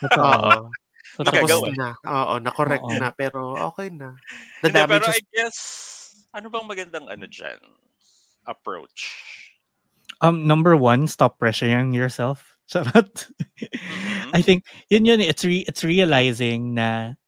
[0.00, 0.24] Totoo.
[0.40, 0.72] Oo.
[1.18, 1.26] Totoo.
[1.26, 1.76] Tapos Gagawin.
[1.76, 1.96] na.
[2.06, 2.94] Oo, na-correct Oo.
[2.94, 3.10] na.
[3.12, 4.20] Pero okay na.
[4.62, 5.58] The Hindi, pero damage I guess,
[6.36, 7.60] ano bang magandang ano dyan?
[8.44, 9.08] Approach.
[10.20, 12.56] Um, number one, stop pressuring yourself.
[12.70, 13.26] Charot.
[13.58, 14.30] Mhm.
[14.32, 17.18] I think yun yun it's re- it's realizing na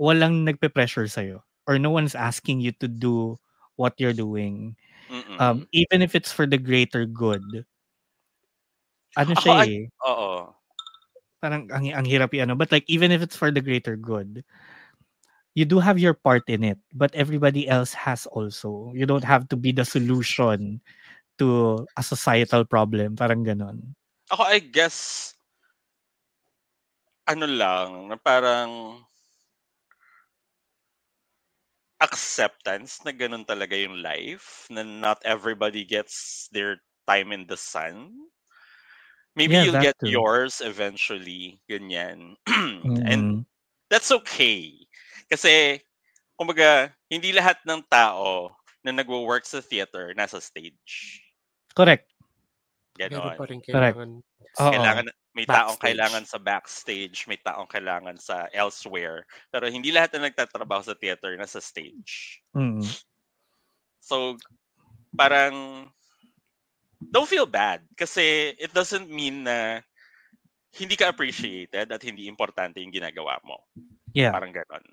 [0.00, 1.22] walang nagpe-pressure sa
[1.68, 3.38] or no one's asking you to do
[3.76, 4.74] what you're doing
[5.12, 5.38] Mm-mm.
[5.38, 7.44] um even if it's for the greater good
[9.14, 10.50] ano Ako, siya eh Oo.
[11.38, 14.42] parang ang, ang hirap i-ano but like even if it's for the greater good
[15.54, 19.48] you do have your part in it but everybody else has also you don't have
[19.48, 20.80] to be the solution
[21.38, 23.94] to a societal problem parang ganon
[24.32, 25.32] Ako, I guess,
[27.28, 29.04] ano lang, na parang
[32.00, 36.78] acceptance na ganun talaga yung life, na not everybody gets their
[37.08, 38.12] time in the sun.
[39.36, 40.10] Maybe Yeah, you'll get too.
[40.10, 42.36] yours eventually, ganyan.
[43.06, 43.46] And Mm.
[43.90, 44.83] that's okay.
[45.34, 45.82] Kasi,
[46.38, 48.54] kumbaga, hindi lahat ng tao
[48.86, 51.18] na nagwo-work sa theater nasa stage.
[51.74, 52.06] correct
[52.94, 53.38] Meron Ganon.
[53.38, 53.98] pa rin Correct.
[53.98, 54.10] kailangan.
[54.54, 54.70] Oo.
[54.70, 55.82] kailangan may taong Backstage.
[55.82, 59.26] kailangan sa backstage, may taong kailangan sa elsewhere.
[59.50, 62.38] Pero hindi lahat na nagtatrabaho sa theater na sa stage.
[62.54, 62.86] Mm.
[63.98, 64.38] So
[65.18, 65.86] parang
[67.02, 69.82] don't feel bad kasi it doesn't mean na
[70.78, 73.58] hindi ka appreciated at hindi importante yung ginagawa mo.
[74.14, 74.86] yeah Parang ganon.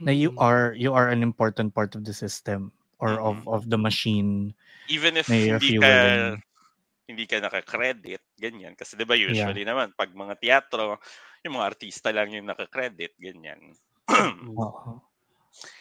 [0.00, 0.42] Na you Mm.
[0.42, 3.46] are you are an important part of the system or of Mhm.
[3.46, 4.54] of the machine
[4.88, 6.42] Even if na hindi ka fueling.
[7.10, 8.74] hindi ka naka-credit, ganyan.
[8.78, 10.98] Kasi 'di ba usually naman pag mga teatro,
[11.44, 13.76] yung mga artista lang yung naka-credit, ganyan.
[14.58, 15.00] Oo.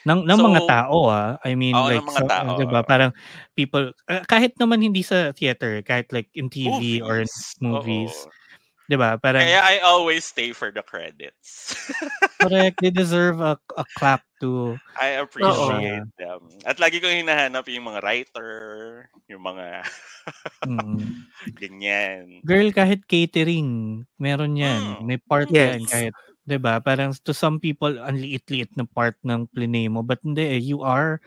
[0.08, 2.82] ng ng mga So, tao ah I mean ng like mga sa, tao, 'di ba
[2.86, 3.12] parang
[3.58, 7.62] people ah, kahit naman hindi sa theater kahit like in TV or in movies.
[7.62, 8.34] movies oo.
[8.94, 9.18] 'Di ba?
[9.18, 11.74] Parang Kaya I always stay for the credits.
[12.46, 14.78] correct, they deserve a, a clap too.
[15.02, 16.46] I appreciate them.
[16.62, 18.52] At lagi kong hinahanap yung mga writer,
[19.26, 19.82] yung mga
[20.70, 21.26] Mm.
[21.60, 22.46] ganyan.
[22.46, 25.02] Girl, kahit catering, meron yan.
[25.02, 25.10] Mm.
[25.10, 25.90] May part yan Yes.
[25.90, 26.14] kahit
[26.46, 26.78] 'di ba?
[26.78, 30.86] Parang to some people ang liit-liit na part ng plinay mo, but hindi eh, you
[30.86, 31.18] are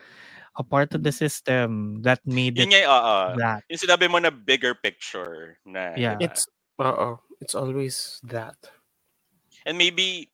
[0.55, 3.17] a part of the system that made Yun it nga, yung- oo.
[3.35, 3.61] that.
[3.67, 6.15] Yung sinabi mo na bigger picture na Yeah.
[6.15, 6.31] diba?
[6.31, 6.47] It's
[6.79, 8.55] uh it's always that.
[9.65, 10.29] And maybe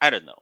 [0.00, 0.38] I don't know.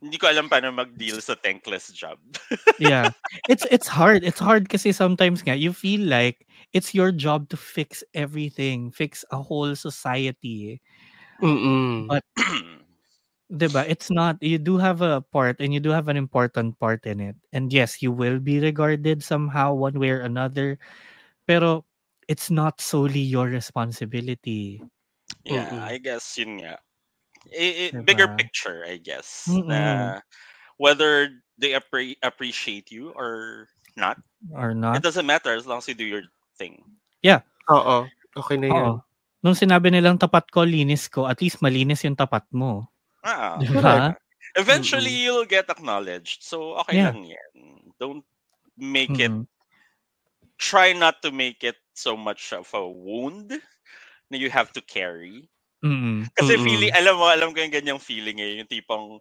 [0.00, 2.20] Hindi ko alam paano mag-deal sa thankless job.
[2.78, 3.10] yeah.
[3.48, 4.22] It's it's hard.
[4.22, 6.46] It's hard kasi sometimes nga you feel like
[6.76, 10.84] it's your job to fix everything, fix a whole society.
[11.40, 12.06] Mm-mm.
[12.06, 12.22] But
[13.50, 13.88] 'di ba?
[13.88, 17.18] It's not you do have a part and you do have an important part in
[17.18, 17.36] it.
[17.56, 20.78] And yes, you will be regarded somehow one way or another.
[21.48, 21.88] Pero
[22.26, 24.82] it's not solely your responsibility.
[25.42, 25.82] yeah, Mm-mm.
[25.82, 26.78] I guess yun nga.
[27.50, 28.06] I- I- Diba?
[28.06, 29.46] bigger picture, I guess.
[29.46, 29.70] Mm-mm.
[29.70, 30.18] Na
[30.78, 33.66] whether they appre- appreciate you or
[33.96, 34.18] not,
[34.52, 35.02] Or it not.
[35.02, 36.26] doesn't matter as long as you do your
[36.58, 36.82] thing.
[37.66, 38.06] Oo.
[38.38, 38.76] Okay na yan.
[38.78, 38.92] Oo.
[39.42, 42.86] Nung sinabi nilang tapat ko, linis ko, at least malinis yung tapat mo.
[43.26, 44.14] Ah, Di ba?
[44.54, 46.46] eventually you'll get acknowledged.
[46.46, 47.10] So okay Yeah.
[47.10, 47.52] lang yan.
[47.98, 48.22] Don't
[48.78, 49.50] make it Mm-mm.
[50.58, 53.52] Try not to make it so much of a wound
[54.30, 55.48] na you have to carry.
[55.84, 56.28] Mm-mm.
[56.36, 56.62] Kasi Mm-mm.
[56.62, 59.20] feeling, alam mo, alam ko yung ganyang feeling eh, yung tipong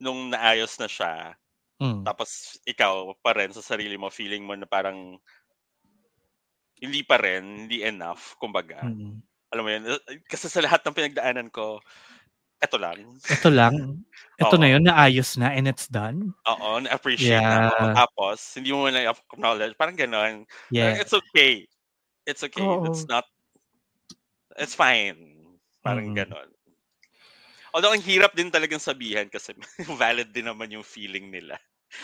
[0.00, 1.36] nung naayos na siya,
[1.80, 2.08] Mm.
[2.08, 5.18] tapos ikaw pa rin sa sarili mo, feeling mo na parang
[6.80, 8.84] hindi pa rin, hindi enough, kumbaga.
[8.84, 9.22] Mm-mm.
[9.52, 11.80] Alam mo yun, eh, kasi sa lahat ng pinagdaanan ko,
[12.66, 12.98] eto lang.
[13.22, 14.02] Ito lang.
[14.36, 14.72] Ito na Oo.
[14.76, 16.34] yun, naayos na and it's done.
[16.44, 17.72] Oo, na-appreciate na.
[17.72, 17.94] Yeah.
[18.04, 19.78] Tapos, hindi mo na acknowledge.
[19.80, 20.44] Parang ganon.
[20.68, 20.98] Yeah.
[21.00, 21.64] It's okay.
[22.26, 22.60] It's okay.
[22.60, 22.84] Oo.
[22.90, 23.24] It's not,
[24.60, 25.16] it's fine.
[25.80, 26.18] Parang Mm.
[26.26, 26.50] ganon.
[27.72, 29.56] Although, ang hirap din talagang sabihan kasi
[30.00, 31.56] valid din naman yung feeling nila.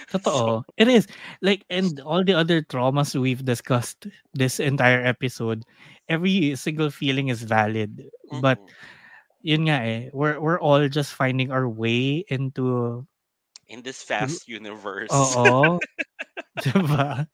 [0.08, 0.62] Totoo.
[0.78, 1.04] It is.
[1.42, 5.66] Like, and all the other traumas we've discussed this entire episode,
[6.08, 8.08] every single feeling is valid.
[8.40, 8.72] But, Mm-mm.
[9.42, 13.02] Yun nga eh, we're, we're all just finding our way into,
[13.68, 15.10] in this fast universe.
[15.10, 15.78] oo.
[16.62, 17.26] diba?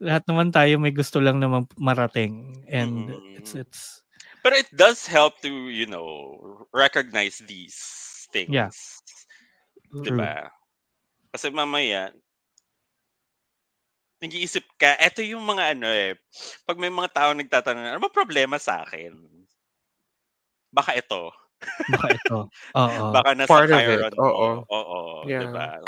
[0.00, 2.64] Lahat naman tayo may gusto lang naman marating.
[2.66, 3.62] And it's, Mm.
[3.62, 3.82] it's,
[4.42, 6.38] But it does help to, you know,
[6.72, 7.76] recognize these
[8.32, 8.54] things.
[8.54, 8.70] Yeah.
[9.92, 10.48] Diba?
[11.34, 12.14] Kasi mamaya,
[14.18, 16.16] nag-iisip ka, eto yung mga ano eh,
[16.66, 19.14] pag may mga tao nagtatanong, ano ba problema sa akin?
[20.72, 21.32] Baka ito.
[21.90, 22.38] baka ito.
[22.78, 23.04] Oo.
[23.10, 24.48] Baka nasa Part Chiron oo.
[24.68, 25.00] Oo.
[25.26, 25.50] Yeah.
[25.50, 25.82] Diba?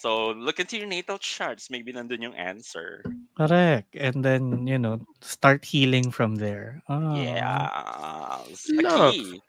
[0.00, 1.68] So, look into your natal charts.
[1.68, 3.04] Maybe nandun yung answer.
[3.36, 3.92] Correct.
[3.92, 6.80] And then, you know, start healing from there.
[6.88, 7.12] Ah.
[7.12, 7.68] Yeah.
[8.80, 9.44] Aki.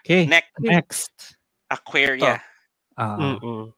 [0.00, 0.24] Okay.
[0.24, 1.12] Next, Next.
[1.68, 2.40] Aquaria.
[2.96, 3.76] Mm-mm.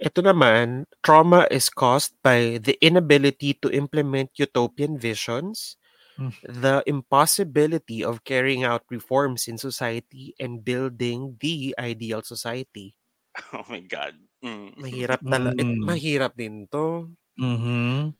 [0.00, 5.83] Ito naman, trauma is caused by the inability to implement utopian visions, Mm.
[6.42, 12.94] The impossibility of carrying out reforms in society and building the ideal society.
[13.52, 14.14] Oh my God.
[14.44, 14.74] Mm.
[14.78, 15.86] Mahirap tala- it- Mm.
[15.86, 17.10] mahirap din to.
[17.38, 18.14] Mhm.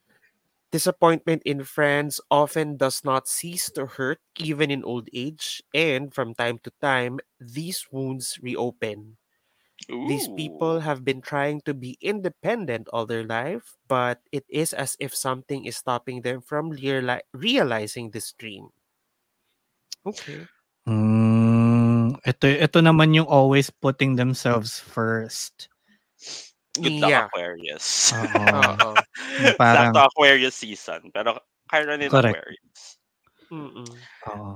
[0.73, 6.35] Disappointment in friends often does not cease to hurt even in old age, and from
[6.35, 9.17] time to time, these wounds reopen.
[9.89, 10.85] These people Ooh.
[10.85, 15.65] have been trying to be independent all their life, but it is as if something
[15.65, 18.73] is stopping them from reali- realizing this dream.
[20.05, 20.49] Okay.
[20.89, 25.69] Mm, ito ito naman yung always putting themselves first.
[26.77, 27.25] Good luck, Yeah.
[27.31, 28.13] Aquarius.
[28.13, 28.25] Oo.
[28.85, 28.91] Oo.
[29.41, 31.09] Yung parang Sakto Aquarius season.
[31.15, 31.39] Pero
[31.71, 32.35] Chiron in Correct.
[32.37, 32.81] Aquarius.
[33.53, 33.89] Mm-mm.
[34.33, 34.53] oo.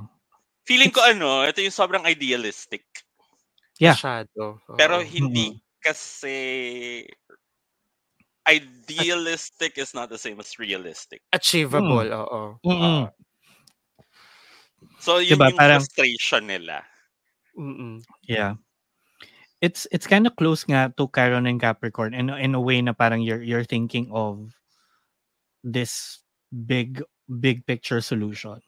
[0.69, 2.85] Feeling ko ano, ito yung sobrang idealistic.
[3.79, 3.95] Yeah.
[3.95, 4.59] Masyado.
[4.77, 5.07] Pero Oo.
[5.07, 6.37] hindi kasi
[8.49, 11.23] idealistic is not the same as realistic.
[11.33, 12.09] achievable.
[12.11, 12.59] Oo.
[12.65, 13.07] Mm-mm.
[13.07, 13.13] Ah.
[14.99, 16.83] so yun Diba, yung parang- frustration nila.
[17.59, 18.03] Mm-mm.
[18.27, 18.55] Yeah.
[19.59, 22.95] It's it's kind of close nga to Chiron and Capricorn in in a way na
[22.95, 24.55] parang you're you're thinking of
[25.67, 26.23] this
[26.55, 28.63] big big picture solution.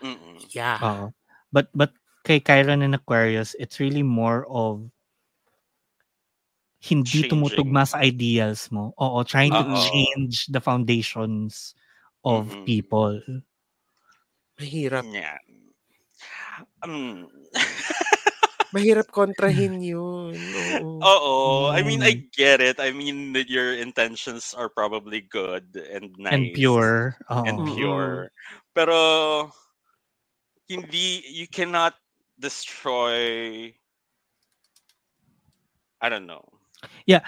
[0.00, 0.40] Mm-mm.
[0.56, 0.80] Yeah.
[0.80, 1.06] Oo.
[1.52, 1.92] But but
[2.24, 4.90] kay Chiron and Aquarius, it's really more of
[6.80, 7.30] hindi Changing.
[7.36, 8.96] tumutugma sa ideals mo.
[8.96, 9.76] Oo, trying to Oo.
[9.92, 11.76] change the foundations
[12.24, 12.64] of Mhm.
[12.64, 13.20] people.
[14.58, 15.04] Mahirap.
[15.12, 15.38] Yeah.
[16.84, 17.28] Um,
[18.72, 20.36] Mahirap kontrahin yun.
[20.80, 21.02] Oo.
[21.02, 21.36] Oo.
[21.74, 22.30] I mean, I Mm.
[22.32, 22.78] get it.
[22.78, 26.32] I mean, that your intentions are probably good and nice.
[26.32, 27.18] And pure.
[27.28, 27.44] Oo.
[27.44, 28.30] and pure.
[28.72, 28.96] Pero
[30.70, 31.98] hindi you cannot
[32.40, 33.72] destroy
[36.00, 36.40] I don't know.
[37.04, 37.20] Yeah,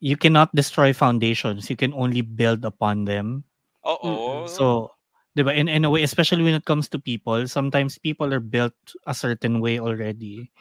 [0.00, 1.70] you cannot destroy foundations.
[1.72, 3.44] You can only build upon them.
[3.84, 4.92] oh So,
[5.32, 5.54] ba?
[5.56, 8.76] In in a way, especially when it comes to people, sometimes people are built
[9.08, 10.52] a certain way already.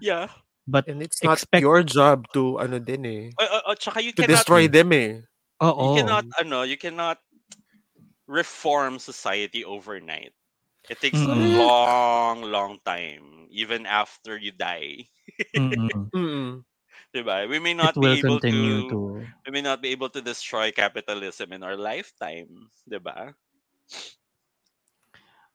[0.00, 0.30] yeah.
[0.70, 3.24] But And it's not Expect- your job to ano din eh.
[3.34, 5.18] Uh, uh, tsaka you To cannot destroy them eh.
[5.58, 5.98] oo.
[5.98, 7.18] you cannot ano, you cannot
[8.30, 10.30] reform society overnight.
[10.90, 11.54] It takes a Mm-mm.
[11.54, 15.06] long, long time, even after you die.
[17.14, 17.46] Diba?
[17.46, 18.98] We may not It be able continue to, to
[19.46, 22.70] we may not be able to destroy capitalism in our lifetime.
[22.90, 23.34] Diba?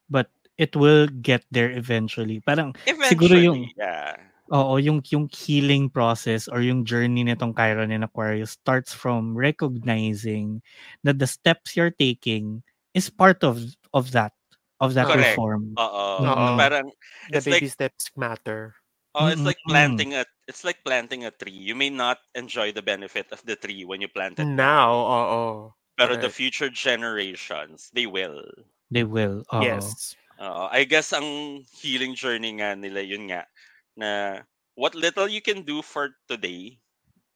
[0.10, 2.40] but it will get there eventually.
[2.40, 4.16] Parang Eventually, Siguro yung- yeah.
[4.54, 10.62] Oo, yung yung healing process or yung journey nitong Chiron and Aquarius starts from recognizing
[11.02, 12.62] that the steps you're taking
[12.94, 13.58] is part of
[13.98, 14.38] of that
[14.82, 15.36] of that Correct.
[15.38, 15.74] reform.
[15.78, 16.06] Oo.
[16.20, 16.30] Mm-hmm.
[16.30, 16.58] Oo.
[16.60, 16.88] Parang
[17.32, 18.76] The It's like- baby steps matter.
[19.16, 19.72] Oh, it's like Mm-mm.
[19.72, 21.56] planting a it's like planting a tree.
[21.56, 25.72] You may not enjoy the benefit of the tree when you plant it, Now, oo.
[25.96, 26.36] but the correct.
[26.36, 28.44] future generations, they will.
[28.92, 29.48] They will.
[29.56, 29.64] Oo.
[29.64, 30.20] Yes.
[30.44, 30.68] Oo.
[30.68, 33.48] I guess ang healing journey nga nila yun nga
[33.96, 34.44] na
[34.76, 36.76] what little you can do for today,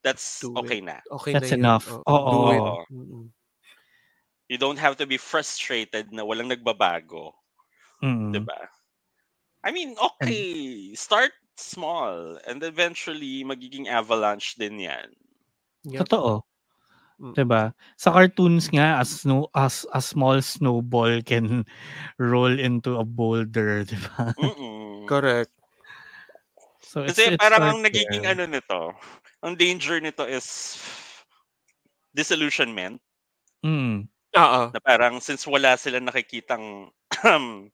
[0.04, 1.00] that's Do okay na.
[1.24, 1.64] Okay That's na yun.
[1.64, 1.88] enough.
[1.88, 2.04] Oo.
[2.12, 2.36] Oo.
[2.36, 2.62] Do it.
[2.92, 3.26] Mm-mm.
[4.50, 7.38] You don't have to be frustrated na walang nagbabago,
[8.02, 8.34] Mm.
[8.34, 8.70] 'di ba?
[9.64, 15.12] I mean, okay, start small and eventually magiging avalanche din 'yan.
[15.86, 16.08] Yep.
[16.08, 16.44] Totoo.
[17.22, 17.38] Mm.
[17.38, 17.72] 'Di ba?
[18.00, 21.66] Sa cartoons nga as snow as a small snowball can
[22.20, 24.36] roll into a boulder, 'di ba?
[24.38, 25.08] Mm-mm.
[25.08, 25.52] Correct.
[26.82, 28.28] So it's, Kasi it parang ang nagiging there.
[28.28, 28.92] ano nito,
[29.40, 30.76] ang danger nito is
[32.16, 33.00] disillusionment
[34.38, 34.62] Oo.
[34.70, 36.94] Na parang since wala silang nakikitang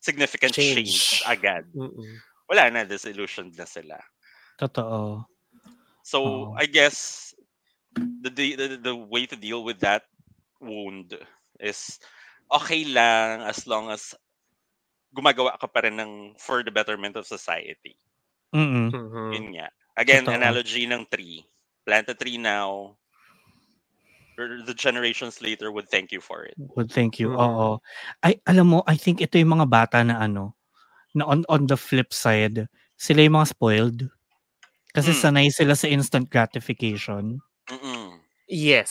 [0.00, 1.20] significant change.
[1.20, 1.28] Change.
[1.28, 2.16] agad, Mm-mm.
[2.48, 4.00] wala na, disillusioned na sila.
[4.56, 5.28] Totoo.
[6.00, 6.56] So, Oo.
[6.56, 7.30] I guess
[7.96, 10.08] the, the the the way to deal with that
[10.60, 11.16] wound
[11.60, 12.00] is
[12.48, 14.16] okay lang as long as
[15.12, 17.98] gumagawa ka pa rin ng for the betterment of society.
[18.56, 18.88] Mm.
[18.90, 19.28] Mhm.
[19.36, 19.68] Yun nga.
[20.00, 20.38] Again, Totoo.
[20.38, 21.44] analogy ng tree.
[21.84, 22.96] Plant a tree now.
[24.40, 26.56] Or The generations later would thank you for it.
[26.56, 27.36] Would thank you.
[27.36, 27.38] Mm.
[27.38, 27.68] Oo.
[28.24, 30.56] Ay alam mo, I think ito yung mga bata na ano
[31.12, 32.64] na on on the flip side,
[32.96, 34.00] sila yung mga spoiled.
[34.90, 35.20] Kasi Mm.
[35.20, 37.38] sanay sila sa instant gratification.
[37.68, 38.18] Mm-mm.
[38.50, 38.90] Yes.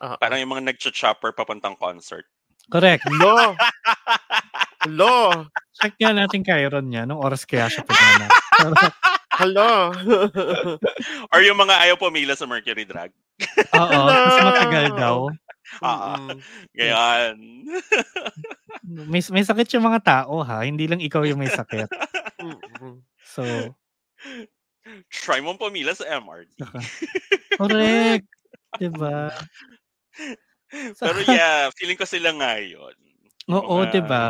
[0.00, 0.16] Oo.
[0.18, 2.24] Parang yung mga nag-chopper papuntang concert.
[2.70, 3.02] Correct.
[3.20, 3.54] Lo!
[4.98, 5.46] Lo!
[5.78, 7.04] Check nga natin Chiron niya.
[7.04, 8.30] Nung oras kaya siya pinanap.
[9.40, 9.90] Hello!
[11.32, 13.10] Or yung mga ayaw pumila sa Mercury Drag.
[13.76, 14.00] Oo.
[14.26, 15.16] Kasi matagal daw.
[15.80, 16.18] Ah.
[16.74, 17.34] Ganyan.
[18.82, 20.66] May, may sakit yung mga tao ha.
[20.66, 21.88] Hindi lang ikaw yung may sakit.
[23.30, 23.46] So,
[25.12, 26.50] Try mong pumila sa MRT.
[27.60, 28.26] correct.
[28.80, 29.30] Diba?
[30.72, 32.94] Pero yeah, feeling ko sila ngayon.
[33.50, 34.26] Oo, Mga- diba?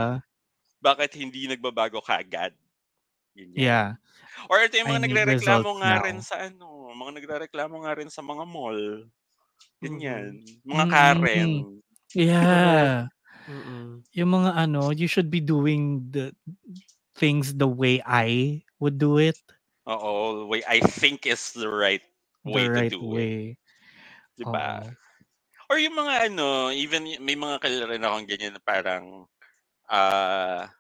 [0.81, 2.57] Bakit hindi nagbabago kaagad?
[3.36, 3.57] Ganyan.
[3.57, 3.89] Yeah.
[4.48, 6.05] Or ito yung I mga need nagre-reklamo nga now.
[6.07, 8.81] rin sa ano, mga nagre-reklamo nga rin sa mga mall.
[9.81, 10.40] Ganyan.
[10.40, 10.70] Mm-hmm.
[10.70, 11.52] Mga Mm, Karen.
[12.15, 13.07] Yeah.
[13.51, 14.07] Mm-mm.
[14.15, 16.31] Yung mga ano, you should be doing the
[17.19, 19.39] things the way I would do it.
[19.90, 22.05] Oo, way I think is the right
[22.47, 23.15] way the right to do it.
[23.16, 23.36] way.
[24.39, 24.86] Diba?
[24.86, 24.94] Oo.
[25.70, 29.27] Or yung mga ano, even may mga kilala rin akong ganyan na parang
[29.90, 30.70] ah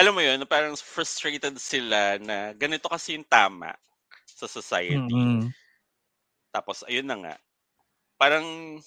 [0.00, 3.76] alam mo yun, parang frustrated sila na ganito kasi yung tama
[4.24, 4.96] sa society.
[5.12, 5.52] Mm-mm.
[6.48, 7.34] Tapos, ayun na nga.
[8.16, 8.80] Parang,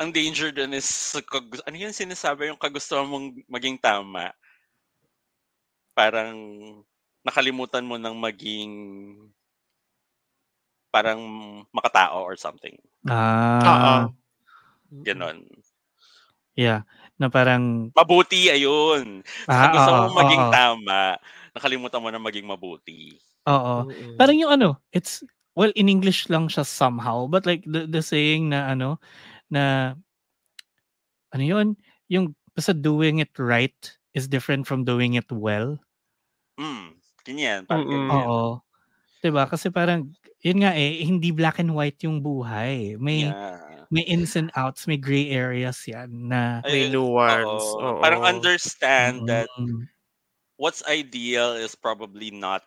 [0.00, 0.88] ang danger dun is,
[1.28, 4.32] kag- ano yun sinasabi yung kagustuhan mong maging tama?
[5.92, 6.32] Parang,
[7.20, 8.72] nakalimutan mo ng maging,
[10.88, 11.20] parang
[11.76, 12.72] makatao or something.
[13.04, 14.08] Ah,
[15.04, 15.44] Ganon.
[16.56, 16.82] yeah.
[17.18, 19.24] Na parang, Mabuti, ayun.
[19.48, 21.18] ah, Sa gusto oo, mong maging oo, tama,
[21.56, 23.18] nakalimutan mo na maging mabuti.
[23.48, 23.76] oo.
[23.82, 24.18] Mm-mm.
[24.18, 25.22] Parang yung ano, it's,
[25.58, 28.98] well, in English lang siya somehow, but like the, the saying na ano,
[29.50, 29.94] na,
[31.32, 31.68] ano yun,
[32.08, 35.78] yung basta doing it right is different from doing it well.
[36.58, 37.60] Mm, ganyan.
[37.70, 38.02] Parang Mm-mm.
[38.10, 38.30] ganyan.
[38.30, 38.60] Oo.
[39.22, 39.44] 'Di ba?
[39.50, 40.10] Kasi parang
[40.44, 42.96] yun nga eh hindi black and white yung buhay.
[43.00, 43.67] May Yeah.
[43.90, 47.44] May ins and outs, may gray areas 'yan na May nuance.
[47.48, 47.98] oo.
[47.98, 48.00] oo.
[48.04, 49.88] Parang understand that Mm,
[50.60, 52.62] what's ideal is probably not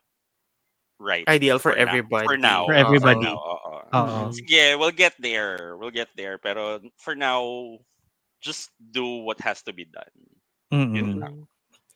[0.98, 1.26] right.
[1.30, 2.26] Ideal for, now- everybody.
[2.27, 2.65] For now.
[2.65, 3.22] For everybody.
[3.26, 3.80] now, oo.
[3.91, 4.19] Oo.
[4.30, 4.34] Mhm.
[4.34, 5.76] Sige, we'll get there.
[5.77, 6.38] We'll get there.
[6.38, 7.77] Pero for now,
[8.41, 10.14] just do what has to be done.
[10.73, 10.95] Mm-mm.
[10.95, 11.38] Yun lang.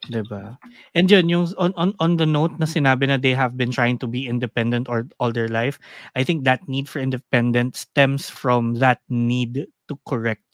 [0.06, 0.58] Diba?
[0.94, 3.98] And yun, yung on, on, on the note na sinabi na they have been trying
[4.00, 5.80] to be independent or all their life,
[6.16, 10.46] I think that need for independence stems from that need to correct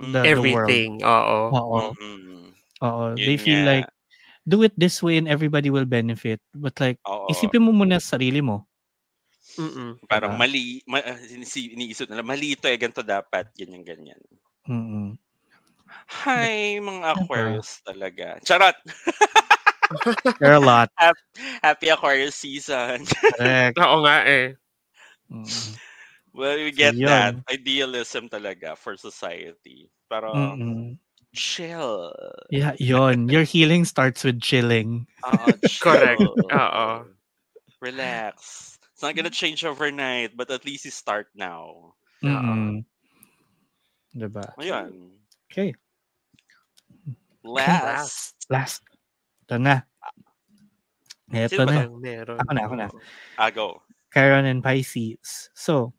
[0.00, 0.12] Mm.
[0.12, 0.70] the, the world.
[0.72, 0.92] Everything.
[1.04, 1.38] Oo.
[1.52, 3.04] Oo.
[3.14, 3.70] Yun They feel nga.
[3.84, 3.88] like,
[4.48, 6.40] do it this way and everybody will benefit.
[6.56, 7.30] But like, Oo.
[7.30, 8.66] isipin mo muna sa sarili mo.
[9.60, 10.00] Mm-mm.
[10.08, 10.40] Parang Diba?
[10.40, 14.20] mali, ma, ah, iniisip nila, mali ito eh, ganito dapat, ganyan, ganyan.
[14.64, 15.20] Mm-mm.
[16.08, 18.38] Hi, mga Aquarius talaga.
[18.42, 18.74] Charot!
[20.40, 20.88] There are a lot.
[21.62, 23.04] Happy Aquarius season.
[23.06, 23.76] Correct.
[23.84, 24.56] Oo nga eh.
[25.32, 25.72] Mm-mm.
[26.34, 27.08] well, we get yun.
[27.08, 27.34] that.
[27.48, 29.88] Idealism talaga for society.
[30.08, 30.96] Pero, Mm-mm.
[31.32, 32.12] chill.
[32.52, 33.28] Yeah, yon.
[33.28, 35.06] Your healing starts with chilling.
[35.26, 36.20] Oo, Correct.
[36.20, 36.36] chill.
[36.52, 36.88] Oo.
[37.80, 38.36] Relax.
[38.92, 41.94] It's not gonna change overnight, but at least you start now.
[42.22, 42.84] Mm-mm.
[44.14, 44.46] Diba?
[44.60, 45.16] Ayun.
[45.50, 45.74] Okay.
[47.44, 48.34] Last.
[48.50, 48.82] Last.
[49.46, 49.82] Ito na.
[51.32, 51.88] Ito Sino na.
[51.90, 52.38] Meron.
[52.38, 52.86] Ako na, ako na.
[53.38, 53.82] Ah, go.
[54.12, 55.50] Chiron and Pisces.
[55.56, 55.92] So,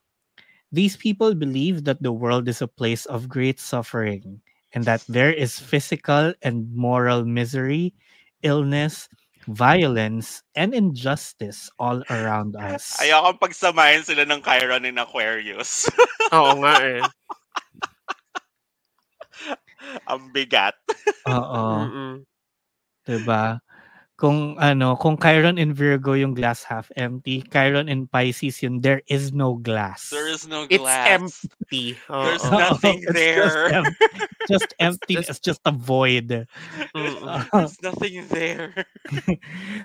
[0.72, 4.42] these people believe that the world is a place of great suffering
[4.74, 7.94] and that there is physical and moral misery,
[8.42, 9.10] illness,
[9.48, 12.98] violence, and injustice all around us.
[13.02, 15.90] Ayoko pagsamahin sila ng Chiron and Aquarius.
[16.36, 17.04] Oo nga eh.
[20.08, 20.76] Ang bigat.
[21.28, 21.64] Oo.
[21.84, 22.14] Mm-mm.
[23.04, 23.60] Diba?
[24.16, 29.02] Kung ano, kung Chiron in Virgo yung glass half empty, Chiron in Pisces yun, there
[29.10, 30.08] is no glass.
[30.14, 30.72] There is no glass.
[30.72, 31.10] It's glass.
[31.12, 31.88] empty.
[32.08, 32.24] Oo.
[32.30, 33.50] There's Oo, nothing it's there.
[33.50, 33.98] Just, em-
[34.48, 35.14] just empty.
[35.18, 36.30] just- It's just a void.
[36.94, 38.72] There's nothing there.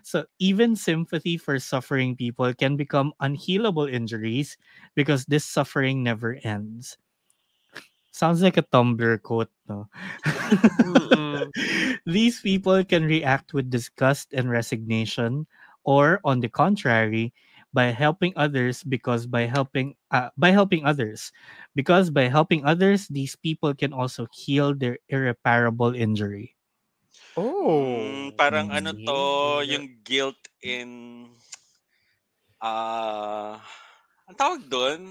[0.05, 4.55] so even sympathy for suffering people can become unhealable injuries
[4.95, 6.95] because this suffering never ends.
[8.19, 9.87] Sounds like a Tumblr quote, no?
[12.07, 15.47] These people can react with disgust and resignation,
[15.85, 17.33] or on the contrary,
[17.73, 21.31] by helping others because by helping uh, by helping others
[21.77, 26.57] because by helping others these people can also heal their irreparable injury
[27.37, 27.85] Oh.
[27.85, 29.19] Mm, parang ano to,
[29.69, 29.79] Yeah.
[29.79, 30.89] yung guilt in
[32.63, 33.55] ah
[34.29, 35.03] ang tawag doon?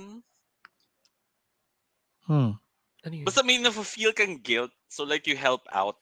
[2.27, 2.51] hmm.
[3.07, 3.25] Ano yun?
[3.25, 4.75] Basta may na-feel kang guilt.
[4.91, 5.95] So like you help out.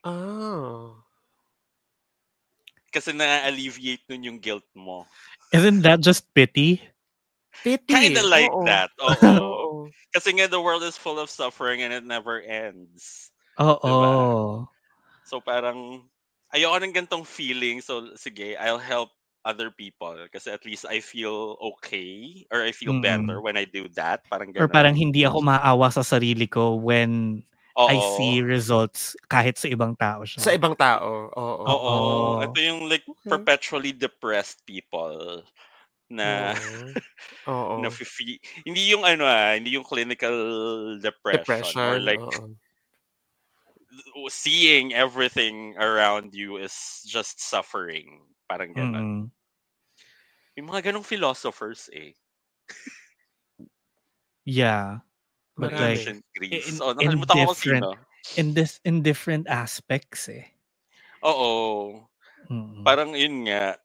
[0.00, 1.04] Ah.
[2.88, 5.04] Kasi na-alleviate nun yung guilt mo.
[5.52, 6.80] isn't that just pity
[7.64, 7.90] Pity.
[7.90, 8.64] Kinda like Oo.
[8.70, 8.90] that.
[9.02, 9.34] Oo.
[9.42, 9.68] Oo.
[10.14, 13.34] Kasi nga the world is full of suffering and it never ends.
[13.58, 14.70] oh
[15.26, 16.06] So parang
[16.54, 17.82] ayoko ng gantong feeling.
[17.82, 19.10] So sige, I'll help
[19.48, 23.08] other people kasi at least I feel okay or I feel Mm-mm.
[23.08, 24.28] better when I do that.
[24.28, 24.76] Parang or ganun.
[24.76, 27.40] parang hindi ako maawa sa sarili ko when
[27.78, 28.16] I Oo.
[28.18, 30.42] see results kahit sa ibang tao siya.
[30.42, 31.32] Sa ibang tao.
[31.32, 31.64] Oo.
[31.64, 31.94] Oo.
[31.96, 32.44] Oo.
[32.44, 33.30] Ito yung like Okay.
[33.32, 35.40] perpetually depressed people
[36.10, 36.52] na
[37.48, 37.78] Oo.
[37.82, 40.34] na fi- hindi yung ano ah, hindi yung clinical
[41.00, 41.80] depression, Depression.
[41.80, 42.52] or like oo.
[44.26, 46.74] seeing everything around you is
[47.06, 48.26] just suffering.
[48.50, 48.96] Parang ganun.
[48.96, 49.37] Mm-mm.
[50.58, 52.18] May mga ganong philosophers eh.
[54.42, 55.06] Yeah.
[55.54, 55.78] But Marami.
[55.78, 56.66] like Ancient Greece.
[56.66, 58.38] in- oh, in nakalimutan ko kung different- sino.
[58.42, 60.50] in this in different aspects eh.
[61.22, 62.02] Oo.
[62.50, 62.82] Mm-mm.
[62.82, 63.78] Parang yun nga.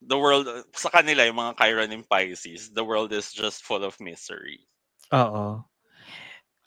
[0.00, 4.00] The world, sa kanila, yung mga Chiron and Pisces, the world is just full of
[4.00, 4.64] misery.
[5.12, 5.60] Oo.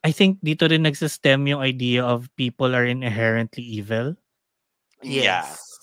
[0.06, 4.14] I think dito rin nagsistem yung idea of people are inherently evil.
[5.02, 5.50] Yeah.
[5.50, 5.50] Yes.
[5.58, 5.75] Mm.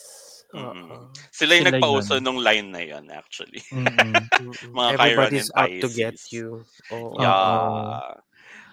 [0.52, 1.08] Oo.
[1.32, 2.24] Sila yung Sila nagpauso yun.
[2.24, 3.64] nung line na yun, actually.
[3.72, 4.12] Mm-mm.
[4.76, 6.64] Mga Chiron Everybody's and out to get you.
[6.92, 7.16] Oo.
[7.20, 8.20] Yeah.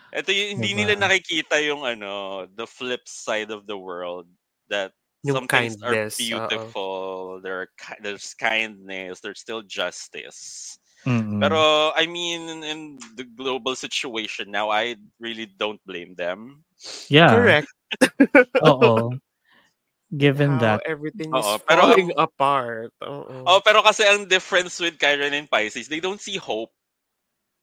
[0.09, 1.03] Ito yung hindi nila Diba?
[1.05, 4.25] nakikita yung ano, the flip side of the world
[4.67, 4.91] that
[5.21, 10.79] Yung some things are kindness, beautiful, there are, ki- there's kindness, there's still justice.
[11.05, 11.39] Mm-mm.
[11.39, 12.79] Pero I mean in, in
[13.15, 16.63] the global situation now, I really don't blame them.
[17.07, 17.31] yeah.
[17.35, 17.69] Correct.
[18.67, 19.15] Oo.
[20.09, 20.89] Given How that.
[20.89, 22.89] everything is pero- falling apart.
[23.05, 23.45] Oo.
[23.45, 26.73] Oh, pero kasi ang difference with Chiron and Pisces, they don't see hope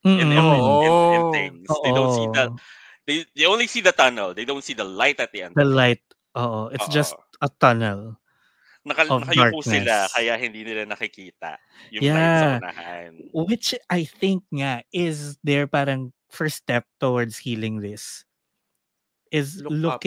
[0.06, 0.39] in, Mm-mm.
[0.39, 1.32] every, in, in Oo.
[1.35, 1.66] things.
[1.82, 2.44] They don't see the
[3.06, 4.31] they, they only see the tunnel.
[4.35, 5.59] They don't see the light at the end.
[5.59, 6.02] the light.
[6.39, 6.70] Oo.
[6.70, 6.94] It's Oo.
[6.94, 8.14] just a tunnel.
[8.86, 10.14] Naka, of nakayupo sila darkness.
[10.14, 11.59] kaya hindi nila nakikita
[11.90, 12.59] yung light sa Yeah.
[12.62, 13.10] unahan.
[13.35, 18.23] Which I think nga is their parang first step towards healing this.
[19.35, 20.06] Is Look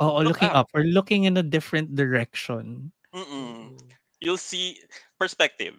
[0.00, 0.56] Looking oo, Look looking up.
[0.56, 0.68] up.
[0.72, 2.92] or looking in a different direction.
[3.14, 3.76] Mm-mm.
[4.20, 4.80] You'll see
[5.18, 5.74] perspective.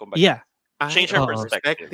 [0.00, 0.16] Kumbaga.
[0.16, 0.40] Yeah.
[0.92, 1.32] Change ah, your Oo.
[1.32, 1.88] perspective.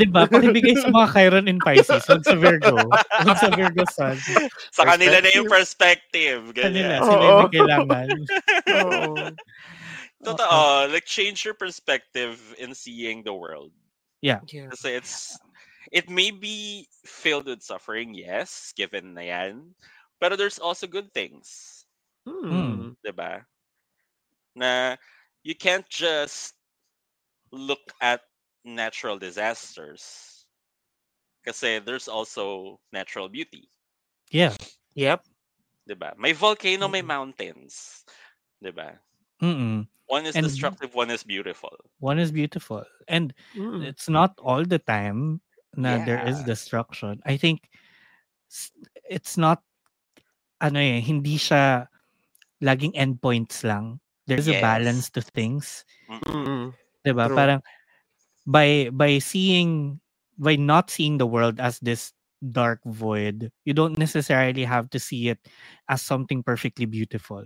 [0.00, 0.24] Di ba?
[0.24, 2.00] Pakibigay sa mga Chiron in Pisces.
[2.08, 2.80] Huwag sa Virgo.
[3.28, 4.16] Huwag sa Virgo Sun.
[4.76, 6.40] Sa kanila na yung perspective.
[6.56, 7.00] Kanila, Ganyan.
[7.04, 7.28] sila Oo.
[7.28, 8.08] yung may kailangan.
[8.80, 9.14] Oo.
[10.24, 10.88] Totoo.
[10.88, 13.68] Like, change your perspective in seeing the world.
[14.24, 14.40] Yeah.
[14.48, 15.36] Kasi it's,
[15.92, 19.76] it may be filled with suffering, yes, given na yan.
[20.22, 21.82] Pero there's also good things.
[22.22, 22.94] Hmm.
[23.02, 23.42] Diba?
[24.54, 24.94] Na
[25.42, 26.54] you can't just
[27.50, 28.22] look at
[28.62, 30.46] natural disasters.
[31.42, 33.66] Kasi there's also natural beauty.
[34.30, 34.54] Yeah.
[34.94, 35.26] Yep.
[35.90, 36.14] Diba?
[36.14, 38.06] May volcano, may mountains.
[38.62, 39.02] Diba?
[39.42, 39.90] Mm-mm.
[40.06, 41.74] One is And- destructive, one is beautiful.
[41.98, 42.86] One is beautiful.
[43.10, 43.82] And Mm.
[43.82, 45.42] it's not all the time
[45.74, 47.18] na there is destruction.
[47.26, 47.66] I think
[49.10, 49.66] it's not
[50.62, 51.90] ano eh, hindi siya
[52.62, 53.98] laging endpoints lang.
[54.30, 55.82] There's a balance to things.
[56.06, 56.70] Mm-mm.
[57.02, 57.26] 'Di ba?
[57.26, 57.60] Parang
[58.46, 59.98] by by seeing
[60.38, 65.28] by not seeing the world as this dark void, you don't necessarily have to see
[65.30, 65.38] it
[65.90, 67.42] as something perfectly beautiful.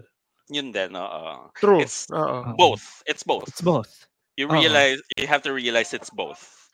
[0.48, 1.50] Yun din, oo.
[1.58, 1.82] True.
[1.82, 2.54] It's Oo.
[2.56, 3.02] both.
[3.04, 3.48] It's both.
[3.48, 4.08] It's both.
[4.36, 4.56] You Oo.
[4.56, 6.68] realize, you have to realize it's both.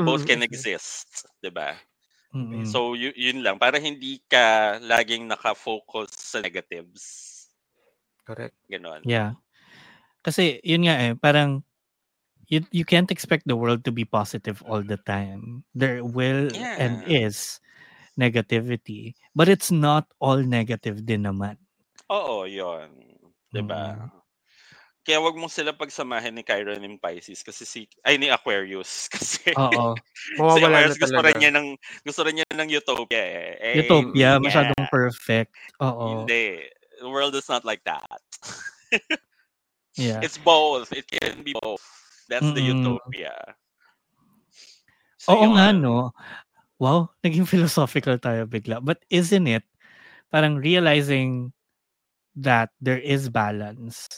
[0.00, 1.28] Both Mm, can exist.
[1.44, 1.76] Diba?
[2.32, 2.64] Mm-mm.
[2.64, 3.60] So, y- yun lang.
[3.60, 7.28] Para hindi ka laging nakafocus sa negatives.
[8.24, 8.56] Correct.
[8.72, 9.04] Ganon.
[9.04, 9.36] Yeah.
[10.24, 11.60] Kasi yun nga eh, parang
[12.48, 15.64] you, you can't expect the world to be positive all the time.
[15.74, 16.48] There will
[16.78, 17.28] and Yeah.
[17.28, 17.60] is
[18.16, 19.18] negativity.
[19.34, 21.58] But it's not all negative din naman.
[22.12, 22.92] Oo, yun.
[23.52, 24.08] Diba?
[24.08, 24.21] Mm.
[25.02, 29.50] Kaya wag mo sila pagsamahin ni Chiron and Pisces kasi si ay ni Aquarius kasi
[29.58, 29.98] Oo.
[30.38, 31.74] si Aquarius gusto rin niya ng
[32.06, 33.50] gusto rin niya ng utopia eh.
[33.58, 34.92] eh Utopia, hindi masyadong nga.
[34.94, 35.50] perfect.
[35.82, 36.22] Oo.
[36.22, 36.70] Hindi.
[37.02, 38.22] The world is not like that.
[39.96, 40.24] Yeah.
[40.24, 40.88] It's both.
[40.92, 41.84] It can be both.
[42.28, 42.96] That's the Mm-mm.
[42.96, 43.36] utopia.
[45.20, 45.84] So, Oo nga, yun.
[45.84, 46.16] no?
[46.80, 48.80] Wow, naging philosophical tayo bigla.
[48.80, 49.64] But isn't it,
[50.32, 51.52] parang realizing
[52.32, 54.08] that there is balance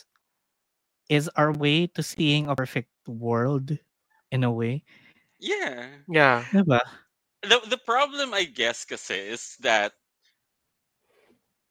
[1.09, 3.77] is our way to seeing a perfect world
[4.31, 4.85] in a way.
[5.39, 5.89] Yeah.
[6.09, 6.45] Yeah.
[6.53, 6.81] Diba?
[7.43, 9.93] The, the problem, I guess, kasi is that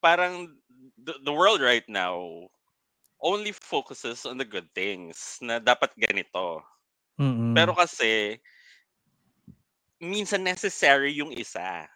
[0.02, 0.56] parang
[1.04, 2.50] the, the world right now
[3.22, 6.62] only focuses on the good things na dapat ganito.
[7.18, 7.56] Mm-mm.
[7.56, 8.38] Pero kasi,
[9.98, 11.88] minsan necessary yung isa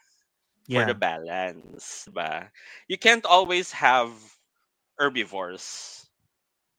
[0.66, 0.88] for yeah.
[0.88, 2.08] the balance.
[2.10, 2.50] Ba?
[2.88, 4.10] You can't always have
[4.98, 6.07] herbivores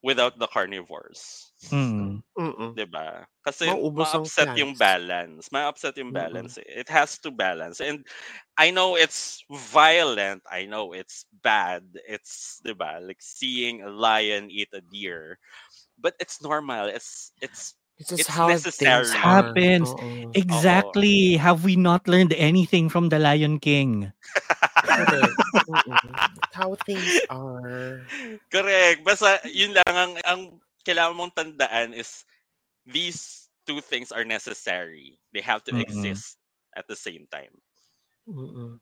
[0.03, 1.53] without the carnivores.
[1.73, 2.23] Mm.
[2.39, 2.77] Mm-mm.
[2.77, 3.27] 'di ba?
[3.45, 5.51] Kasi Mauubos ang ma-upset yung balance.
[5.53, 6.15] Ma-upset yung Mm-mm.
[6.15, 6.59] balance.
[6.61, 6.85] eh.
[6.85, 7.81] It has to balance.
[7.81, 8.05] And
[8.59, 10.43] I know it's violent.
[10.51, 11.85] I know it's bad.
[12.07, 13.01] It's 'di ba?
[13.03, 15.39] Like seeing a lion eat a deer.
[15.99, 16.91] But it's normal.
[16.91, 19.03] It's it's It's just It's how necessary.
[19.03, 19.91] things happens.
[19.91, 20.31] Oo.
[20.35, 21.35] Exactly.
[21.35, 24.13] Have we not learned anything from The Lion King?
[26.55, 27.99] How things are.
[28.51, 29.03] correct.
[29.03, 30.41] Basta yun lang ang ang
[30.87, 32.23] kailangan mong tandaan is
[32.87, 35.19] these two things are necessary.
[35.35, 35.83] They have to Mm-mm.
[35.83, 36.39] exist
[36.79, 37.55] at the same time.
[38.31, 38.79] Mm-mm.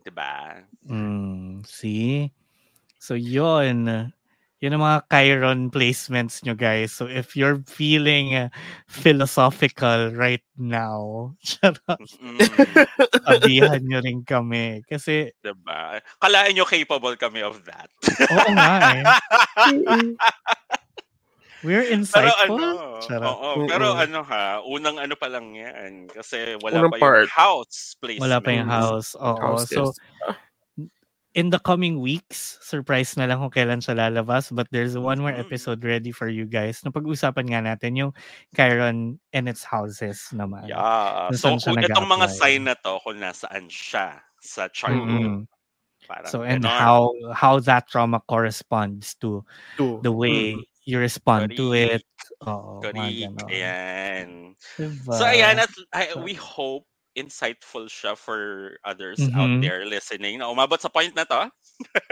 [0.00, 0.64] 'Di ba?
[0.84, 2.28] Mm, see?
[3.00, 4.12] So yun.
[4.60, 6.92] Yun ang mga Chiron placements nyo guys.
[6.92, 8.52] So if you're feeling uh,
[8.84, 11.32] philosophical right now,
[13.24, 14.84] sabihan nyo rin kami.
[14.84, 16.04] Kasi, Diba?
[16.20, 17.88] Kalain nyo capable kami of that.
[18.28, 19.04] oo nga eh.
[21.60, 22.56] We're Pero insightful.
[22.56, 23.28] ano, Charot.
[23.36, 24.04] oo, pero Mm-mm.
[24.08, 26.08] ano ha, unang ano pa lang yan.
[26.08, 27.28] Kasi wala Unang pa yung part.
[27.28, 28.24] house placement.
[28.24, 29.12] Wala pa yung house.
[29.12, 29.36] Oo.
[29.36, 29.76] Houses.
[29.76, 29.92] So,
[31.34, 34.50] in the coming weeks, surprise na lang kung kailan siya lalabas.
[34.50, 35.46] But there's one more Mhm.
[35.46, 36.82] episode ready for you guys.
[36.82, 38.12] Na pag-usapan nga natin yung
[38.56, 40.66] Chiron and its houses naman.
[40.66, 41.30] Yeah.
[41.38, 44.96] So, kung itong mga sign na to, kung nasaan siya sa chart.
[46.10, 46.74] Parang So and ganon.
[46.74, 46.98] how
[47.30, 49.46] how that trauma corresponds to
[49.78, 50.02] Two.
[50.02, 50.66] the way Mm.
[50.88, 52.02] you respond to Correct.
[52.02, 52.06] it.
[52.50, 53.46] Oo, Correct.
[53.46, 54.58] Ayan.
[54.74, 55.12] Diba?
[55.14, 55.62] So, ayan.
[55.62, 56.89] At, I, we hope
[57.20, 59.60] insightful siya for others out Mhm.
[59.60, 61.52] there listening na umabot sa point na to.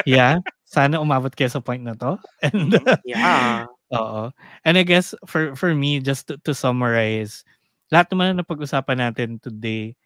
[0.05, 0.39] Yeah.
[0.69, 2.21] Sana umabot kayo sa point na to.
[2.45, 3.01] And Mhm.
[3.09, 3.65] Yeah.
[3.97, 4.29] Oo.
[4.69, 7.41] And I guess for for me just to, to summarize,
[7.89, 9.97] lahat naman na pag-usapan natin today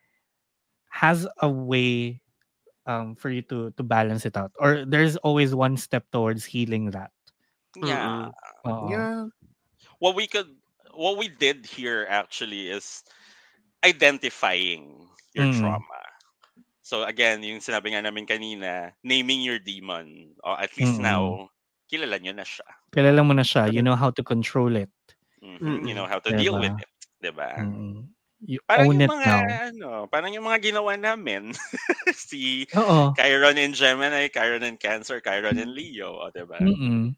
[0.94, 2.20] has a way
[2.86, 6.90] um for you to to balance it out or there's always one step towards healing
[6.94, 7.10] that.
[7.78, 8.30] Yeah.
[8.66, 8.86] Oo.
[8.90, 9.26] Yeah.
[9.98, 10.50] what we could
[10.92, 13.02] what we did here actually is
[13.84, 15.52] identifying your Mm.
[15.52, 16.00] trauma.
[16.82, 20.34] So again, yung sinabi nga namin kanina, naming your demon.
[20.44, 21.02] Or at least Mm-mm.
[21.02, 21.50] now,
[21.90, 22.66] kilala nyo na siya.
[22.92, 24.92] Kilala mo na siya, you know how to control it.
[25.42, 26.90] Mhm, You know how to deal with it.
[27.22, 27.50] 'Diba?
[27.58, 28.08] Mm.
[28.46, 29.60] You Parang own yung it mga now.
[29.72, 31.52] ano, parang yung mga ginawa namin.
[32.14, 33.18] si Oo.
[33.18, 36.60] Chiron in Gemini, Chiron in Cancer, Chiron in Leo, o 'di ba?
[36.60, 37.14] Mm.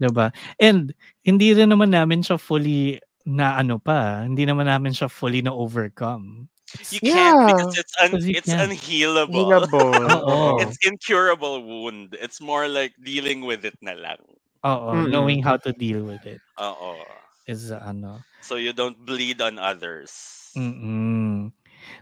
[0.00, 0.32] 'Di ba?
[0.60, 0.92] And
[1.24, 5.50] hindi rin naman namin siya fully na ano pa, hindi naman namin siya fully na
[5.50, 6.46] overcome.
[6.90, 7.46] You can't Yeah.
[7.50, 8.70] because it's un- Because it's can't.
[8.70, 9.46] unhealable.
[9.50, 9.94] Healable.
[10.22, 10.58] Oo.
[10.62, 12.14] It's incurable wound.
[12.18, 14.18] It's more like dealing with it na lang.
[14.66, 15.10] Oo, Mm.
[15.10, 17.02] knowing how to deal with it Oo.
[17.46, 18.18] is uh, ano.
[18.42, 20.10] So you don't bleed on others.
[20.58, 21.50] Mm.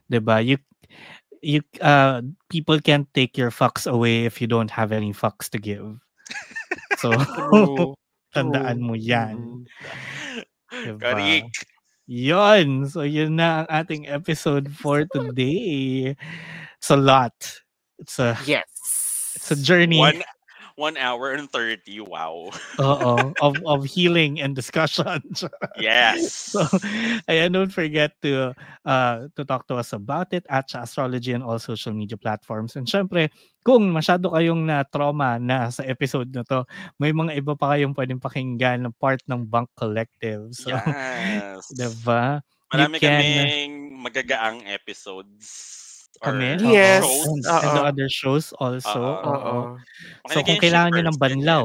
[0.08, 0.40] 'Di ba?
[0.40, 0.56] You
[1.44, 5.60] you uh people can't take your fucks away if you don't have any fucks to
[5.60, 6.00] give.
[7.04, 7.92] So True.
[8.34, 8.86] tandaan True.
[8.88, 9.36] mo 'yan.
[9.36, 9.62] Mm.
[10.84, 11.00] Diba?
[11.00, 11.64] Correct.
[12.06, 12.84] Yon.
[12.88, 16.12] So yun na ang ating episode for today.
[16.76, 17.32] It's a lot.
[17.98, 18.68] It's a Yes.
[19.36, 19.98] it's a journey.
[19.98, 20.20] One
[20.74, 22.02] one hour and 30.
[22.02, 22.50] Wow.
[22.82, 23.12] Oo,
[23.44, 25.22] of of healing and discussion.
[25.78, 26.54] Yes.
[26.54, 26.62] so,
[27.26, 28.54] ayan, don't forget to
[28.86, 32.78] uh, to talk to us about it at sa Astrology and all social media platforms.
[32.78, 33.30] And syempre,
[33.66, 36.62] kung masyado kayong na-trauma na sa episode na to,
[37.02, 40.52] may mga iba pa kayong pwedeng pakinggan na part ng Bunk Collective.
[40.54, 41.66] So, yes.
[41.74, 42.42] diba?
[42.70, 43.72] Marami can- kaming
[44.02, 45.83] magagaang episodes.
[46.22, 46.56] Or Kami?
[46.62, 47.02] Yes.
[47.02, 47.26] Shows.
[47.26, 49.00] And, and the other shows also.
[49.18, 49.30] Oo.
[49.34, 49.56] Oo.
[50.30, 51.64] So, kung kailangan nyo ng banlaw.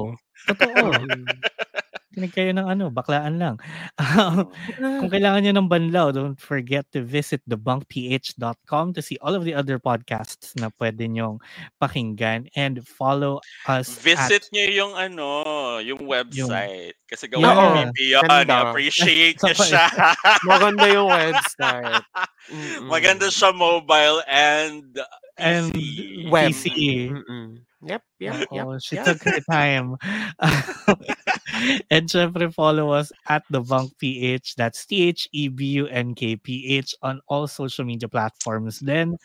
[0.50, 0.90] Totoo.
[2.10, 3.56] Kinig kayo ng ano, baklaan lang.
[5.00, 9.54] Kung kailangan nyo ng banlaw, don't forget to visit thebunkph.com to see all of the
[9.54, 11.38] other podcasts na pwede nyong
[11.78, 13.38] pakinggan and follow
[13.70, 15.28] us Visit at nyo yung ano,
[15.86, 16.98] yung website.
[17.06, 17.46] Kasi Yeah.
[17.46, 17.82] gawa ni.
[17.94, 18.24] VP yun.
[18.26, 18.58] Ganda.
[18.68, 19.86] I-appreciate Sa niya siya.
[20.50, 22.04] Maganda yung website.
[22.50, 22.90] Mm-mm.
[22.90, 24.98] Maganda siya mobile and
[25.38, 26.26] and PC.
[26.34, 26.52] Web.
[26.52, 26.66] PC.
[27.14, 27.69] Mm-mm.
[27.80, 28.66] Yep, yep, yep.
[28.68, 29.08] Oo, she yep.
[29.08, 29.96] took her time.
[31.94, 34.60] and syempre follow us at the Bunk PH.
[34.60, 39.16] That's E T-H-E-B-U-N-K-P-H on all social media platforms then.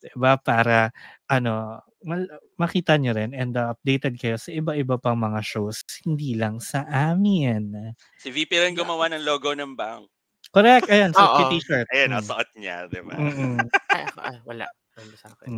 [0.00, 0.40] Diba?
[0.40, 0.96] Para
[1.28, 5.84] ano, mal- makita nyo rin and uh, updated kayo sa iba-iba pang mga shows.
[6.00, 7.92] Hindi lang sa amin.
[8.16, 10.08] Si VP rin gumawa ng logo ng bank.
[10.50, 10.88] Correct.
[10.88, 11.52] Ayan, so Oo.
[11.52, 11.86] t-shirt.
[11.92, 12.16] Ayan, Mm.
[12.16, 13.12] nasuot niya, di ba?
[13.14, 13.60] Mm-mm.
[13.92, 14.66] Ay, ako, ay, wala.
[14.98, 15.48] Ano sa akin?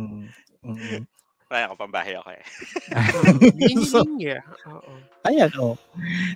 [0.61, 1.07] Mm.
[1.47, 2.43] Kaya ako pambahay ako eh.
[3.91, 4.01] so.
[5.23, 5.79] Ayan, oh.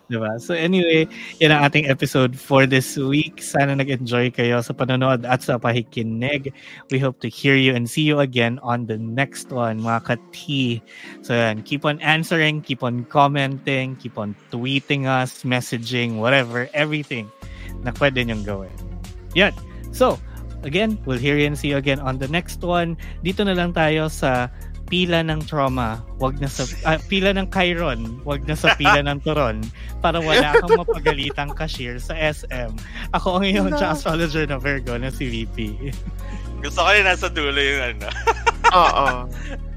[0.08, 0.40] Diba?
[0.40, 1.12] So anyway,
[1.44, 3.44] yan ang ating episode for this week.
[3.44, 6.56] Sana nag-enjoy kayo sa panonood at sa pakikinig.
[6.88, 10.80] We hope to hear you and see you again on the next one, mga ka-T.
[11.26, 17.28] So yan, keep on answering, keep on commenting, keep on tweeting us, messaging, whatever, everything
[17.84, 18.74] na pwede nyong gawin.
[19.36, 19.52] Yan.
[19.92, 20.16] So,
[20.64, 22.98] again, we'll hear you and see you again on the next one.
[23.22, 24.50] Dito na lang tayo sa
[24.88, 29.20] pila ng trauma, wag na sa ah, pila ng Chiron, wag na sa pila ng
[29.20, 29.60] Turon
[30.00, 32.72] para wala kang mapagalitang cashier sa SM.
[33.12, 33.80] Ako ang iyong No.
[33.80, 35.92] astrologer na Virgo na si VP.
[36.64, 38.08] Gusto ko rin nasa dulo yung ano.
[38.74, 39.08] Oo.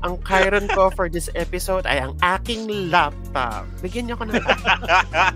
[0.00, 3.68] Ang Chiron ko for this episode ay ang aking laptop.
[3.84, 4.80] Bigyan niyo ako ng laptop.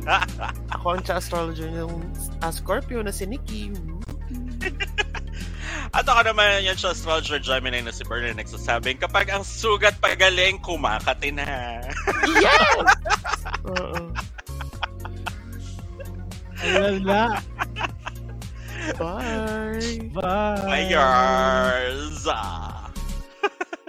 [0.80, 1.92] Ako ang astrologer ng
[2.40, 3.74] uh, Scorpio na si Nikki.
[5.92, 11.34] At ako naman yung astrologer Gemini na si Bernard nagsasabing kapag ang sugat pagaling, kumakati
[11.34, 11.82] na.
[12.40, 12.86] Yes!
[13.68, 14.14] Oo.
[16.64, 17.42] Wala.
[19.00, 20.00] Bye!
[20.12, 20.60] Bye.
[20.64, 22.28] Bye, yours!